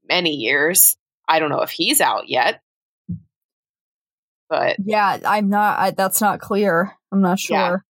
many 0.10 0.32
years 0.36 0.98
i 1.30 1.40
don't 1.40 1.50
know 1.50 1.62
if 1.62 1.70
he's 1.72 2.02
out 2.02 2.28
yet 2.28 2.60
but 4.50 4.76
Yeah, 4.84 5.18
I'm 5.26 5.48
not. 5.48 5.80
I, 5.80 5.92
that's 5.92 6.20
not 6.20 6.42
clear. 6.42 6.92
I'm 7.14 7.22
not 7.22 7.40
sure. 7.40 7.86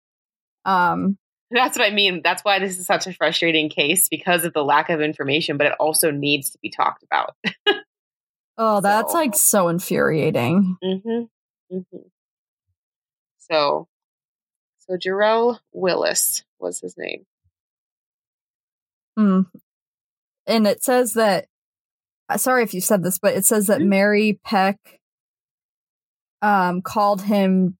Um, 0.65 1.17
that's 1.53 1.77
what 1.77 1.85
i 1.85 1.93
mean 1.93 2.21
that's 2.23 2.43
why 2.45 2.59
this 2.59 2.79
is 2.79 2.85
such 2.85 3.07
a 3.07 3.13
frustrating 3.13 3.69
case 3.69 4.07
because 4.07 4.45
of 4.45 4.53
the 4.53 4.63
lack 4.63 4.89
of 4.89 5.01
information 5.01 5.57
but 5.57 5.67
it 5.67 5.73
also 5.81 6.09
needs 6.11 6.51
to 6.51 6.57
be 6.61 6.69
talked 6.69 7.03
about 7.03 7.35
oh, 8.57 8.79
that's 8.79 9.11
So- 9.11 9.17
like 9.17 9.35
so 9.35 9.67
infuriating. 9.67 10.77
Mm-hmm. 10.83 11.75
Mm-hmm. 11.75 11.97
So, 13.39 13.87
so 14.87 14.97
Jarrell 14.97 15.59
Willis 15.73 16.43
was 16.59 16.79
his 16.79 16.95
name. 16.97 17.25
Mm. 19.19 19.47
And 20.47 20.67
it 20.67 20.83
says 20.83 21.13
that. 21.15 21.47
uh, 22.29 22.37
Sorry 22.37 22.63
if 22.63 22.73
you 22.73 22.79
said 22.81 23.03
this, 23.03 23.19
but 23.19 23.35
it 23.35 23.45
says 23.45 23.67
that 23.67 23.81
Mhm. 23.81 23.87
Mary 23.87 24.39
Peck 24.43 24.99
um 26.41 26.81
called 26.81 27.23
him. 27.23 27.77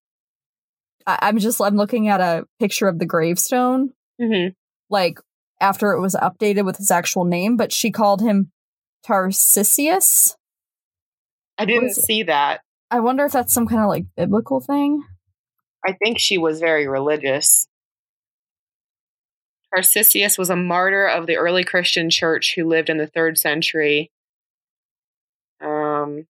I, 1.08 1.20
I'm 1.24 1.38
just 1.40 1.62
I'm 1.62 1.76
looking 1.76 2.08
at 2.08 2.22
a 2.22 2.46
picture 2.60 2.88
of 2.88 3.00
the 3.00 3.06
gravestone, 3.06 3.92
Mm-hmm. 4.22 4.50
like 4.90 5.20
after 5.60 5.92
it 5.94 6.02
was 6.02 6.16
updated 6.16 6.66
with 6.66 6.78
his 6.78 6.92
actual 6.92 7.24
name, 7.26 7.58
but 7.58 7.72
she 7.74 7.92
called 7.92 8.22
him 8.22 8.52
Tarsicius. 9.08 10.36
I 11.58 11.66
didn't 11.66 11.94
see 11.94 12.24
that. 12.24 12.62
I 12.90 13.00
wonder 13.00 13.26
if 13.26 13.32
that's 13.32 13.54
some 13.54 13.68
kind 13.68 13.82
of 13.82 13.88
like 13.88 14.06
biblical 14.18 14.60
thing. 14.60 15.04
I 15.86 15.94
think 15.94 16.20
she 16.20 16.38
was 16.38 16.60
very 16.60 16.88
religious. 16.88 17.68
Tarsicius 19.74 20.38
was 20.38 20.50
a 20.50 20.56
martyr 20.56 21.06
of 21.06 21.28
the 21.28 21.38
early 21.38 21.64
Christian 21.64 22.10
church 22.10 22.56
who 22.56 22.68
lived 22.68 22.90
in 22.90 22.98
the 22.98 23.08
third 23.08 23.38
century. 23.38 24.12
Um, 25.62 26.26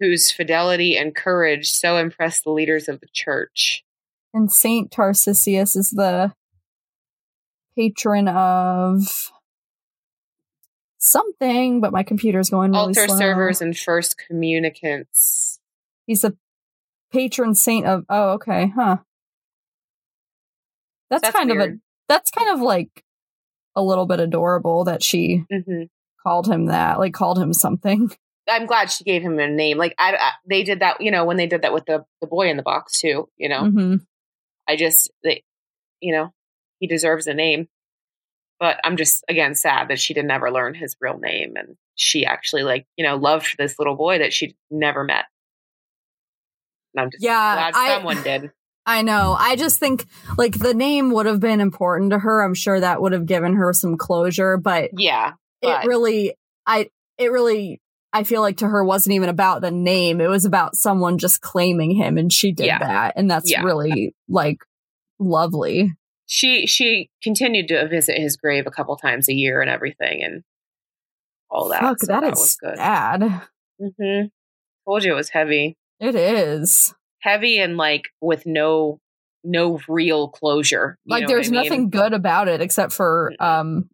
whose 0.00 0.30
fidelity 0.30 0.96
and 0.96 1.14
courage 1.14 1.70
so 1.70 1.96
impressed 1.96 2.44
the 2.44 2.50
leaders 2.50 2.88
of 2.88 3.00
the 3.00 3.08
church. 3.12 3.84
And 4.32 4.52
Saint 4.52 4.90
Tarsicius 4.90 5.76
is 5.76 5.90
the 5.90 6.32
patron 7.76 8.28
of 8.28 9.30
something, 10.98 11.80
but 11.80 11.92
my 11.92 12.02
computer's 12.02 12.50
going 12.50 12.72
really 12.72 12.88
Altar 12.88 13.06
slow. 13.06 13.18
servers 13.18 13.60
and 13.60 13.76
first 13.76 14.18
communicants. 14.18 15.60
He's 16.06 16.22
the 16.22 16.36
patron 17.12 17.54
saint 17.54 17.86
of. 17.86 18.04
Oh, 18.08 18.30
okay, 18.30 18.72
huh? 18.74 18.98
That's, 21.10 21.22
That's 21.22 21.36
kind 21.36 21.50
of 21.50 21.58
a. 21.58 21.76
That's 22.08 22.30
kind 22.30 22.50
of 22.50 22.60
like 22.60 23.04
a 23.74 23.82
little 23.82 24.06
bit 24.06 24.20
adorable 24.20 24.84
that 24.84 25.02
she 25.02 25.44
hmm 25.50 25.84
called 26.22 26.48
him 26.48 26.66
that, 26.66 26.98
like 26.98 27.14
called 27.14 27.38
him 27.38 27.52
something. 27.52 28.10
I'm 28.48 28.66
glad 28.66 28.90
she 28.90 29.04
gave 29.04 29.22
him 29.22 29.38
a 29.38 29.48
name. 29.48 29.78
Like 29.78 29.94
I, 29.98 30.14
I- 30.16 30.32
they 30.48 30.62
did 30.62 30.80
that, 30.80 31.00
you 31.00 31.10
know, 31.10 31.24
when 31.24 31.36
they 31.36 31.46
did 31.46 31.62
that 31.62 31.72
with 31.72 31.84
the 31.86 32.04
the 32.20 32.26
boy 32.26 32.48
in 32.48 32.56
the 32.56 32.62
box 32.62 33.00
too. 33.00 33.28
You 33.36 33.48
know, 33.48 33.70
hmm 33.70 33.96
I 34.68 34.76
just, 34.76 35.10
they, 35.24 35.44
you 36.00 36.12
know, 36.14 36.32
he 36.78 36.86
deserves 36.86 37.26
a 37.26 37.34
name. 37.34 37.68
But 38.60 38.80
I'm 38.84 38.96
just 38.96 39.24
again 39.28 39.54
sad 39.54 39.88
that 39.88 40.00
she 40.00 40.14
didn't 40.14 40.30
ever 40.32 40.50
learn 40.50 40.74
his 40.74 40.96
real 41.00 41.18
name, 41.18 41.54
and 41.56 41.76
she 41.94 42.26
actually 42.26 42.64
like 42.64 42.86
you 42.96 43.04
know 43.06 43.16
loved 43.16 43.54
this 43.56 43.78
little 43.78 43.94
boy 43.96 44.18
that 44.18 44.32
she 44.32 44.56
never 44.70 45.04
met. 45.04 45.26
And 46.94 47.02
I'm 47.02 47.10
just 47.10 47.22
Yeah, 47.22 47.54
glad 47.54 47.74
I- 47.76 47.94
someone 47.96 48.22
did. 48.22 48.50
I 48.86 49.02
know. 49.02 49.36
I 49.38 49.54
just 49.56 49.78
think 49.78 50.06
like 50.38 50.58
the 50.58 50.72
name 50.72 51.10
would 51.12 51.26
have 51.26 51.40
been 51.40 51.60
important 51.60 52.10
to 52.12 52.18
her. 52.18 52.42
I'm 52.42 52.54
sure 52.54 52.80
that 52.80 53.02
would 53.02 53.12
have 53.12 53.26
given 53.26 53.54
her 53.56 53.72
some 53.74 53.98
closure, 53.98 54.56
but 54.56 54.90
Yeah, 54.96 55.32
but- 55.60 55.84
it 55.84 55.86
really 55.88 56.34
i 56.66 56.88
it 57.18 57.30
really 57.30 57.80
i 58.12 58.22
feel 58.24 58.40
like 58.40 58.56
to 58.58 58.66
her 58.68 58.84
wasn't 58.84 59.14
even 59.14 59.28
about 59.28 59.60
the 59.62 59.70
name 59.70 60.20
it 60.20 60.28
was 60.28 60.44
about 60.44 60.74
someone 60.76 61.18
just 61.18 61.40
claiming 61.40 61.90
him 61.94 62.16
and 62.18 62.32
she 62.32 62.52
did 62.52 62.66
Yeah. 62.66 62.78
that 62.78 63.12
and 63.16 63.30
that's 63.30 63.50
Yeah. 63.50 63.62
really 63.62 64.14
like 64.28 64.58
lovely 65.18 65.92
she 66.26 66.66
she 66.66 67.08
continued 67.22 67.68
to 67.68 67.88
visit 67.88 68.18
his 68.18 68.36
grave 68.36 68.66
a 68.66 68.70
couple 68.70 68.94
times 68.96 69.28
a 69.30 69.32
year 69.34 69.62
and 69.62 69.70
everything, 69.70 70.22
and 70.22 70.42
all 71.50 71.70
that. 71.70 71.80
fuck 71.80 71.98
so 72.00 72.06
that 72.08 72.20
that 72.20 72.32
is 72.34 72.38
was 72.38 72.56
good. 72.56 72.76
sad 72.76 73.42
hmm 73.80 74.26
Told 74.86 75.04
you 75.04 75.12
it 75.12 75.16
was 75.16 75.30
heavy. 75.30 75.76
it 76.00 76.14
is 76.14 76.94
heavy 77.20 77.58
and 77.58 77.76
like 77.78 78.08
with 78.20 78.44
no 78.46 79.00
no 79.44 79.80
real 79.88 80.28
closure. 80.28 80.98
Like 81.06 81.26
there's 81.28 81.48
I 81.48 81.50
mean? 81.52 81.62
nothing 81.62 81.90
good 81.90 82.12
about 82.12 82.48
it 82.48 82.60
except 82.60 82.92
for 82.92 83.32
um 83.40 83.88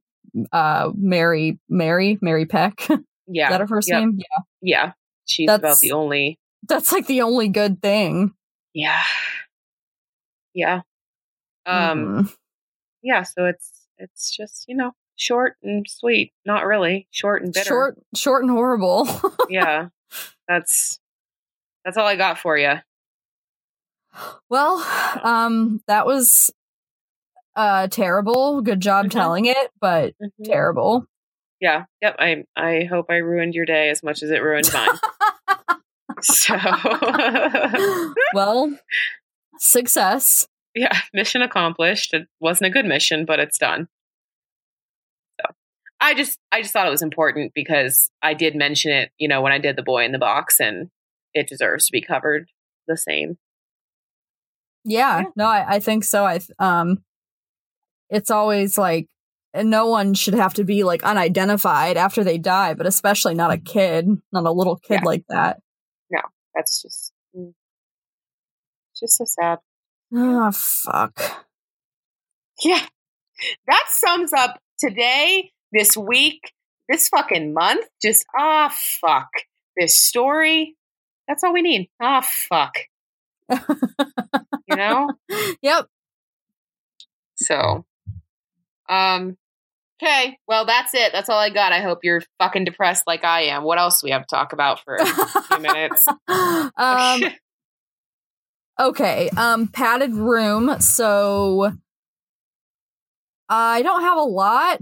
uh 0.52 0.90
mary 0.96 1.58
mary 1.68 2.18
mary 2.20 2.46
peck 2.46 2.88
is 3.28 3.34
Yeah, 3.36 3.50
that 3.50 3.60
her 3.60 3.66
first 3.66 3.88
Yep. 3.88 4.00
name 4.00 4.18
yeah 4.18 4.42
yeah. 4.62 4.92
She's 5.26 5.46
That's- 5.46 5.60
about 5.60 5.80
the 5.80 5.92
only. 5.92 6.38
that's 6.68 6.92
like 6.92 7.06
the 7.06 7.22
only 7.22 7.48
good 7.48 7.80
thing 7.82 8.34
Yeah, 8.74 9.02
yeah, 10.54 10.82
um, 11.66 12.24
Mhm. 12.26 12.36
yeah. 13.02 13.22
So 13.22 13.46
it's 13.46 13.86
it's 13.98 14.34
just 14.36 14.64
you 14.68 14.76
know 14.76 14.92
short 15.16 15.56
and 15.62 15.86
sweet. 15.88 16.32
Not 16.44 16.66
really 16.66 17.06
short 17.10 17.42
and 17.42 17.52
bitter. 17.52 17.64
short 17.66 17.98
short 18.14 18.42
and 18.44 18.50
horrible 18.50 19.08
Yeah, 19.48 19.88
that's 20.48 20.98
that's 21.84 21.96
all 21.96 22.06
I 22.06 22.16
got 22.16 22.38
for 22.38 22.56
you. 22.58 22.74
Well, 24.48 24.76
um, 25.22 25.82
that 25.86 26.06
was 26.06 26.50
uh 27.56 27.88
terrible. 27.88 28.60
Good 28.62 28.80
job 28.80 29.06
Mhm. 29.06 29.10
telling 29.10 29.44
it, 29.46 29.70
but 29.80 30.14
terrible. 30.44 31.06
Yeah. 31.64 31.84
Yep. 32.02 32.16
I 32.18 32.44
I 32.56 32.84
hope 32.90 33.06
I 33.08 33.16
ruined 33.16 33.54
your 33.54 33.64
day 33.64 33.88
as 33.88 34.02
much 34.02 34.22
as 34.22 34.30
it 34.30 34.42
ruined 34.42 34.68
mine. 34.74 34.98
so 36.20 36.54
well, 38.34 38.78
success. 39.58 40.46
yeah, 40.74 41.00
mission 41.14 41.40
accomplished. 41.40 42.12
It 42.12 42.28
wasn't 42.38 42.68
a 42.68 42.70
good 42.70 42.84
mission, 42.84 43.24
but 43.24 43.40
it's 43.40 43.56
done. 43.56 43.88
So 45.40 45.54
I 46.02 46.12
just 46.12 46.38
I 46.52 46.60
just 46.60 46.74
thought 46.74 46.86
it 46.86 46.90
was 46.90 47.00
important 47.00 47.52
because 47.54 48.10
I 48.22 48.34
did 48.34 48.54
mention 48.54 48.92
it, 48.92 49.10
you 49.16 49.26
know, 49.26 49.40
when 49.40 49.52
I 49.52 49.58
did 49.58 49.76
the 49.76 49.82
boy 49.82 50.04
in 50.04 50.12
the 50.12 50.18
box 50.18 50.60
and 50.60 50.90
it 51.32 51.48
deserves 51.48 51.86
to 51.86 51.92
be 51.92 52.02
covered 52.02 52.50
the 52.88 52.98
same. 52.98 53.38
Yeah, 54.84 55.20
Yeah. 55.20 55.24
no, 55.34 55.46
I, 55.46 55.76
I 55.76 55.80
think 55.80 56.04
so. 56.04 56.26
I 56.26 56.40
um, 56.58 57.02
it's 58.10 58.30
always 58.30 58.76
like 58.76 59.08
and 59.54 59.70
no 59.70 59.86
one 59.86 60.12
should 60.14 60.34
have 60.34 60.52
to 60.54 60.64
be 60.64 60.82
like 60.84 61.02
unidentified 61.04 61.96
after 61.96 62.22
they 62.24 62.36
die, 62.36 62.74
but 62.74 62.86
especially 62.86 63.34
not 63.34 63.52
a 63.52 63.56
kid, 63.58 64.06
not 64.32 64.44
a 64.44 64.50
little 64.52 64.76
kid 64.76 65.00
Yeah. 65.00 65.04
like 65.04 65.24
that. 65.28 65.60
No, 66.10 66.20
that's 66.54 66.82
just 66.82 67.12
mm, 67.34 67.52
just 68.98 69.16
so 69.16 69.24
sad. 69.24 69.58
Oh 70.12 70.50
fuck. 70.52 71.46
Yeah. 72.62 72.84
That 73.66 73.84
sums 73.88 74.32
up 74.32 74.60
today, 74.78 75.52
this 75.72 75.96
week, 75.96 76.52
this 76.88 77.08
fucking 77.08 77.54
month. 77.54 77.86
Just 78.02 78.26
ah 78.38 78.74
fuck. 79.00 79.28
This 79.76 79.96
story. 79.96 80.76
That's 81.28 81.42
all 81.44 81.52
we 81.52 81.62
need. 81.62 81.88
Ah 82.02 82.20
fuck. 82.20 82.76
You 83.50 84.76
know? 84.76 85.10
yep. 85.62 85.86
So, 87.36 87.84
um, 88.88 89.36
okay. 90.04 90.38
Well, 90.46 90.66
that's 90.66 90.94
it. 90.94 91.12
That's 91.12 91.28
all 91.28 91.38
I 91.38 91.50
got. 91.50 91.72
I 91.72 91.80
hope 91.80 92.00
you're 92.02 92.22
fucking 92.38 92.64
depressed 92.64 93.04
like 93.06 93.24
I 93.24 93.42
am. 93.42 93.64
What 93.64 93.78
else 93.78 94.00
do 94.00 94.06
we 94.06 94.10
have 94.10 94.26
to 94.26 94.34
talk 94.34 94.52
about 94.52 94.80
for 94.84 94.96
a 94.96 95.06
few 95.06 95.58
minutes? 95.58 96.04
um 96.76 97.22
Okay, 98.80 99.30
um 99.36 99.68
padded 99.68 100.14
room. 100.14 100.80
So 100.80 101.72
I 103.48 103.82
don't 103.82 104.02
have 104.02 104.18
a 104.18 104.22
lot. 104.22 104.80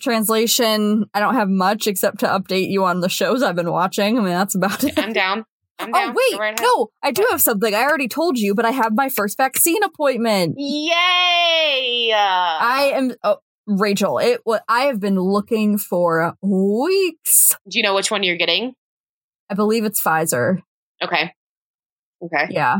translation, 0.00 1.04
I 1.14 1.20
don't 1.20 1.34
have 1.34 1.48
much 1.48 1.86
except 1.86 2.18
to 2.20 2.26
update 2.26 2.68
you 2.70 2.84
on 2.84 3.00
the 3.00 3.08
shows 3.08 3.42
I've 3.42 3.54
been 3.54 3.70
watching. 3.70 4.18
I 4.18 4.20
mean, 4.20 4.30
that's 4.30 4.56
about 4.56 4.82
it. 4.82 4.98
I'm 4.98 5.12
down. 5.12 5.44
I'm 5.78 5.92
down. 5.92 6.10
Oh 6.10 6.14
wait, 6.16 6.40
right 6.40 6.58
no, 6.60 6.88
I 7.02 7.12
do 7.12 7.26
have 7.30 7.40
something. 7.40 7.72
I 7.72 7.82
already 7.82 8.08
told 8.08 8.38
you, 8.38 8.54
but 8.54 8.64
I 8.64 8.72
have 8.72 8.94
my 8.94 9.08
first 9.08 9.36
vaccine 9.36 9.82
appointment. 9.84 10.56
Yay! 10.58 12.12
I 12.12 12.92
am 12.94 13.12
oh, 13.22 13.38
Rachel. 13.66 14.18
It 14.18 14.40
what 14.44 14.62
I 14.68 14.82
have 14.84 15.00
been 15.00 15.18
looking 15.18 15.78
for 15.78 16.34
weeks. 16.42 17.56
Do 17.68 17.78
you 17.78 17.82
know 17.82 17.94
which 17.94 18.10
one 18.10 18.22
you're 18.22 18.36
getting? 18.36 18.74
I 19.50 19.54
believe 19.54 19.84
it's 19.84 20.02
Pfizer. 20.02 20.62
Okay. 21.02 21.32
Okay. 22.22 22.46
Yeah. 22.50 22.78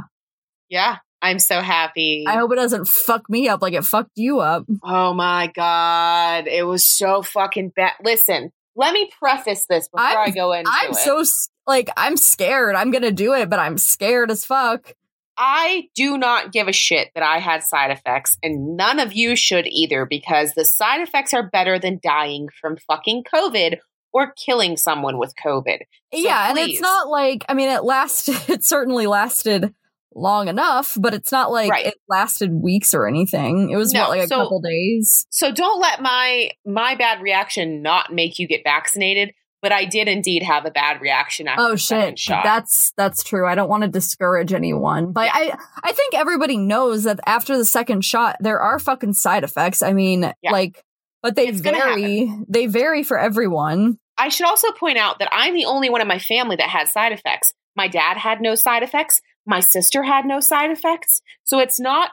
Yeah. 0.68 0.96
I'm 1.22 1.38
so 1.38 1.60
happy. 1.62 2.24
I 2.28 2.36
hope 2.36 2.52
it 2.52 2.56
doesn't 2.56 2.86
fuck 2.86 3.30
me 3.30 3.48
up 3.48 3.62
like 3.62 3.72
it 3.72 3.84
fucked 3.84 4.12
you 4.16 4.40
up. 4.40 4.66
oh 4.82 5.14
my 5.14 5.50
god, 5.54 6.46
it 6.46 6.66
was 6.66 6.86
so 6.86 7.22
fucking 7.22 7.70
bad. 7.74 7.92
Listen, 8.04 8.52
let 8.76 8.92
me 8.92 9.10
preface 9.18 9.64
this 9.66 9.88
before 9.88 10.06
I'm- 10.06 10.28
i 10.28 10.30
go 10.30 10.52
into 10.52 10.70
I'm 10.72 10.90
it. 10.90 10.96
so 10.96 11.24
like 11.66 11.88
I'm 11.96 12.18
scared. 12.18 12.74
I'm 12.74 12.90
gonna 12.90 13.10
do 13.10 13.32
it, 13.32 13.48
but 13.48 13.58
I'm 13.58 13.78
scared 13.78 14.30
as 14.30 14.44
fuck. 14.44 14.92
I 15.36 15.88
do 15.94 16.16
not 16.16 16.52
give 16.52 16.68
a 16.68 16.72
shit 16.72 17.08
that 17.14 17.22
I 17.24 17.38
had 17.38 17.62
side 17.62 17.90
effects, 17.90 18.36
and 18.42 18.76
none 18.76 19.00
of 19.00 19.12
you 19.12 19.34
should 19.36 19.66
either, 19.66 20.06
because 20.06 20.52
the 20.54 20.64
side 20.64 21.00
effects 21.00 21.34
are 21.34 21.48
better 21.50 21.78
than 21.78 21.98
dying 22.02 22.48
from 22.60 22.76
fucking 22.76 23.24
COVID 23.34 23.78
or 24.12 24.32
killing 24.32 24.76
someone 24.76 25.18
with 25.18 25.34
COVID. 25.44 25.78
yeah, 26.12 26.50
and 26.50 26.58
it's 26.58 26.80
not 26.80 27.08
like 27.08 27.44
I 27.48 27.54
mean 27.54 27.68
it 27.68 27.82
lasted. 27.84 28.36
It 28.48 28.64
certainly 28.64 29.06
lasted 29.08 29.74
long 30.14 30.46
enough, 30.46 30.96
but 31.00 31.12
it's 31.12 31.32
not 31.32 31.50
like 31.50 31.68
Right. 31.68 31.86
it 31.86 31.94
lasted 32.08 32.52
weeks 32.52 32.94
or 32.94 33.08
anything. 33.08 33.70
It 33.70 33.76
was 33.76 33.92
No, 33.92 34.02
what, 34.02 34.10
like 34.10 34.20
a 34.22 34.28
so- 34.28 34.36
couple 34.44 34.60
days. 34.60 35.26
So 35.30 35.50
don't 35.50 35.80
let 35.80 36.00
my 36.00 36.50
my 36.64 36.94
bad 36.94 37.20
reaction 37.20 37.82
not 37.82 38.12
make 38.12 38.38
you 38.38 38.46
get 38.46 38.60
vaccinated. 38.62 39.32
But 39.64 39.72
I 39.72 39.86
did 39.86 40.08
indeed 40.08 40.42
have 40.42 40.66
a 40.66 40.70
bad 40.70 41.00
reaction 41.00 41.48
after 41.48 41.62
Oh 41.62 41.70
the 41.72 41.78
second 41.78 42.18
shit, 42.18 42.34
shot. 42.34 42.44
that's 42.44 42.92
that's 42.98 43.24
true. 43.24 43.46
I 43.48 43.54
don't 43.54 43.70
want 43.70 43.82
to 43.82 43.88
discourage 43.88 44.52
anyone, 44.52 45.12
but 45.12 45.30
I 45.32 45.56
I 45.82 45.92
think 45.92 46.12
everybody 46.12 46.58
knows 46.58 47.04
that 47.04 47.18
after 47.24 47.56
the 47.56 47.64
second 47.64 48.04
shot, 48.04 48.36
there 48.40 48.60
are 48.60 48.78
fucking 48.78 49.14
side 49.14 49.42
effects. 49.42 49.82
I 49.82 49.94
mean, 49.94 50.30
Yeah. 50.42 50.50
like, 50.52 50.84
but 51.22 51.34
they 51.34 51.46
It's 51.48 51.60
vary. 51.60 52.30
They 52.46 52.66
vary 52.66 53.02
for 53.02 53.18
everyone. 53.18 53.96
I 54.18 54.28
should 54.28 54.46
also 54.46 54.70
point 54.72 54.98
out 54.98 55.18
that 55.20 55.30
I'm 55.32 55.54
the 55.54 55.64
only 55.64 55.88
one 55.88 56.02
in 56.02 56.06
my 56.08 56.18
family 56.18 56.56
that 56.56 56.68
had 56.68 56.88
side 56.88 57.12
effects. 57.12 57.54
My 57.74 57.88
dad 57.88 58.18
had 58.18 58.42
no 58.42 58.54
side 58.56 58.82
effects. 58.82 59.22
My 59.46 59.60
sister 59.60 60.02
had 60.02 60.26
no 60.26 60.40
side 60.40 60.70
effects. 60.72 61.22
So 61.44 61.58
it's 61.58 61.80
not 61.80 62.10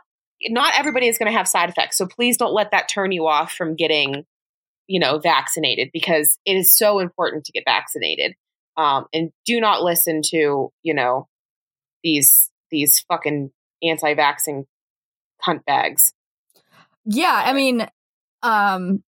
not 0.47 0.74
everybody 0.76 1.08
is 1.10 1.18
going 1.18 1.30
to 1.30 1.38
have 1.38 1.49
side 1.49 1.70
effects. 1.70 1.97
So 1.97 2.08
please 2.08 2.38
don't 2.38 2.54
let 2.54 2.72
that 2.72 2.88
turn 2.88 3.12
you 3.12 3.28
off 3.28 3.52
from 3.52 3.76
getting, 3.76 4.26
you 4.92 5.00
know, 5.00 5.20
vaccinated 5.20 5.89
because 5.94 6.38
it 6.46 6.56
is 6.56 6.76
so 6.76 7.00
important 7.00 7.46
to 7.46 7.54
get 7.54 7.64
vaccinated. 7.66 8.34
Um, 8.76 9.06
and 9.14 9.32
do 9.46 9.62
not 9.62 9.82
listen 9.84 10.22
to 10.32 10.72
you 10.84 10.94
know 10.94 11.28
these 12.04 12.50
these 12.72 13.00
fucking 13.08 13.52
anti-vaxxing 13.82 14.66
cunt 15.46 15.66
bags. 15.66 16.14
Yeah, 17.06 17.42
I 17.46 17.54
mean, 17.54 17.88
um, 18.44 19.04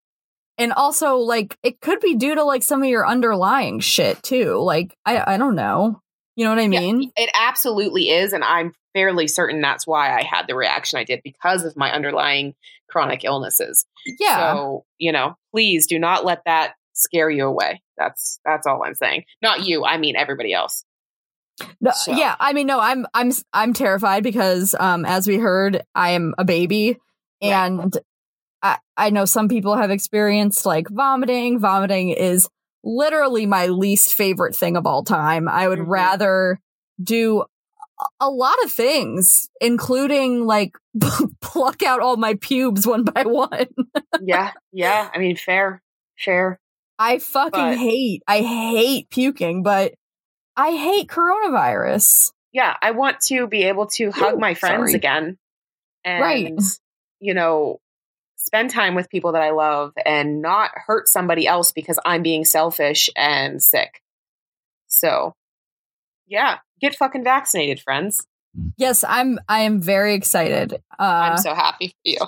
and 0.56 0.72
also 0.72 1.16
like 1.16 1.56
it 1.62 1.80
could 1.80 2.00
be 2.00 2.14
due 2.14 2.34
to 2.34 2.44
like 2.44 2.62
some 2.62 2.82
of 2.82 2.88
your 2.88 3.06
underlying 3.06 3.80
shit 3.80 4.22
too. 4.22 4.58
Like 4.62 4.96
I 5.04 5.34
I 5.34 5.36
don't 5.36 5.54
know. 5.54 6.00
You 6.36 6.44
know 6.44 6.50
what 6.50 6.60
I 6.60 6.68
Yeah, 6.68 6.80
mean? 6.80 7.12
It 7.16 7.30
absolutely 7.38 8.10
is, 8.10 8.32
and 8.32 8.42
I'm 8.42 8.72
fairly 8.94 9.26
certain 9.28 9.60
that's 9.60 9.86
why 9.86 10.16
I 10.16 10.22
had 10.22 10.46
the 10.48 10.54
reaction 10.54 10.98
I 10.98 11.04
did 11.04 11.20
because 11.24 11.64
of 11.64 11.76
my 11.76 11.92
underlying 11.92 12.54
chronic 12.88 13.24
illnesses. 13.24 13.84
Yeah. 14.20 14.54
So, 14.54 14.84
you 14.98 15.12
know, 15.12 15.36
please 15.52 15.86
do 15.86 15.98
not 15.98 16.24
let 16.24 16.42
that 16.46 16.74
scare 16.92 17.28
you 17.30 17.44
away. 17.46 17.82
That's 17.98 18.38
that's 18.44 18.66
all 18.66 18.82
I'm 18.84 18.94
saying. 18.94 19.24
Not 19.42 19.64
you, 19.64 19.84
I 19.84 19.98
mean 19.98 20.16
everybody 20.16 20.52
else. 20.52 20.84
No, 21.80 21.92
So- 21.94 22.12
Yeah, 22.12 22.34
I 22.40 22.52
mean, 22.52 22.66
no, 22.66 22.80
I'm 22.80 23.06
I'm 23.14 23.32
I'm 23.52 23.72
terrified 23.72 24.22
because, 24.22 24.74
um, 24.78 25.04
as 25.04 25.26
we 25.28 25.36
heard, 25.36 25.82
I 25.94 26.10
am 26.10 26.34
a 26.38 26.44
baby, 26.44 26.98
and 27.42 27.96
I 28.62 28.78
I 28.96 29.10
know 29.10 29.24
some 29.24 29.48
people 29.48 29.76
have 29.76 29.90
experienced 29.90 30.66
like 30.66 30.88
vomiting. 30.88 31.58
Vomiting 31.60 32.08
is 32.10 32.48
literally 32.82 33.46
my 33.46 33.66
least 33.68 34.14
favorite 34.14 34.54
thing 34.56 34.76
of 34.76 34.86
all 34.86 35.04
time. 35.04 35.48
I 35.48 35.68
would 35.68 35.78
Mhm. 35.78 35.84
rather 35.88 36.60
do 37.02 37.44
a- 38.20 38.30
lot 38.30 38.56
of 38.64 38.72
things, 38.72 39.48
including 39.60 40.46
like 40.46 40.76
pluck 41.40 41.82
out 41.82 42.00
all 42.00 42.16
my 42.16 42.34
pubes 42.34 42.86
one 42.86 43.04
by 43.04 43.22
one. 43.24 43.66
yeah, 44.22 44.52
yeah. 44.72 45.10
I 45.14 45.18
mean 45.18 45.36
fair. 45.36 45.82
Fair. 46.18 46.58
I 46.98 47.18
fucking 47.18 47.50
But- 47.60 47.78
hate 47.78 48.22
I 48.26 48.40
hate 48.40 49.10
puking, 49.10 49.62
but 49.62 49.94
I 50.56 50.72
hate 50.72 51.08
coronavirus. 51.08 52.30
Yeah, 52.52 52.76
I 52.80 52.92
want 52.92 53.20
to 53.22 53.46
be 53.48 53.64
able 53.64 53.86
to 53.88 54.10
hug 54.12 54.34
Ooh, 54.34 54.38
my 54.38 54.54
friends 54.54 54.90
sorry. 54.90 54.94
again. 54.94 55.38
And 56.04 56.22
Right. 56.22 56.52
you 57.18 57.34
know, 57.34 57.80
spend 58.36 58.70
time 58.70 58.94
with 58.94 59.08
people 59.10 59.32
that 59.32 59.42
I 59.42 59.50
love 59.50 59.92
and 60.06 60.40
not 60.42 60.70
hurt 60.86 61.08
somebody 61.08 61.46
else 61.48 61.72
because 61.72 61.98
I'm 62.04 62.22
being 62.22 62.44
selfish 62.44 63.10
and 63.16 63.60
sick. 63.62 64.00
So, 64.86 65.32
yeah, 66.26 66.58
get 66.84 66.96
fucking 66.96 67.24
vaccinated, 67.24 67.80
friends. 67.80 68.26
Yes, 68.76 69.04
I'm 69.06 69.38
I 69.48 69.60
am 69.60 69.80
very 69.80 70.14
excited. 70.14 70.74
Uh 70.98 71.02
I'm 71.02 71.38
so 71.38 71.54
happy 71.54 71.88
for 71.88 71.94
you. 72.04 72.18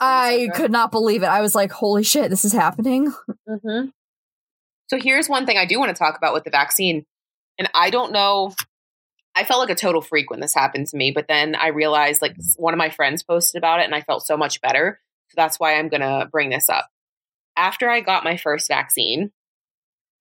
I 0.00 0.48
could 0.54 0.70
not 0.70 0.90
believe 0.90 1.22
it. 1.22 1.26
I 1.26 1.40
was 1.40 1.54
like, 1.54 1.72
holy 1.72 2.02
shit, 2.02 2.30
this 2.30 2.44
is 2.44 2.52
happening. 2.52 3.12
hmm 3.46 3.86
So 4.88 4.98
here's 4.98 5.28
one 5.28 5.46
thing 5.46 5.56
I 5.58 5.66
do 5.66 5.78
want 5.78 5.94
to 5.94 5.98
talk 5.98 6.16
about 6.16 6.34
with 6.34 6.44
the 6.44 6.50
vaccine, 6.50 7.04
and 7.58 7.70
I 7.74 7.90
don't 7.90 8.12
know. 8.12 8.54
I 9.34 9.44
felt 9.44 9.60
like 9.60 9.70
a 9.70 9.80
total 9.80 10.02
freak 10.02 10.30
when 10.30 10.40
this 10.40 10.54
happened 10.54 10.88
to 10.88 10.96
me, 10.96 11.12
but 11.12 11.26
then 11.28 11.54
I 11.54 11.68
realized 11.68 12.20
like 12.20 12.34
one 12.56 12.74
of 12.74 12.78
my 12.78 12.90
friends 12.90 13.22
posted 13.22 13.58
about 13.58 13.80
it, 13.80 13.84
and 13.84 13.94
I 13.94 14.00
felt 14.02 14.26
so 14.26 14.36
much 14.36 14.60
better. 14.60 15.00
So 15.28 15.34
that's 15.36 15.60
why 15.60 15.74
I'm 15.74 15.88
gonna 15.88 16.26
bring 16.30 16.50
this 16.50 16.68
up. 16.68 16.88
After 17.56 17.88
I 17.88 18.00
got 18.00 18.24
my 18.24 18.36
first 18.36 18.68
vaccine, 18.68 19.30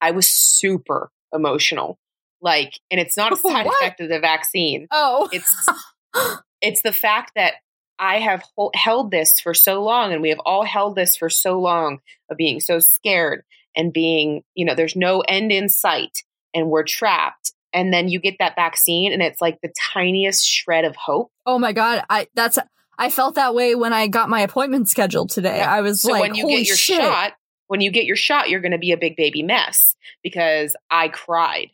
I 0.01 0.11
was 0.11 0.29
super 0.29 1.09
emotional. 1.33 1.97
Like, 2.41 2.73
and 2.91 2.99
it's 2.99 3.17
not 3.17 3.33
a 3.33 3.35
side 3.37 3.65
What? 3.65 3.81
effect 3.81 3.99
of 4.01 4.09
the 4.09 4.19
vaccine. 4.19 4.87
Oh. 4.91 5.29
It's 5.31 5.67
it's 6.61 6.81
the 6.81 6.91
fact 6.93 7.31
that 7.35 7.53
I 7.99 8.19
have 8.19 8.43
hol- 8.55 8.71
held 8.75 9.11
this 9.11 9.39
for 9.39 9.53
so 9.53 9.83
long, 9.83 10.13
and 10.13 10.21
we 10.21 10.29
have 10.29 10.39
all 10.45 10.63
held 10.63 10.95
this 10.95 11.17
for 11.17 11.29
so 11.29 11.59
long 11.59 11.99
of 12.29 12.37
being 12.37 12.59
so 12.59 12.79
scared 12.79 13.43
and 13.75 13.91
being, 13.93 14.43
you 14.55 14.65
know, 14.65 14.75
there's 14.75 14.95
no 14.95 15.21
end 15.21 15.51
in 15.51 15.69
sight, 15.69 16.23
and 16.53 16.69
we're 16.69 16.83
trapped. 16.83 17.53
And 17.73 17.91
then 17.93 18.07
you 18.07 18.19
get 18.19 18.35
that 18.39 18.55
vaccine, 18.55 19.11
and 19.13 19.21
it's 19.21 19.41
like 19.41 19.59
the 19.61 19.71
tiniest 19.93 20.47
shred 20.47 20.85
of 20.85 20.95
hope. 20.95 21.31
oh 21.45 21.59
my 21.59 21.73
god. 21.73 22.03
I 22.09 22.27
that's 22.35 22.57
I 22.99 23.09
felt 23.11 23.35
that 23.35 23.53
way 23.53 23.75
when 23.75 23.93
I 23.93 24.07
got 24.07 24.29
my 24.29 24.41
appointment 24.41 24.89
scheduled 24.89 25.29
today. 25.29 25.57
Yeah. 25.57 25.71
I 25.71 25.81
was 25.81 26.01
So 26.01 26.11
like, 26.11 26.21
when 26.21 26.35
you 26.35 26.43
holy 26.43 26.57
get 26.59 26.67
your 26.67 26.77
shit. 26.77 26.97
shot, 27.01 27.33
when 27.67 27.81
you 27.81 27.91
get 27.91 28.05
your 28.05 28.15
shot, 28.15 28.49
you're 28.49 28.61
going 28.61 28.71
to 28.71 28.77
be 28.79 28.91
a 28.91 28.97
big 28.97 29.15
baby 29.15 29.43
mess 29.43 29.95
because 30.23 30.75
I 30.89 31.09
cried. 31.09 31.69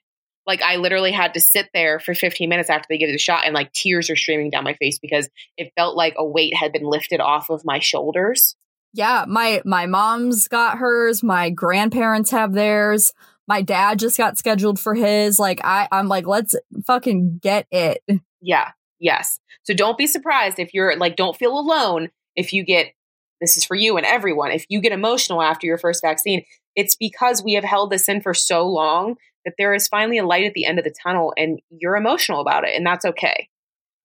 Like 0.45 0.61
I 0.61 0.75
literally 0.75 1.11
had 1.11 1.33
to 1.35 1.39
sit 1.39 1.69
there 1.73 1.99
for 1.99 2.13
15 2.13 2.49
minutes 2.49 2.69
after 2.69 2.85
they 2.89 2.97
gave 2.97 3.11
the 3.11 3.17
shot, 3.17 3.45
and 3.45 3.53
like 3.53 3.71
tears 3.73 4.09
are 4.09 4.15
streaming 4.15 4.49
down 4.49 4.63
my 4.63 4.73
face 4.73 4.99
because 4.99 5.29
it 5.57 5.71
felt 5.75 5.95
like 5.95 6.15
a 6.17 6.25
weight 6.25 6.55
had 6.55 6.73
been 6.73 6.83
lifted 6.83 7.21
off 7.21 7.49
of 7.49 7.63
my 7.63 7.79
shoulders. 7.79 8.55
Yeah, 8.93 9.25
my 9.27 9.61
my 9.65 9.85
mom's 9.85 10.47
got 10.47 10.77
hers, 10.77 11.23
my 11.23 11.49
grandparents 11.49 12.31
have 12.31 12.53
theirs. 12.53 13.11
My 13.47 13.61
dad 13.61 13.99
just 13.99 14.17
got 14.17 14.37
scheduled 14.37 14.79
for 14.79 14.93
his. 14.93 15.39
Like 15.39 15.59
I 15.63 15.87
I'm 15.91 16.07
like, 16.07 16.27
let's 16.27 16.55
fucking 16.85 17.39
get 17.41 17.67
it. 17.71 18.03
Yeah. 18.41 18.71
Yes. 18.99 19.39
So 19.63 19.73
don't 19.73 19.97
be 19.97 20.07
surprised 20.07 20.59
if 20.59 20.73
you're 20.73 20.95
like, 20.97 21.15
don't 21.15 21.35
feel 21.35 21.57
alone 21.57 22.09
if 22.35 22.53
you 22.53 22.63
get, 22.63 22.93
this 23.41 23.57
is 23.57 23.65
for 23.65 23.75
you 23.75 23.97
and 23.97 24.05
everyone, 24.05 24.51
if 24.51 24.65
you 24.69 24.79
get 24.81 24.91
emotional 24.91 25.41
after 25.41 25.67
your 25.67 25.77
first 25.77 26.01
vaccine, 26.01 26.45
it's 26.75 26.95
because 26.95 27.43
we 27.43 27.53
have 27.53 27.63
held 27.63 27.91
this 27.91 28.07
in 28.09 28.21
for 28.21 28.33
so 28.33 28.67
long 28.67 29.15
that 29.45 29.55
there 29.57 29.73
is 29.73 29.87
finally 29.87 30.17
a 30.17 30.25
light 30.25 30.45
at 30.45 30.53
the 30.53 30.65
end 30.65 30.79
of 30.79 30.85
the 30.85 30.93
tunnel 31.03 31.33
and 31.37 31.59
you're 31.69 31.95
emotional 31.95 32.41
about 32.41 32.63
it 32.63 32.75
and 32.75 32.85
that's 32.85 33.05
okay. 33.05 33.49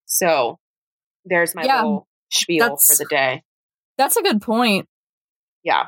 So 0.07 0.59
there's 1.25 1.55
my 1.55 1.65
Yeah, 1.65 1.77
little 1.77 2.09
spiel 2.31 2.77
for 2.77 2.97
the 2.97 3.07
day. 3.09 3.43
That's 3.97 4.17
a 4.17 4.23
good 4.23 4.41
point. 4.43 4.87
Yeah. 5.65 5.87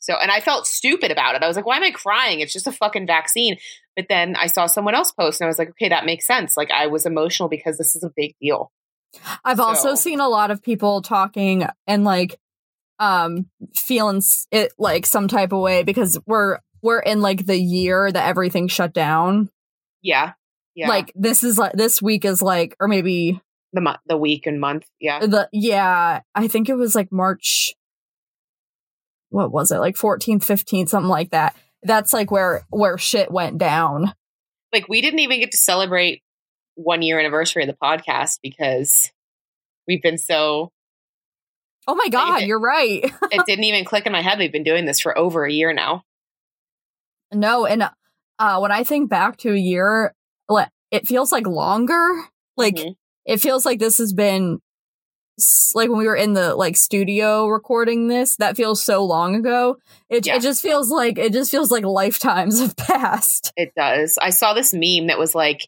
So, 0.00 0.14
and 0.20 0.30
I 0.30 0.40
felt 0.40 0.66
stupid 0.66 1.10
about 1.10 1.34
it. 1.34 1.42
I 1.42 1.46
was 1.46 1.56
like, 1.56 1.64
why 1.64 1.76
am 1.76 1.82
I 1.82 1.90
crying? 1.90 2.40
It's 2.40 2.52
just 2.52 2.66
a 2.66 2.72
fucking 2.72 3.06
vaccine. 3.06 3.56
But 3.96 4.06
then 4.08 4.36
I 4.36 4.48
saw 4.48 4.66
someone 4.66 4.94
else 4.94 5.12
post 5.12 5.40
and 5.40 5.46
I 5.46 5.48
was 5.48 5.58
like, 5.58 5.70
okay, 5.70 5.88
that 5.88 6.04
makes 6.04 6.26
sense. 6.26 6.56
Like 6.56 6.70
I 6.70 6.88
was 6.88 7.06
emotional 7.06 7.48
because 7.48 7.78
this 7.78 7.96
is 7.96 8.04
a 8.04 8.10
big 8.14 8.34
deal. 8.40 8.70
I've 9.44 9.60
also 9.60 9.94
seen 9.94 10.20
a 10.20 10.28
lot 10.28 10.50
of 10.50 10.62
people 10.62 11.00
talking 11.00 11.66
and 11.86 12.04
like 12.04 12.38
um 12.98 13.46
feeling 13.74 14.22
it 14.52 14.72
like 14.78 15.06
some 15.06 15.26
type 15.26 15.52
of 15.52 15.60
way 15.60 15.82
because 15.82 16.18
we're 16.26 16.58
we're 16.84 17.00
in 17.00 17.22
like 17.22 17.46
the 17.46 17.58
year 17.58 18.12
that 18.12 18.28
everything 18.28 18.68
shut 18.68 18.92
down. 18.92 19.48
Yeah. 20.02 20.34
Yeah. 20.74 20.88
Like 20.88 21.12
this 21.14 21.42
is 21.42 21.56
like 21.56 21.72
this 21.72 22.02
week 22.02 22.26
is 22.26 22.42
like 22.42 22.76
or 22.78 22.88
maybe 22.88 23.40
the 23.72 23.80
month, 23.80 24.00
the 24.06 24.18
week 24.18 24.46
and 24.46 24.60
month. 24.60 24.84
Yeah. 25.00 25.20
the 25.20 25.48
yeah, 25.50 26.20
I 26.34 26.46
think 26.46 26.68
it 26.68 26.74
was 26.74 26.94
like 26.94 27.10
March 27.10 27.74
what 29.30 29.50
was 29.50 29.72
it 29.72 29.78
like 29.78 29.96
14th 29.96 30.44
15th 30.44 30.88
something 30.90 31.08
like 31.08 31.30
that 31.30 31.56
that's 31.82 32.12
like 32.12 32.30
where 32.30 32.64
where 32.70 32.96
shit 32.96 33.32
went 33.32 33.58
down 33.58 34.14
like 34.72 34.88
we 34.88 35.00
didn't 35.00 35.18
even 35.18 35.40
get 35.40 35.50
to 35.50 35.58
celebrate 35.58 36.22
one 36.76 37.02
year 37.02 37.18
anniversary 37.18 37.64
of 37.64 37.68
the 37.68 37.76
podcast 37.82 38.38
because 38.44 39.10
we've 39.88 40.02
been 40.02 40.18
so 40.18 40.70
oh 41.88 41.96
my 41.96 42.08
god 42.10 42.42
you're 42.42 42.60
right 42.60 43.12
it 43.32 43.44
didn't 43.44 43.64
even 43.64 43.84
click 43.84 44.06
in 44.06 44.12
my 44.12 44.22
head 44.22 44.38
we've 44.38 44.52
been 44.52 44.62
doing 44.62 44.84
this 44.84 45.00
for 45.00 45.18
over 45.18 45.44
a 45.44 45.50
year 45.50 45.72
now 45.72 46.04
no 47.34 47.66
and 47.66 47.84
uh 48.38 48.58
when 48.58 48.72
i 48.72 48.82
think 48.84 49.10
back 49.10 49.36
to 49.36 49.52
a 49.52 49.58
year 49.58 50.14
like 50.48 50.68
it 50.90 51.06
feels 51.06 51.32
like 51.32 51.46
longer 51.46 52.24
like 52.56 52.76
Mhm. 52.76 52.94
it 53.26 53.38
feels 53.40 53.64
like 53.66 53.78
this 53.78 53.98
has 53.98 54.12
been 54.12 54.58
like 55.74 55.88
when 55.88 55.98
we 55.98 56.06
were 56.06 56.14
in 56.14 56.32
the 56.34 56.54
like 56.54 56.76
studio 56.76 57.48
recording 57.48 58.06
this 58.06 58.36
that 58.36 58.56
feels 58.56 58.80
so 58.84 59.04
long 59.04 59.34
ago 59.34 59.76
it, 60.08 60.26
Yeah. 60.26 60.36
it 60.36 60.42
just 60.42 60.62
feels 60.62 60.90
like 60.90 61.18
it 61.18 61.32
just 61.32 61.50
feels 61.50 61.72
like 61.72 61.84
lifetimes 61.84 62.60
have 62.60 62.76
passed 62.76 63.52
It 63.56 63.72
does. 63.76 64.16
I 64.22 64.30
saw 64.30 64.54
this 64.54 64.72
meme 64.72 65.08
that 65.08 65.18
was 65.18 65.34
like, 65.34 65.66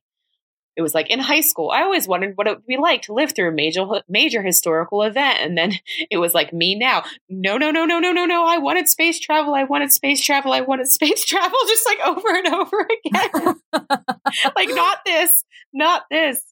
it 0.76 0.82
was 0.82 0.94
like 0.94 1.10
in 1.10 1.18
high 1.18 1.40
school. 1.40 1.70
I 1.70 1.82
always 1.82 2.06
wondered 2.06 2.36
what 2.36 2.46
it 2.46 2.56
would 2.56 2.66
be 2.66 2.76
like 2.76 3.02
to 3.02 3.14
live 3.14 3.32
through 3.34 3.48
a 3.48 3.52
major 3.52 3.86
major 4.08 4.42
historical 4.42 5.02
event, 5.02 5.38
and 5.40 5.56
then 5.56 5.72
it 6.10 6.18
was 6.18 6.34
like 6.34 6.52
me 6.52 6.74
now. 6.74 7.04
No, 7.28 7.56
no, 7.56 7.70
no, 7.70 7.86
no, 7.86 7.98
no, 7.98 8.12
no, 8.12 8.26
no. 8.26 8.44
I 8.44 8.58
wanted 8.58 8.88
space 8.88 9.18
travel. 9.18 9.54
I 9.54 9.64
wanted 9.64 9.92
space 9.92 10.20
travel. 10.22 10.52
I 10.52 10.60
wanted 10.60 10.88
space 10.92 11.24
travel. 11.24 11.58
Just 11.66 11.86
like 11.86 12.00
over 12.06 12.28
and 12.28 12.46
over 12.48 12.88
again. 13.06 13.54
like 14.56 14.68
not 14.68 14.98
this, 15.04 15.44
not 15.72 16.04
this. 16.10 16.42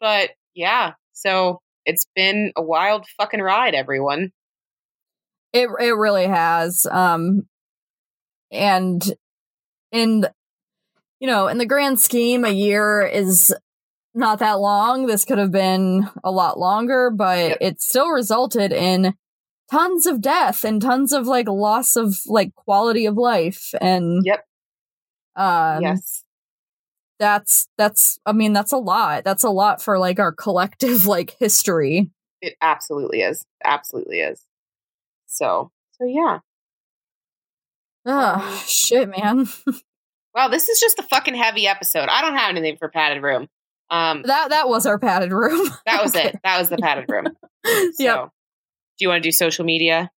But 0.00 0.30
yeah. 0.54 0.92
So 1.12 1.60
it's 1.84 2.06
been 2.14 2.52
a 2.56 2.62
wild 2.62 3.06
fucking 3.18 3.40
ride, 3.40 3.74
everyone. 3.74 4.30
It 5.52 5.68
it 5.80 5.96
really 5.96 6.26
has. 6.26 6.86
Um 6.90 7.48
and 8.52 9.02
in 9.90 10.26
you 11.24 11.30
know, 11.30 11.48
in 11.48 11.56
the 11.56 11.64
grand 11.64 11.98
scheme, 11.98 12.44
a 12.44 12.50
year 12.50 13.00
is 13.00 13.50
not 14.12 14.40
that 14.40 14.60
long. 14.60 15.06
This 15.06 15.24
could 15.24 15.38
have 15.38 15.50
been 15.50 16.06
a 16.22 16.30
lot 16.30 16.58
longer, 16.58 17.08
but 17.08 17.38
Yep. 17.48 17.58
it 17.62 17.80
still 17.80 18.10
resulted 18.10 18.74
in 18.74 19.14
tons 19.70 20.04
of 20.04 20.20
death 20.20 20.64
and 20.64 20.82
tons 20.82 21.14
of 21.14 21.26
like 21.26 21.48
loss 21.48 21.96
of 21.96 22.14
like 22.26 22.54
quality 22.54 23.06
of 23.06 23.16
life 23.16 23.72
and 23.80 24.20
Yep. 24.26 24.46
um 25.36 25.82
yes. 25.82 26.24
that's 27.18 27.68
that's 27.78 28.18
I 28.26 28.32
mean 28.32 28.52
that's 28.52 28.72
a 28.72 28.76
lot. 28.76 29.24
That's 29.24 29.44
a 29.44 29.48
lot 29.48 29.80
for 29.80 29.98
like 29.98 30.18
our 30.20 30.30
collective 30.30 31.06
like 31.14 31.36
history. 31.40 32.10
It 32.42 32.54
absolutely 32.60 33.22
is. 33.22 33.46
Absolutely 33.64 34.20
is. 34.20 34.42
So 35.24 35.70
so 35.92 36.04
yeah. 36.04 36.40
Um, 38.04 38.58
shit, 38.66 39.08
man. 39.08 39.48
Wow, 40.34 40.48
this 40.48 40.68
is 40.68 40.80
just 40.80 40.98
a 40.98 41.02
fucking 41.04 41.34
heavy 41.34 41.66
episode. 41.66 42.08
I 42.08 42.20
don't 42.22 42.36
have 42.36 42.50
anything 42.50 42.76
for 42.76 42.88
padded 42.88 43.22
room. 43.22 43.48
Um, 43.90 44.22
That 44.26 44.50
that 44.50 44.68
was 44.68 44.86
our 44.86 44.98
padded 44.98 45.32
room. 45.32 45.68
that 45.86 46.02
was 46.02 46.14
it. 46.14 46.36
That 46.42 46.58
was 46.58 46.68
the 46.68 46.78
padded 46.78 47.06
room. 47.08 47.26
So, 47.66 47.92
Yep. 47.98 48.24
do 48.26 49.04
you 49.04 49.08
want 49.08 49.22
to 49.22 49.26
do 49.28 49.32
social 49.32 49.64
media? 49.64 50.10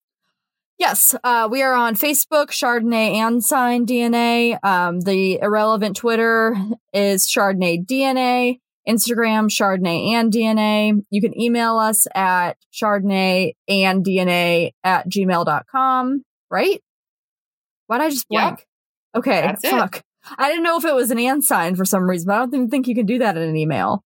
Yes, 0.79 1.14
uh, 1.23 1.49
we 1.51 1.62
are 1.62 1.75
on 1.75 1.95
Facebook, 1.95 2.49
Chardonnay 2.49 3.14
and 3.14 3.43
Sign 3.43 3.87
DNA. 3.87 4.59
Um, 4.64 5.01
the 5.01 5.39
irrelevant 5.41 5.97
Twitter 5.97 6.57
is 6.93 7.27
Chardonnay 7.29 7.87
DNA. 7.87 8.59
Instagram, 8.89 9.49
Chardonnay 9.49 10.11
and 10.12 10.33
DNA. 10.33 11.03
You 11.11 11.21
can 11.21 11.41
email 11.41 11.77
us 11.79 12.07
at 12.14 12.57
Chardonnay 12.73 13.53
and 13.69 14.05
DNA 14.05 14.73
at 14.85 15.09
gmail.com, 15.09 16.25
right? 16.51 16.83
Why'd 17.87 18.01
I 18.01 18.11
just 18.11 18.27
Yeah. 18.29 18.51
blank? 18.51 18.67
Okay, 19.17 19.43
That's 19.43 19.64
it. 19.64 19.71
fuck. 19.71 20.03
I 20.39 20.49
didn't 20.49 20.64
know 20.64 20.77
if 20.77 20.85
it 20.85 20.95
was 20.95 21.11
an 21.11 21.19
and 21.19 21.45
sign 21.45 21.77
for 21.77 21.85
some 21.85 22.09
reason, 22.09 22.27
but 22.27 22.35
I 22.35 22.39
don't 22.41 22.55
even 22.55 22.71
think 22.71 22.89
you 22.89 22.95
can 22.95 23.07
do 23.07 23.19
that 23.19 23.37
in 23.37 23.43
an 23.43 23.57
email. 23.57 24.03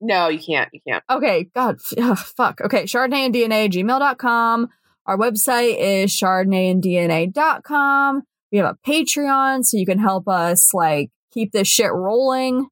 No, 0.00 0.28
you 0.28 0.38
can't. 0.38 0.68
You 0.72 0.80
can't. 0.86 1.02
Okay, 1.10 1.48
God, 1.54 1.78
ugh, 1.98 2.18
fuck. 2.18 2.60
Okay, 2.60 2.84
Chardonnay 2.84 3.26
and 3.26 3.34
DNA, 3.34 3.68
gmail.com. 3.68 4.68
Our 5.06 5.18
website 5.18 5.76
is 5.78 6.12
chardonnayandDNA.com. 6.12 8.22
We 8.52 8.58
have 8.58 8.76
a 8.76 8.88
Patreon, 8.88 9.64
so 9.64 9.76
you 9.76 9.86
can 9.86 9.98
help 9.98 10.28
us 10.28 10.72
like 10.72 11.10
keep 11.32 11.52
this 11.52 11.66
shit 11.66 11.92
rolling. 11.92 12.68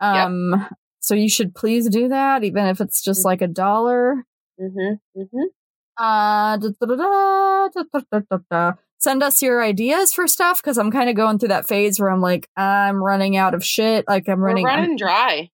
Um, 0.00 0.66
so 1.00 1.14
you 1.14 1.28
should 1.28 1.54
please 1.54 1.88
do 1.88 2.08
that, 2.08 2.44
even 2.44 2.66
if 2.66 2.80
it's 2.80 3.02
just 3.02 3.24
like 3.24 3.40
a 3.40 3.46
dollar. 3.46 4.24
Mm-hmm. 4.60 5.20
Mm-hmm. 5.20 5.44
Uh, 5.98 6.58
da, 6.58 6.68
da, 6.80 7.68
da, 8.50 8.72
Send 9.06 9.22
us 9.22 9.40
your 9.40 9.62
ideas 9.62 10.12
for 10.12 10.26
stuff 10.26 10.60
because 10.60 10.78
I'm 10.78 10.90
kind 10.90 11.08
of 11.08 11.14
going 11.14 11.38
through 11.38 11.50
that 11.50 11.68
phase 11.68 12.00
where 12.00 12.10
I'm 12.10 12.20
like, 12.20 12.48
I'm 12.56 13.00
running 13.02 13.36
out 13.36 13.54
of 13.54 13.64
shit. 13.64 14.04
Like 14.08 14.28
I'm 14.28 14.40
We're 14.40 14.46
running, 14.48 14.66
I'm- 14.66 14.80
running 14.80 14.96
dry. 14.96 15.48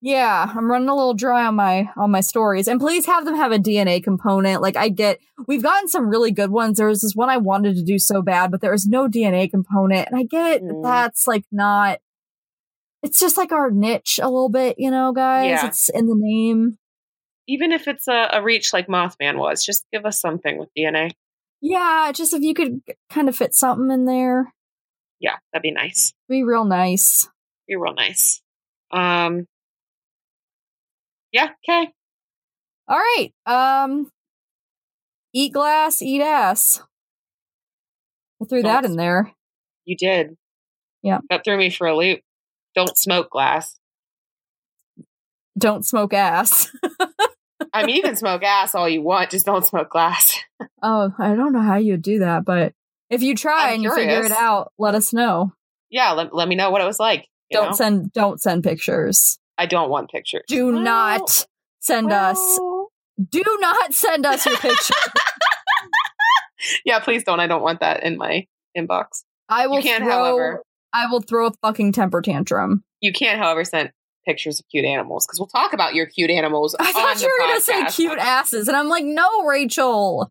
yeah, 0.00 0.52
I'm 0.52 0.68
running 0.68 0.88
a 0.88 0.94
little 0.96 1.14
dry 1.14 1.46
on 1.46 1.54
my 1.54 1.88
on 1.96 2.10
my 2.10 2.20
stories. 2.20 2.66
And 2.66 2.80
please 2.80 3.06
have 3.06 3.24
them 3.24 3.36
have 3.36 3.52
a 3.52 3.58
DNA 3.60 4.02
component. 4.02 4.60
Like 4.60 4.76
I 4.76 4.88
get 4.88 5.20
we've 5.46 5.62
gotten 5.62 5.88
some 5.88 6.08
really 6.08 6.32
good 6.32 6.50
ones. 6.50 6.78
There 6.78 6.88
was 6.88 7.00
this 7.02 7.14
one 7.14 7.30
I 7.30 7.36
wanted 7.36 7.76
to 7.76 7.84
do 7.84 7.98
so 8.00 8.22
bad, 8.22 8.50
but 8.50 8.60
there 8.60 8.72
was 8.72 8.86
no 8.88 9.06
DNA 9.08 9.48
component. 9.48 10.08
And 10.08 10.18
I 10.18 10.24
get 10.24 10.62
Mm. 10.62 10.82
that's 10.82 11.28
like 11.28 11.44
not 11.52 12.00
it's 13.04 13.20
just 13.20 13.36
like 13.36 13.52
our 13.52 13.70
niche 13.70 14.18
a 14.20 14.28
little 14.28 14.48
bit, 14.48 14.76
you 14.78 14.90
know, 14.90 15.12
guys. 15.12 15.46
Yeah. 15.48 15.66
It's 15.68 15.88
in 15.90 16.06
the 16.08 16.16
name. 16.18 16.78
Even 17.46 17.70
if 17.70 17.86
it's 17.86 18.08
a, 18.08 18.30
a 18.32 18.42
reach 18.42 18.72
like 18.72 18.88
Mothman 18.88 19.38
was, 19.38 19.64
just 19.64 19.86
give 19.92 20.04
us 20.04 20.20
something 20.20 20.58
with 20.58 20.70
DNA. 20.76 21.12
Yeah, 21.60 22.12
just 22.14 22.32
if 22.34 22.42
you 22.42 22.54
could 22.54 22.80
kind 23.10 23.28
of 23.28 23.36
fit 23.36 23.54
something 23.54 23.90
in 23.90 24.04
there, 24.04 24.52
Yeah, 25.20 25.36
that'd 25.52 25.62
be 25.62 25.70
nice. 25.72 26.12
be 26.28 26.42
real 26.44 26.64
nice. 26.64 27.28
Be 27.66 27.76
real 27.76 27.94
nice. 27.94 28.40
Um. 28.92 29.46
Yeah. 31.32 31.48
Okay. 31.68 31.92
All 32.88 32.96
right. 32.98 33.32
Um 33.46 34.10
eat 35.32 35.52
glass, 35.52 36.00
eat 36.02 36.22
ass. 36.22 36.80
I 38.40 38.44
threw 38.46 38.62
that 38.62 38.82
Don't- 38.82 38.92
in 38.92 38.96
there. 38.96 39.32
You 39.84 39.96
did. 39.96 40.36
Yeah. 41.02 41.18
That 41.30 41.44
threw 41.44 41.56
me 41.56 41.70
for 41.70 41.86
a 41.86 41.96
loop. 41.96 42.20
Don't 42.74 42.96
smoke 42.98 43.30
glass. 43.30 43.78
Don't 45.58 45.84
smoke 45.86 46.12
ass. 46.12 46.70
I 47.76 47.86
mean, 47.86 47.96
you 47.96 48.02
can 48.02 48.16
smoke 48.16 48.42
ass 48.42 48.74
all 48.74 48.88
you 48.88 49.02
want, 49.02 49.30
just 49.30 49.46
don't 49.46 49.66
smoke 49.66 49.90
glass. 49.90 50.38
Oh, 50.82 51.12
I 51.18 51.34
don't 51.34 51.52
know 51.52 51.60
how 51.62 51.76
you'd 51.76 52.02
do 52.02 52.20
that, 52.20 52.44
but 52.44 52.72
if 53.10 53.22
you 53.22 53.34
try 53.34 53.68
I'm 53.68 53.74
and 53.74 53.82
you 53.82 53.94
figure 53.94 54.22
it 54.24 54.30
out, 54.30 54.72
let 54.78 54.94
us 54.94 55.12
know. 55.12 55.52
Yeah, 55.90 56.12
let, 56.12 56.34
let 56.34 56.48
me 56.48 56.54
know 56.54 56.70
what 56.70 56.80
it 56.80 56.86
was 56.86 57.00
like. 57.00 57.26
Don't 57.50 57.70
know? 57.70 57.72
send 57.72 58.12
don't 58.12 58.40
send 58.40 58.62
pictures. 58.62 59.38
I 59.58 59.66
don't 59.66 59.90
want 59.90 60.10
pictures. 60.10 60.44
Do 60.48 60.72
Well, 60.72 60.82
not 60.82 61.46
send 61.80 62.12
us 62.12 62.38
do 63.30 63.42
not 63.60 63.94
send 63.94 64.26
us 64.26 64.46
your 64.46 64.56
picture. 64.58 64.94
Yeah, 66.84 66.98
please 67.00 67.22
don't. 67.22 67.40
I 67.40 67.46
don't 67.46 67.62
want 67.62 67.80
that 67.80 68.02
in 68.02 68.16
my 68.16 68.46
inbox. 68.76 69.24
I 69.48 69.66
will 69.66 69.76
You 69.76 69.82
can, 69.82 70.02
throw 70.02 70.10
however, 70.10 70.62
I 70.92 71.06
will 71.06 71.20
throw 71.20 71.48
a 71.48 71.52
fucking 71.62 71.92
temper 71.92 72.22
tantrum. 72.22 72.82
you 73.00 73.12
can't, 73.12 73.38
however, 73.38 73.64
send 73.64 73.92
pictures 74.26 74.60
of 74.60 74.66
cute 74.68 74.84
animals 74.84 75.26
because 75.26 75.38
we'll 75.38 75.46
talk 75.46 75.72
about 75.72 75.94
your 75.94 76.06
cute 76.06 76.30
animals. 76.30 76.74
I 76.78 76.92
thought 76.92 77.20
you 77.20 77.28
were 77.28 77.46
gonna 77.46 77.60
say 77.60 77.84
cute 77.86 78.18
asses, 78.18 78.68
and 78.68 78.76
I'm 78.76 78.88
like, 78.88 79.04
no, 79.04 79.44
Rachel. 79.44 80.30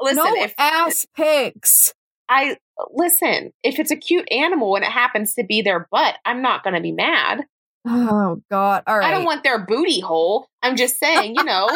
Listen, 0.00 0.16
no 0.16 0.34
if 0.34 0.54
ass 0.58 1.06
pics. 1.14 1.94
I 2.28 2.56
listen, 2.92 3.52
if 3.62 3.78
it's 3.78 3.90
a 3.90 3.96
cute 3.96 4.26
animal 4.30 4.74
and 4.76 4.84
it 4.84 4.90
happens 4.90 5.34
to 5.34 5.44
be 5.44 5.62
their 5.62 5.86
butt, 5.90 6.16
I'm 6.24 6.42
not 6.42 6.64
going 6.64 6.74
to 6.74 6.80
be 6.80 6.92
mad. 6.92 7.44
Oh 7.86 8.40
God! 8.50 8.82
All 8.86 8.98
right. 8.98 9.08
I 9.08 9.10
don't 9.10 9.24
want 9.24 9.44
their 9.44 9.58
booty 9.58 10.00
hole. 10.00 10.48
I'm 10.62 10.74
just 10.74 10.98
saying, 10.98 11.34
you 11.36 11.44
know, 11.44 11.68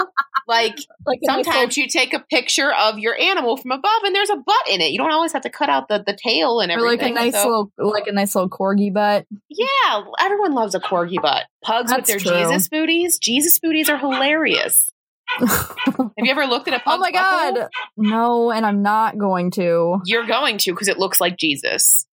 like 0.46 0.78
like 1.06 1.18
sometimes 1.22 1.76
you 1.76 1.86
take 1.86 2.14
a 2.14 2.20
picture 2.20 2.72
of 2.72 2.98
your 2.98 3.14
animal 3.20 3.58
from 3.58 3.72
above 3.72 4.02
and 4.04 4.14
there's 4.14 4.30
a 4.30 4.36
butt 4.36 4.68
in 4.70 4.80
it. 4.80 4.90
You 4.90 4.98
don't 4.98 5.12
always 5.12 5.32
have 5.32 5.42
to 5.42 5.50
cut 5.50 5.68
out 5.68 5.88
the, 5.88 6.02
the 6.06 6.16
tail 6.16 6.60
and 6.60 6.70
little, 6.70 6.84
or 6.84 6.88
like 6.88 7.00
everything. 7.00 7.16
a 7.18 7.20
nice 7.20 7.42
so- 7.42 7.70
little 7.76 7.92
like 7.92 8.06
a 8.06 8.12
nice 8.12 8.34
little 8.34 8.48
corgi 8.48 8.92
butt. 8.92 9.26
yeah, 9.50 10.02
everyone 10.18 10.54
loves 10.54 10.74
a 10.74 10.80
corgi 10.80 11.20
butt. 11.20 11.44
Pugs 11.62 11.90
That's 11.90 12.00
with 12.00 12.06
their 12.06 12.18
true. 12.18 12.42
Jesus 12.42 12.68
booties. 12.68 13.18
Jesus 13.18 13.58
booties 13.58 13.90
are 13.90 13.98
hilarious. 13.98 14.94
Have 15.38 16.10
you 16.16 16.30
ever 16.30 16.46
looked 16.46 16.68
at 16.68 16.74
a 16.74 16.78
pug? 16.82 16.94
oh 16.94 16.98
my 16.98 17.12
God! 17.12 17.68
No, 17.98 18.50
and 18.50 18.64
I'm 18.64 18.80
not 18.80 19.18
going 19.18 19.50
to. 19.52 20.00
You're 20.06 20.26
going 20.26 20.56
to 20.58 20.72
because 20.72 20.88
it 20.88 20.98
looks 20.98 21.20
like 21.20 21.36
Jesus. 21.36 22.06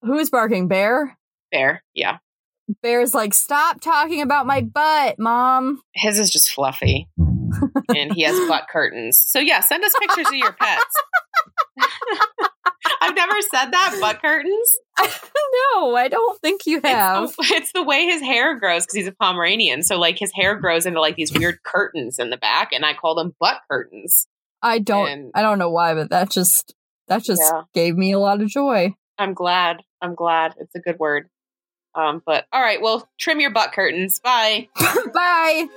Who's 0.00 0.30
barking? 0.30 0.68
Bear. 0.68 1.18
Bear, 1.50 1.84
yeah. 1.94 2.16
Bear's 2.82 3.14
like, 3.14 3.34
stop 3.34 3.80
talking 3.80 4.22
about 4.22 4.46
my 4.46 4.60
butt, 4.62 5.18
mom. 5.18 5.82
His 5.94 6.18
is 6.18 6.30
just 6.30 6.50
fluffy. 6.50 7.08
and 7.94 8.12
he 8.14 8.22
has 8.22 8.38
butt 8.48 8.66
curtains. 8.70 9.18
So 9.18 9.38
yeah, 9.38 9.60
send 9.60 9.84
us 9.84 9.92
pictures 10.00 10.28
of 10.28 10.34
your 10.34 10.52
pets. 10.52 10.84
I've 13.00 13.14
never 13.16 13.40
said 13.42 13.70
that 13.72 13.98
butt 14.00 14.20
curtains. 14.22 14.76
no, 15.74 15.94
I 15.96 16.08
don't 16.08 16.40
think 16.40 16.62
you 16.66 16.80
have. 16.82 17.24
It's 17.24 17.36
the, 17.36 17.44
it's 17.56 17.72
the 17.72 17.82
way 17.82 18.04
his 18.06 18.22
hair 18.22 18.58
grows 18.58 18.84
because 18.84 18.94
he's 18.94 19.06
a 19.08 19.12
Pomeranian. 19.12 19.82
So 19.82 19.98
like 19.98 20.18
his 20.18 20.32
hair 20.32 20.56
grows 20.56 20.86
into 20.86 21.00
like 21.00 21.16
these 21.16 21.32
weird 21.32 21.62
curtains 21.64 22.18
in 22.18 22.30
the 22.30 22.36
back, 22.36 22.72
and 22.72 22.84
I 22.84 22.94
call 22.94 23.14
them 23.14 23.34
butt 23.40 23.60
curtains. 23.70 24.26
I 24.62 24.78
don't. 24.78 25.08
and- 25.08 25.30
I 25.34 25.42
don't 25.42 25.58
know 25.58 25.70
why, 25.70 25.94
but 25.94 26.10
that 26.10 26.30
just 26.30 26.74
that 27.08 27.22
just 27.24 27.42
Yeah. 27.42 27.62
gave 27.74 27.96
me 27.96 28.12
a 28.12 28.18
lot 28.18 28.40
of 28.40 28.48
joy. 28.48 28.94
I'm 29.18 29.34
glad. 29.34 29.82
I'm 30.00 30.14
glad. 30.14 30.54
It's 30.58 30.74
a 30.74 30.80
good 30.80 30.98
word. 30.98 31.28
Um, 31.94 32.22
but 32.24 32.46
all 32.52 32.62
right, 32.62 32.80
well, 32.80 33.08
trim 33.18 33.40
your 33.40 33.50
butt 33.50 33.72
curtains. 33.72 34.18
Bye. 34.20 34.68
Bye. 35.14 35.68